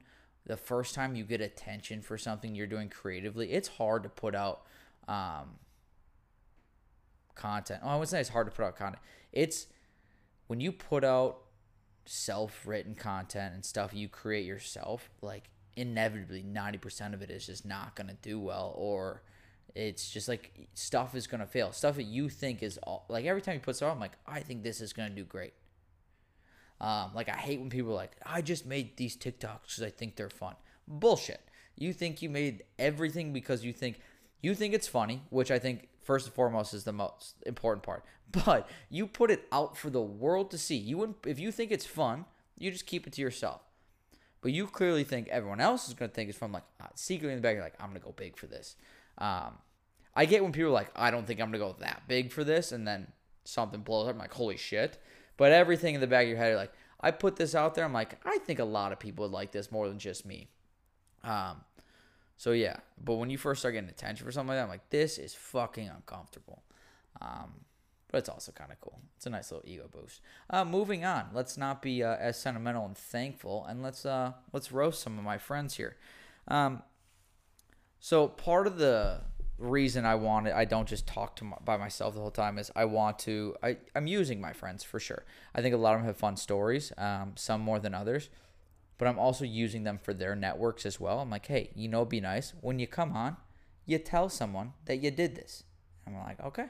The 0.47 0.57
first 0.57 0.95
time 0.95 1.15
you 1.15 1.25
get 1.25 1.41
attention 1.41 2.01
for 2.01 2.19
something 2.19 2.55
you're 2.55 2.67
doing 2.67 2.89
creatively, 2.89 3.53
it's 3.53 3.69
hard 3.69 4.03
to 4.03 4.09
put 4.09 4.35
out 4.35 4.63
um, 5.07 5.59
content. 7.35 7.83
Oh, 7.85 7.91
I 7.91 7.97
would 7.97 8.09
say 8.09 8.21
it's 8.21 8.31
hard 8.31 8.47
to 8.47 8.51
put 8.51 8.65
out 8.65 8.77
content. 8.77 9.03
It's 9.33 9.67
when 10.47 10.61
you 10.61 10.73
put 10.73 11.05
out 11.05 11.43
self-written 12.07 12.95
content 12.97 13.55
and 13.55 13.65
stuff 13.65 13.95
you 13.95 14.09
create 14.09 14.47
yourself, 14.47 15.11
like 15.21 15.51
inevitably 15.77 16.43
90% 16.43 17.13
of 17.13 17.23
it 17.23 17.31
is 17.31 17.47
just 17.47 17.65
not 17.65 17.95
going 17.95 18.09
to 18.09 18.17
do 18.23 18.41
well 18.41 18.73
or 18.77 19.23
it's 19.75 20.11
just 20.11 20.29
like 20.29 20.69
stuff 20.75 21.15
is 21.15 21.27
going 21.27 21.41
to 21.41 21.47
fail. 21.47 21.73
Stuff 21.73 21.97
that 21.97 22.05
you 22.05 22.29
think 22.29 22.63
is 22.63 22.79
all, 22.79 23.07
like 23.09 23.25
every 23.25 23.43
time 23.43 23.55
you 23.55 23.61
put 23.61 23.77
stuff 23.77 23.93
I'm 23.93 24.01
like, 24.01 24.17
I 24.27 24.41
think 24.41 24.63
this 24.63 24.81
is 24.81 24.93
going 24.93 25.09
to 25.09 25.15
do 25.15 25.25
great. 25.25 25.53
Um, 26.81 27.11
like 27.15 27.29
I 27.29 27.37
hate 27.37 27.61
when 27.61 27.71
people 27.71 27.93
are 27.93 27.97
like, 27.97 28.17
I 28.25 28.41
just 28.41 28.65
made 28.65 28.97
these 28.97 29.17
TikToks 29.17 29.63
because 29.63 29.83
I 29.83 29.91
think 29.91 30.17
they're 30.17 30.31
fun. 30.31 30.55
Bullshit. 30.89 31.41
You 31.77 31.93
think 31.93 32.23
you 32.23 32.31
made 32.31 32.65
everything 32.79 33.33
because 33.33 33.65
you 33.65 33.73
think 33.73 34.01
you 34.43 34.55
think 34.55 34.73
it's 34.73 34.89
funny, 34.89 35.23
which 35.29 35.51
I 35.51 35.59
think 35.59 35.89
first 36.03 36.27
and 36.27 36.35
foremost 36.35 36.73
is 36.73 36.85
the 36.85 36.93
most 36.93 37.37
important 37.47 37.83
part. 37.83 38.05
But 38.33 38.69
you 38.89 39.09
put 39.09 39.33
it 39.33 39.49
out 39.51 39.77
for 39.77 39.91
the 39.91 40.01
world 40.01 40.53
to 40.53 40.59
see. 40.59 40.77
You 40.77 40.99
wouldn't 40.99 41.17
if 41.27 41.41
you 41.41 41.51
think 41.51 41.73
it's 41.73 41.85
fun, 41.85 42.27
you 42.57 42.71
just 42.71 42.87
keep 42.87 43.07
it 43.07 43.13
to 43.15 43.21
yourself. 43.21 43.61
But 44.41 44.53
you 44.53 44.69
clearly 44.69 45.03
think 45.03 45.27
everyone 45.29 45.61
else 45.61 45.89
is 45.89 45.95
gonna 45.95 46.13
think 46.13 46.29
it's 46.31 46.39
fun. 46.39 46.53
Like 46.53 46.63
uh, 46.81 46.87
secretly 46.95 47.33
in 47.33 47.39
the 47.39 47.43
back, 47.43 47.55
you're 47.55 47.65
like, 47.65 47.75
I'm 47.81 47.89
gonna 47.89 47.99
go 47.99 48.13
big 48.13 48.37
for 48.37 48.47
this. 48.47 48.77
Um, 49.21 49.59
I 50.15 50.25
get 50.25 50.43
when 50.43 50.53
people 50.53 50.71
are 50.71 50.73
like, 50.73 50.91
I 50.97 51.11
don't 51.11 51.27
think 51.27 51.41
I'm 51.41 51.49
gonna 51.49 51.59
go 51.59 51.77
that 51.81 52.03
big 52.09 52.33
for 52.33 52.45
this, 52.45 52.73
and 52.73 52.87
then 52.87 53.09
something 53.45 53.81
blows 53.81 54.09
up. 54.09 54.15
I'm 54.15 54.19
like, 54.19 54.35
holy 54.35 54.57
shit. 54.57 54.99
But 55.37 55.53
everything 55.53 55.95
in 55.95 56.01
the 56.01 56.07
back 56.07 56.25
of 56.25 56.29
your 56.29 56.39
head, 56.39 56.57
like, 56.57 56.73
I 57.01 57.11
put 57.11 57.37
this 57.37 57.55
out 57.55 57.75
there. 57.75 57.85
I'm 57.85 57.93
like, 57.93 58.19
I 58.27 58.39
think 58.39 58.59
a 58.59 58.65
lot 58.65 58.93
of 58.93 58.99
people 58.99 59.25
would 59.25 59.33
like 59.33 59.53
this 59.53 59.73
more 59.73 59.89
than 59.89 59.99
just 59.99 60.27
me. 60.27 60.49
Um, 61.25 61.63
so 62.37 62.53
yeah, 62.53 62.79
but 63.03 63.15
when 63.15 63.31
you 63.31 63.39
first 63.39 63.61
start 63.61 63.75
getting 63.75 63.91
attention 63.91 64.25
for 64.25 64.33
something 64.33 64.49
like 64.49 64.59
that, 64.59 64.63
I'm 64.65 64.69
like, 64.69 64.91
this 64.91 65.19
is 65.19 65.35
fucking 65.35 65.89
uncomfortable. 65.89 66.63
Um, 67.21 67.65
but 68.11 68.19
it's 68.19 68.29
also 68.29 68.53
kind 68.53 68.73
of 68.73 68.81
cool. 68.81 68.99
It's 69.17 69.27
a 69.27 69.31
nice 69.31 69.53
little 69.53 69.69
ego 69.69 69.89
boost. 69.91 70.21
Uh, 70.49 70.65
moving 70.65 71.05
on, 71.05 71.27
let's 71.33 71.57
not 71.57 71.81
be 71.81 72.03
uh, 72.03 72.17
as 72.17 72.41
sentimental 72.41 72.85
and 72.85 72.97
thankful, 72.97 73.65
and 73.69 73.83
let's 73.83 74.05
uh, 74.05 74.33
let's 74.53 74.73
roast 74.73 75.01
some 75.01 75.17
of 75.19 75.25
my 75.25 75.39
friends 75.39 75.77
here. 75.77 75.97
Um, 76.49 76.83
so 78.01 78.29
part 78.29 78.67
of 78.67 78.79
the 78.79 79.21
reason 79.59 80.07
I 80.07 80.15
want 80.15 80.47
it, 80.47 80.55
I 80.55 80.65
don't 80.65 80.89
just 80.89 81.07
talk 81.07 81.37
to 81.37 81.45
my, 81.45 81.57
by 81.63 81.77
myself 81.77 82.15
the 82.15 82.21
whole 82.21 82.31
time 82.31 82.59
is 82.59 82.71
I 82.75 82.87
want 82.87 83.19
to. 83.21 83.55
I 83.63 83.77
I'm 83.95 84.07
using 84.07 84.41
my 84.41 84.53
friends 84.55 84.83
for 84.83 84.99
sure. 84.99 85.25
I 85.55 85.61
think 85.61 85.75
a 85.75 85.79
lot 85.79 85.95
of 85.95 86.01
them 86.01 86.07
have 86.07 86.17
fun 86.17 86.37
stories, 86.37 86.93
um, 86.97 87.35
some 87.37 87.61
more 87.61 87.79
than 87.79 87.95
others, 87.95 88.31
but 88.97 89.07
I'm 89.07 89.19
also 89.19 89.45
using 89.45 89.85
them 89.85 89.99
for 90.03 90.15
their 90.15 90.35
networks 90.35 90.87
as 90.87 90.99
well. 90.99 91.21
I'm 91.21 91.31
like, 91.31 91.47
hey, 91.47 91.71
you 91.75 91.89
know, 91.89 92.05
be 92.05 92.21
nice 92.21 92.55
when 92.63 92.79
you 92.79 92.87
come 92.87 93.13
on, 93.13 93.37
you 93.85 93.99
tell 93.99 94.29
someone 94.31 94.73
that 94.87 94.97
you 94.97 95.11
did 95.11 95.37
this. 95.37 95.65
I'm 96.07 96.17
like, 96.17 96.41
okay, 96.41 96.67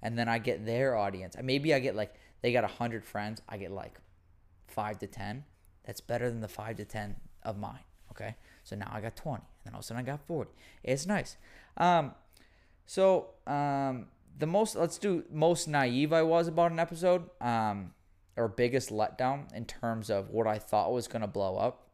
and 0.00 0.16
then 0.16 0.28
I 0.28 0.38
get 0.38 0.64
their 0.64 0.96
audience. 0.96 1.36
Maybe 1.42 1.74
I 1.74 1.80
get 1.80 1.96
like 1.96 2.14
they 2.40 2.52
got 2.52 2.64
hundred 2.70 3.04
friends, 3.04 3.42
I 3.48 3.56
get 3.56 3.72
like 3.72 3.98
five 4.68 4.98
to 5.00 5.08
ten. 5.08 5.44
That's 5.84 6.00
better 6.00 6.30
than 6.30 6.40
the 6.40 6.48
five 6.48 6.76
to 6.76 6.84
ten 6.84 7.16
of 7.42 7.58
mine. 7.58 7.80
Okay, 8.12 8.36
so 8.62 8.76
now 8.76 8.90
I 8.92 9.00
got 9.00 9.16
twenty, 9.16 9.42
then 9.64 9.74
all 9.74 9.80
of 9.80 9.84
a 9.84 9.86
sudden 9.86 10.02
I 10.02 10.06
got 10.06 10.20
forty. 10.26 10.50
It's 10.82 11.06
nice. 11.06 11.36
Um, 11.76 12.14
so 12.86 13.30
um, 13.46 14.06
the 14.38 14.46
most 14.46 14.76
let's 14.76 14.98
do 14.98 15.24
most 15.30 15.68
naive 15.68 16.12
I 16.12 16.22
was 16.22 16.48
about 16.48 16.72
an 16.72 16.78
episode, 16.78 17.28
um, 17.40 17.92
or 18.36 18.48
biggest 18.48 18.90
letdown 18.90 19.52
in 19.54 19.64
terms 19.64 20.10
of 20.10 20.30
what 20.30 20.46
I 20.46 20.58
thought 20.58 20.92
was 20.92 21.08
gonna 21.08 21.28
blow 21.28 21.56
up. 21.56 21.88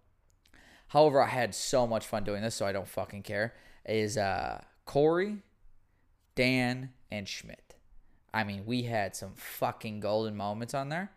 However, 0.89 1.23
I 1.23 1.29
had 1.29 1.55
so 1.55 1.87
much 1.87 2.07
fun 2.07 2.25
doing 2.25 2.43
this, 2.43 2.55
so 2.55 2.67
I 2.67 2.73
don't 2.73 2.89
fucking 2.89 3.23
care. 3.23 3.55
Is 3.85 4.17
uh, 4.17 4.63
Corey, 4.85 5.39
Dan, 6.35 6.91
and 7.11 7.29
Schmidt. 7.29 7.77
I 8.33 8.45
mean, 8.45 8.65
we 8.67 8.83
had 8.83 9.17
some 9.17 9.33
fucking 9.35 10.01
golden 10.01 10.37
moments 10.37 10.75
on 10.75 10.89
there. 10.89 11.11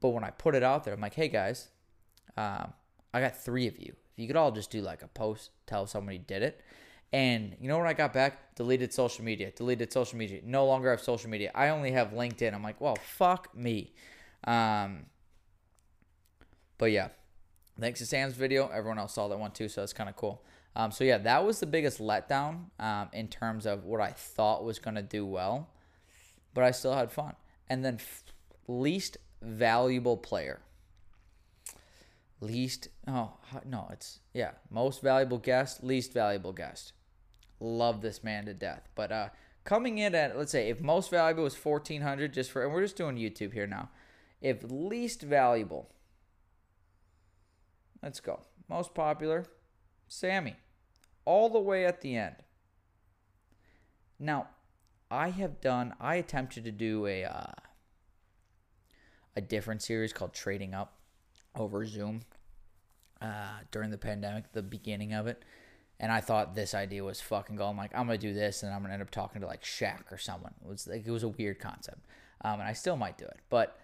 But 0.00 0.10
when 0.10 0.24
I 0.24 0.30
put 0.30 0.54
it 0.54 0.62
out 0.62 0.84
there, 0.84 0.94
I'm 0.94 1.00
like, 1.00 1.14
hey 1.14 1.28
guys, 1.28 1.68
um, 2.36 2.72
I 3.14 3.20
got 3.20 3.36
three 3.36 3.68
of 3.68 3.78
you. 3.78 3.94
If 4.12 4.18
you 4.20 4.26
could 4.26 4.36
all 4.36 4.52
just 4.52 4.70
do 4.70 4.80
like 4.80 5.02
a 5.02 5.08
post, 5.08 5.50
tell 5.66 5.86
somebody 5.86 6.18
did 6.18 6.42
it. 6.42 6.60
And 7.12 7.56
you 7.60 7.68
know 7.68 7.78
what 7.78 7.86
I 7.86 7.92
got 7.92 8.12
back? 8.12 8.54
Deleted 8.54 8.92
social 8.92 9.24
media. 9.24 9.50
Deleted 9.50 9.92
social 9.92 10.18
media. 10.18 10.40
No 10.44 10.66
longer 10.66 10.90
have 10.90 11.00
social 11.00 11.28
media. 11.28 11.50
I 11.54 11.68
only 11.68 11.92
have 11.92 12.08
LinkedIn. 12.08 12.54
I'm 12.54 12.62
like, 12.62 12.80
well, 12.80 12.96
fuck 12.96 13.54
me. 13.54 13.92
Um, 14.44 15.06
but 16.78 16.90
yeah, 16.90 17.08
thanks 17.78 18.00
to 18.00 18.06
Sam's 18.06 18.34
video. 18.34 18.68
Everyone 18.68 18.98
else 18.98 19.14
saw 19.14 19.28
that 19.28 19.38
one 19.38 19.52
too, 19.52 19.68
so 19.68 19.82
that's 19.82 19.92
kind 19.92 20.08
of 20.08 20.16
cool. 20.16 20.42
Um, 20.74 20.90
so 20.90 21.04
yeah, 21.04 21.18
that 21.18 21.44
was 21.44 21.60
the 21.60 21.66
biggest 21.66 22.00
letdown 22.00 22.70
um, 22.80 23.08
in 23.12 23.28
terms 23.28 23.66
of 23.66 23.84
what 23.84 24.00
I 24.00 24.10
thought 24.10 24.64
was 24.64 24.78
gonna 24.78 25.02
do 25.02 25.26
well, 25.26 25.68
but 26.54 26.64
I 26.64 26.70
still 26.70 26.94
had 26.94 27.12
fun. 27.12 27.34
And 27.68 27.84
then 27.84 27.96
f- 27.96 28.24
least 28.66 29.18
valuable 29.42 30.16
player. 30.16 30.60
Least 32.42 32.88
oh 33.06 33.34
no, 33.64 33.86
it's 33.92 34.18
yeah, 34.34 34.50
most 34.68 35.00
valuable 35.00 35.38
guest, 35.38 35.84
least 35.84 36.12
valuable 36.12 36.52
guest 36.52 36.92
love 37.60 38.00
this 38.00 38.24
man 38.24 38.46
to 38.46 38.52
death. 38.52 38.88
But 38.96 39.12
uh, 39.12 39.28
coming 39.62 39.98
in 39.98 40.12
at 40.16 40.36
let's 40.36 40.50
say 40.50 40.68
if 40.68 40.80
most 40.80 41.08
valuable 41.08 41.44
was 41.44 41.54
fourteen 41.54 42.02
hundred, 42.02 42.32
just 42.32 42.50
for 42.50 42.64
and 42.64 42.72
we're 42.72 42.82
just 42.82 42.96
doing 42.96 43.16
YouTube 43.16 43.52
here 43.52 43.68
now. 43.68 43.90
If 44.40 44.64
least 44.68 45.22
valuable, 45.22 45.92
let's 48.02 48.18
go. 48.18 48.40
Most 48.68 48.92
popular, 48.92 49.46
Sammy, 50.08 50.56
all 51.24 51.48
the 51.48 51.60
way 51.60 51.86
at 51.86 52.00
the 52.00 52.16
end. 52.16 52.34
Now, 54.18 54.48
I 55.12 55.28
have 55.28 55.60
done. 55.60 55.94
I 56.00 56.16
attempted 56.16 56.64
to 56.64 56.72
do 56.72 57.06
a 57.06 57.22
uh, 57.22 57.52
a 59.36 59.40
different 59.40 59.80
series 59.80 60.12
called 60.12 60.34
Trading 60.34 60.74
Up 60.74 60.98
over 61.54 61.84
Zoom 61.86 62.22
uh, 63.20 63.58
during 63.70 63.90
the 63.90 63.98
pandemic, 63.98 64.52
the 64.52 64.62
beginning 64.62 65.12
of 65.12 65.26
it 65.26 65.42
and 66.02 66.10
I 66.10 66.20
thought 66.20 66.56
this 66.56 66.74
idea 66.74 67.04
was 67.04 67.20
fucking 67.20 67.54
gold. 67.54 67.70
I'm 67.70 67.76
like, 67.76 67.92
I'm 67.94 68.06
gonna 68.06 68.18
do 68.18 68.34
this, 68.34 68.64
and 68.64 68.74
I'm 68.74 68.82
gonna 68.82 68.94
end 68.94 69.02
up 69.02 69.10
talking 69.10 69.40
to 69.40 69.46
like 69.46 69.62
Shaq 69.62 70.10
or 70.10 70.18
someone. 70.18 70.52
It 70.60 70.68
was 70.68 70.88
like 70.88 71.06
it 71.06 71.10
was 71.10 71.22
a 71.22 71.28
weird 71.28 71.60
concept, 71.60 72.04
um, 72.44 72.54
and 72.54 72.64
I 72.64 72.72
still 72.72 72.96
might 72.96 73.16
do 73.16 73.24
it. 73.24 73.38
But 73.48 73.78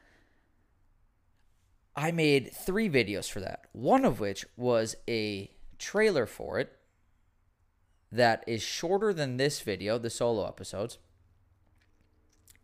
I 1.94 2.10
made 2.10 2.52
three 2.52 2.90
videos 2.90 3.30
for 3.30 3.38
that. 3.40 3.66
One 3.70 4.04
of 4.04 4.18
which 4.18 4.44
was 4.56 4.96
a 5.08 5.52
trailer 5.78 6.26
for 6.26 6.58
it 6.58 6.72
that 8.10 8.42
is 8.48 8.62
shorter 8.62 9.12
than 9.12 9.36
this 9.36 9.60
video, 9.60 9.96
the 9.96 10.10
solo 10.10 10.44
episodes, 10.44 10.98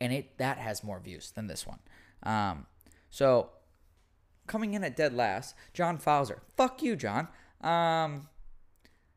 and 0.00 0.12
it 0.12 0.36
that 0.38 0.58
has 0.58 0.82
more 0.82 0.98
views 0.98 1.30
than 1.30 1.46
this 1.46 1.64
one. 1.64 1.78
Um, 2.24 2.66
so 3.10 3.50
coming 4.46 4.74
in 4.74 4.84
at 4.84 4.96
dead 4.96 5.14
last, 5.14 5.54
John 5.72 5.98
Fowler. 5.98 6.42
Fuck 6.56 6.82
you, 6.82 6.96
John. 6.96 7.28
Um, 7.60 8.28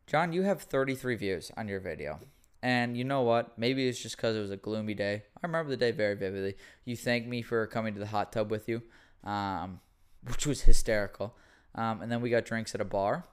John, 0.05 0.31
you 0.31 0.43
have 0.43 0.61
33 0.61 1.15
views 1.15 1.51
on 1.57 1.67
your 1.67 1.79
video. 1.79 2.19
And 2.63 2.97
you 2.97 3.03
know 3.03 3.21
what? 3.21 3.57
Maybe 3.57 3.87
it's 3.87 4.01
just 4.01 4.17
because 4.17 4.35
it 4.35 4.41
was 4.41 4.51
a 4.51 4.57
gloomy 4.57 4.93
day. 4.93 5.23
I 5.35 5.45
remember 5.45 5.69
the 5.69 5.77
day 5.77 5.91
very 5.91 6.15
vividly. 6.15 6.55
You 6.85 6.95
thanked 6.95 7.27
me 7.27 7.41
for 7.41 7.67
coming 7.67 7.93
to 7.93 7.99
the 7.99 8.07
hot 8.07 8.31
tub 8.31 8.49
with 8.49 8.67
you, 8.67 8.81
um, 9.23 9.79
which 10.23 10.47
was 10.47 10.61
hysterical. 10.61 11.35
Um, 11.75 12.01
and 12.01 12.11
then 12.11 12.21
we 12.21 12.29
got 12.29 12.45
drinks 12.45 12.73
at 12.73 12.81
a 12.81 12.85
bar. 12.85 13.25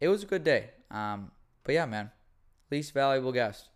It 0.00 0.08
was 0.08 0.22
a 0.22 0.26
good 0.26 0.44
day. 0.44 0.70
Um, 0.90 1.30
but 1.64 1.74
yeah, 1.74 1.86
man, 1.86 2.10
least 2.70 2.92
valuable 2.92 3.32
guest. 3.32 3.70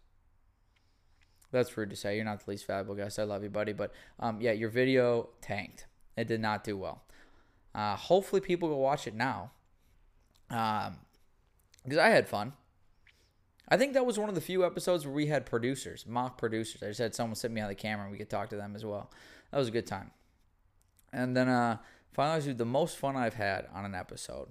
That's 1.53 1.77
rude 1.77 1.91
to 1.91 1.97
say. 1.97 2.17
You're 2.17 2.25
not 2.25 2.45
the 2.45 2.51
least 2.51 2.67
valuable 2.67 2.95
guest. 2.95 3.19
I 3.19 3.25
love 3.25 3.43
you, 3.43 3.51
buddy. 3.51 3.73
But 3.73 3.93
um, 4.19 4.41
yeah, 4.41 4.53
your 4.53 4.69
video 4.69 5.31
tanked. 5.41 5.87
It 6.17 6.29
did 6.29 6.41
not 6.41 6.63
do 6.63 6.77
well. 6.77 7.03
Uh, 7.75 7.97
hopefully, 7.97 8.41
people 8.41 8.69
will 8.69 8.81
watch 8.81 9.07
it 9.07 9.15
now. 9.15 9.53
Um, 10.51 10.99
because 11.85 11.99
I 11.99 12.09
had 12.09 12.29
fun. 12.29 12.53
I 13.69 13.77
think 13.77 13.95
that 13.95 14.05
was 14.05 14.19
one 14.19 14.29
of 14.29 14.35
the 14.35 14.41
few 14.41 14.67
episodes 14.67 15.07
where 15.07 15.15
we 15.15 15.27
had 15.27 15.47
producers, 15.47 16.05
mock 16.07 16.37
producers. 16.37 16.83
I 16.83 16.87
just 16.87 16.99
had 16.99 17.15
someone 17.15 17.37
sit 17.37 17.51
me 17.51 17.61
on 17.61 17.69
the 17.69 17.75
camera 17.75 18.05
and 18.05 18.13
we 18.13 18.19
could 18.19 18.29
talk 18.29 18.51
to 18.51 18.57
them 18.57 18.75
as 18.75 18.85
well. 18.85 19.11
That 19.51 19.59
was 19.59 19.69
a 19.69 19.71
good 19.71 19.87
time. 19.87 20.11
And 21.13 21.37
then 21.37 21.49
uh, 21.49 21.79
finally, 22.13 22.53
the 22.53 22.65
most 22.65 22.99
fun 22.99 23.17
I've 23.17 23.35
had 23.35 23.69
on 23.73 23.85
an 23.85 23.95
episode. 23.95 24.49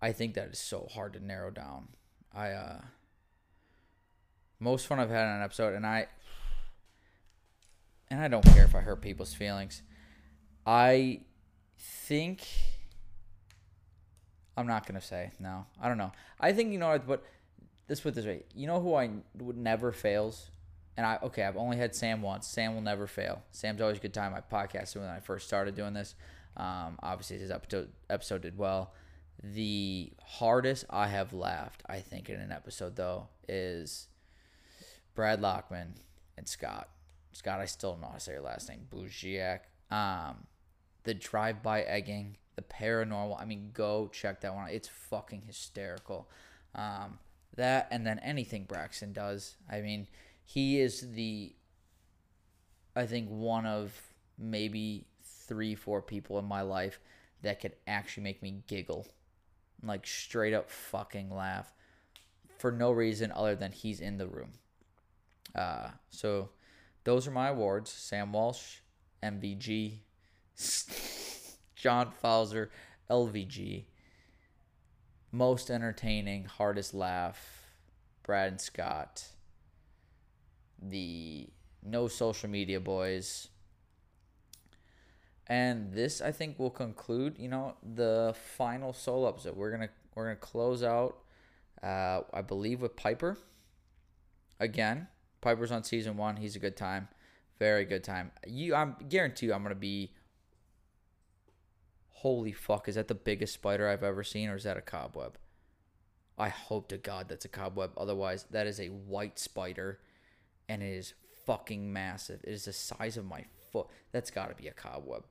I 0.00 0.12
think 0.12 0.34
that 0.34 0.48
is 0.48 0.58
so 0.58 0.88
hard 0.92 1.14
to 1.14 1.24
narrow 1.24 1.50
down. 1.50 1.88
I 2.34 2.50
uh, 2.50 2.80
most 4.58 4.86
fun 4.86 4.98
I've 4.98 5.10
had 5.10 5.28
on 5.28 5.36
an 5.36 5.42
episode, 5.42 5.74
and 5.74 5.86
I 5.86 6.08
and 8.10 8.20
I 8.20 8.28
don't 8.28 8.44
care 8.44 8.64
if 8.64 8.74
I 8.74 8.80
hurt 8.80 9.00
people's 9.00 9.32
feelings. 9.32 9.82
I 10.66 11.20
think 11.82 12.46
I'm 14.56 14.66
not 14.66 14.86
gonna 14.86 15.00
say 15.00 15.32
no. 15.38 15.66
I 15.80 15.88
don't 15.88 15.98
know. 15.98 16.12
I 16.40 16.52
think 16.52 16.72
you 16.72 16.78
know 16.78 16.98
what. 17.06 17.24
Let's 17.88 18.00
put 18.00 18.14
this 18.14 18.24
way. 18.24 18.44
You 18.54 18.66
know 18.66 18.80
who 18.80 18.94
I 18.94 19.10
would 19.38 19.56
never 19.56 19.92
fails, 19.92 20.50
and 20.96 21.04
I 21.04 21.18
okay. 21.22 21.42
I've 21.44 21.56
only 21.56 21.76
had 21.76 21.94
Sam 21.94 22.22
once. 22.22 22.46
Sam 22.46 22.74
will 22.74 22.82
never 22.82 23.06
fail. 23.06 23.42
Sam's 23.50 23.80
always 23.80 23.98
a 23.98 24.00
good 24.00 24.14
time. 24.14 24.34
I 24.34 24.40
podcasted 24.40 24.96
when 24.96 25.08
I 25.08 25.20
first 25.20 25.46
started 25.46 25.74
doing 25.74 25.94
this. 25.94 26.14
Um, 26.56 26.98
obviously 27.02 27.38
his 27.38 27.50
episode 27.50 27.90
episode 28.10 28.42
did 28.42 28.58
well. 28.58 28.92
The 29.42 30.12
hardest 30.22 30.84
I 30.90 31.08
have 31.08 31.32
laughed, 31.32 31.82
I 31.86 32.00
think, 32.00 32.28
in 32.28 32.38
an 32.38 32.52
episode 32.52 32.94
though, 32.96 33.28
is 33.48 34.08
Brad 35.14 35.40
Lockman 35.40 35.94
and 36.36 36.46
Scott. 36.46 36.88
Scott, 37.32 37.60
I 37.60 37.64
still 37.64 37.92
don't 37.92 38.02
know 38.02 38.08
how 38.08 38.14
to 38.14 38.20
say 38.20 38.32
your 38.32 38.42
last 38.42 38.68
name. 38.68 38.86
Buziak. 38.90 39.60
Um, 39.90 40.46
the 41.04 41.14
drive-by 41.14 41.82
egging 41.82 42.36
the 42.56 42.62
paranormal. 42.62 43.40
I 43.40 43.44
mean, 43.44 43.70
go 43.72 44.08
check 44.12 44.40
that 44.42 44.54
one 44.54 44.64
out. 44.64 44.72
It's 44.72 44.88
fucking 44.88 45.42
hysterical. 45.46 46.28
Um, 46.74 47.18
that 47.56 47.88
and 47.90 48.06
then 48.06 48.18
anything 48.20 48.64
Braxton 48.64 49.12
does. 49.12 49.56
I 49.70 49.80
mean, 49.80 50.06
he 50.44 50.80
is 50.80 51.12
the, 51.12 51.54
I 52.96 53.06
think, 53.06 53.28
one 53.28 53.66
of 53.66 53.92
maybe 54.38 55.06
three, 55.22 55.74
four 55.74 56.02
people 56.02 56.38
in 56.38 56.44
my 56.44 56.62
life 56.62 56.98
that 57.42 57.60
could 57.60 57.72
actually 57.86 58.22
make 58.22 58.42
me 58.42 58.62
giggle. 58.66 59.06
Like, 59.82 60.06
straight 60.06 60.54
up 60.54 60.70
fucking 60.70 61.34
laugh 61.34 61.72
for 62.58 62.70
no 62.70 62.92
reason 62.92 63.32
other 63.32 63.56
than 63.56 63.72
he's 63.72 64.00
in 64.00 64.16
the 64.16 64.28
room. 64.28 64.52
Uh, 65.54 65.88
so, 66.10 66.50
those 67.04 67.26
are 67.26 67.32
my 67.32 67.48
awards 67.48 67.90
Sam 67.90 68.32
Walsh, 68.32 68.76
MVG. 69.22 69.98
John 71.74 72.10
Fowler, 72.10 72.70
LVG. 73.10 73.84
Most 75.30 75.70
entertaining, 75.70 76.44
hardest 76.44 76.92
laugh, 76.92 77.66
Brad 78.22 78.48
and 78.48 78.60
Scott. 78.60 79.28
The 80.80 81.48
no 81.82 82.08
social 82.08 82.48
media 82.48 82.80
boys. 82.80 83.48
And 85.46 85.92
this, 85.92 86.20
I 86.20 86.32
think, 86.32 86.58
will 86.58 86.70
conclude. 86.70 87.36
You 87.38 87.48
know, 87.48 87.74
the 87.82 88.34
final 88.56 88.92
solo 88.92 89.28
episode. 89.28 89.56
We're 89.56 89.70
gonna 89.70 89.88
we're 90.14 90.24
gonna 90.24 90.36
close 90.36 90.82
out. 90.82 91.18
Uh, 91.82 92.20
I 92.32 92.42
believe 92.42 92.80
with 92.80 92.94
Piper. 92.96 93.38
Again, 94.60 95.08
Piper's 95.40 95.72
on 95.72 95.82
season 95.82 96.16
one. 96.16 96.36
He's 96.36 96.54
a 96.54 96.60
good 96.60 96.76
time, 96.76 97.08
very 97.58 97.84
good 97.84 98.04
time. 98.04 98.30
You, 98.46 98.74
I'm 98.74 98.96
guarantee 99.08 99.46
you, 99.46 99.54
I'm 99.54 99.62
gonna 99.62 99.74
be. 99.74 100.12
Holy 102.22 102.52
fuck! 102.52 102.88
Is 102.88 102.94
that 102.94 103.08
the 103.08 103.16
biggest 103.16 103.52
spider 103.52 103.88
I've 103.88 104.04
ever 104.04 104.22
seen, 104.22 104.48
or 104.48 104.54
is 104.54 104.62
that 104.62 104.76
a 104.76 104.80
cobweb? 104.80 105.38
I 106.38 106.50
hope 106.50 106.86
to 106.90 106.96
God 106.96 107.28
that's 107.28 107.44
a 107.44 107.48
cobweb. 107.48 107.90
Otherwise, 107.96 108.46
that 108.52 108.68
is 108.68 108.78
a 108.78 108.86
white 108.86 109.40
spider, 109.40 109.98
and 110.68 110.84
it 110.84 110.94
is 110.94 111.14
fucking 111.46 111.92
massive. 111.92 112.38
It 112.44 112.52
is 112.52 112.66
the 112.66 112.72
size 112.72 113.16
of 113.16 113.24
my 113.24 113.46
foot. 113.72 113.88
That's 114.12 114.30
got 114.30 114.50
to 114.50 114.54
be 114.54 114.68
a 114.68 114.72
cobweb. 114.72 115.24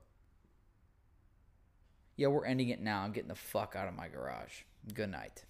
Yeah, 2.16 2.26
we're 2.26 2.44
ending 2.44 2.68
it 2.68 2.82
now. 2.82 3.00
I'm 3.00 3.12
getting 3.12 3.28
the 3.28 3.34
fuck 3.36 3.74
out 3.74 3.88
of 3.88 3.96
my 3.96 4.08
garage. 4.08 4.60
Good 4.92 5.12
night. 5.12 5.46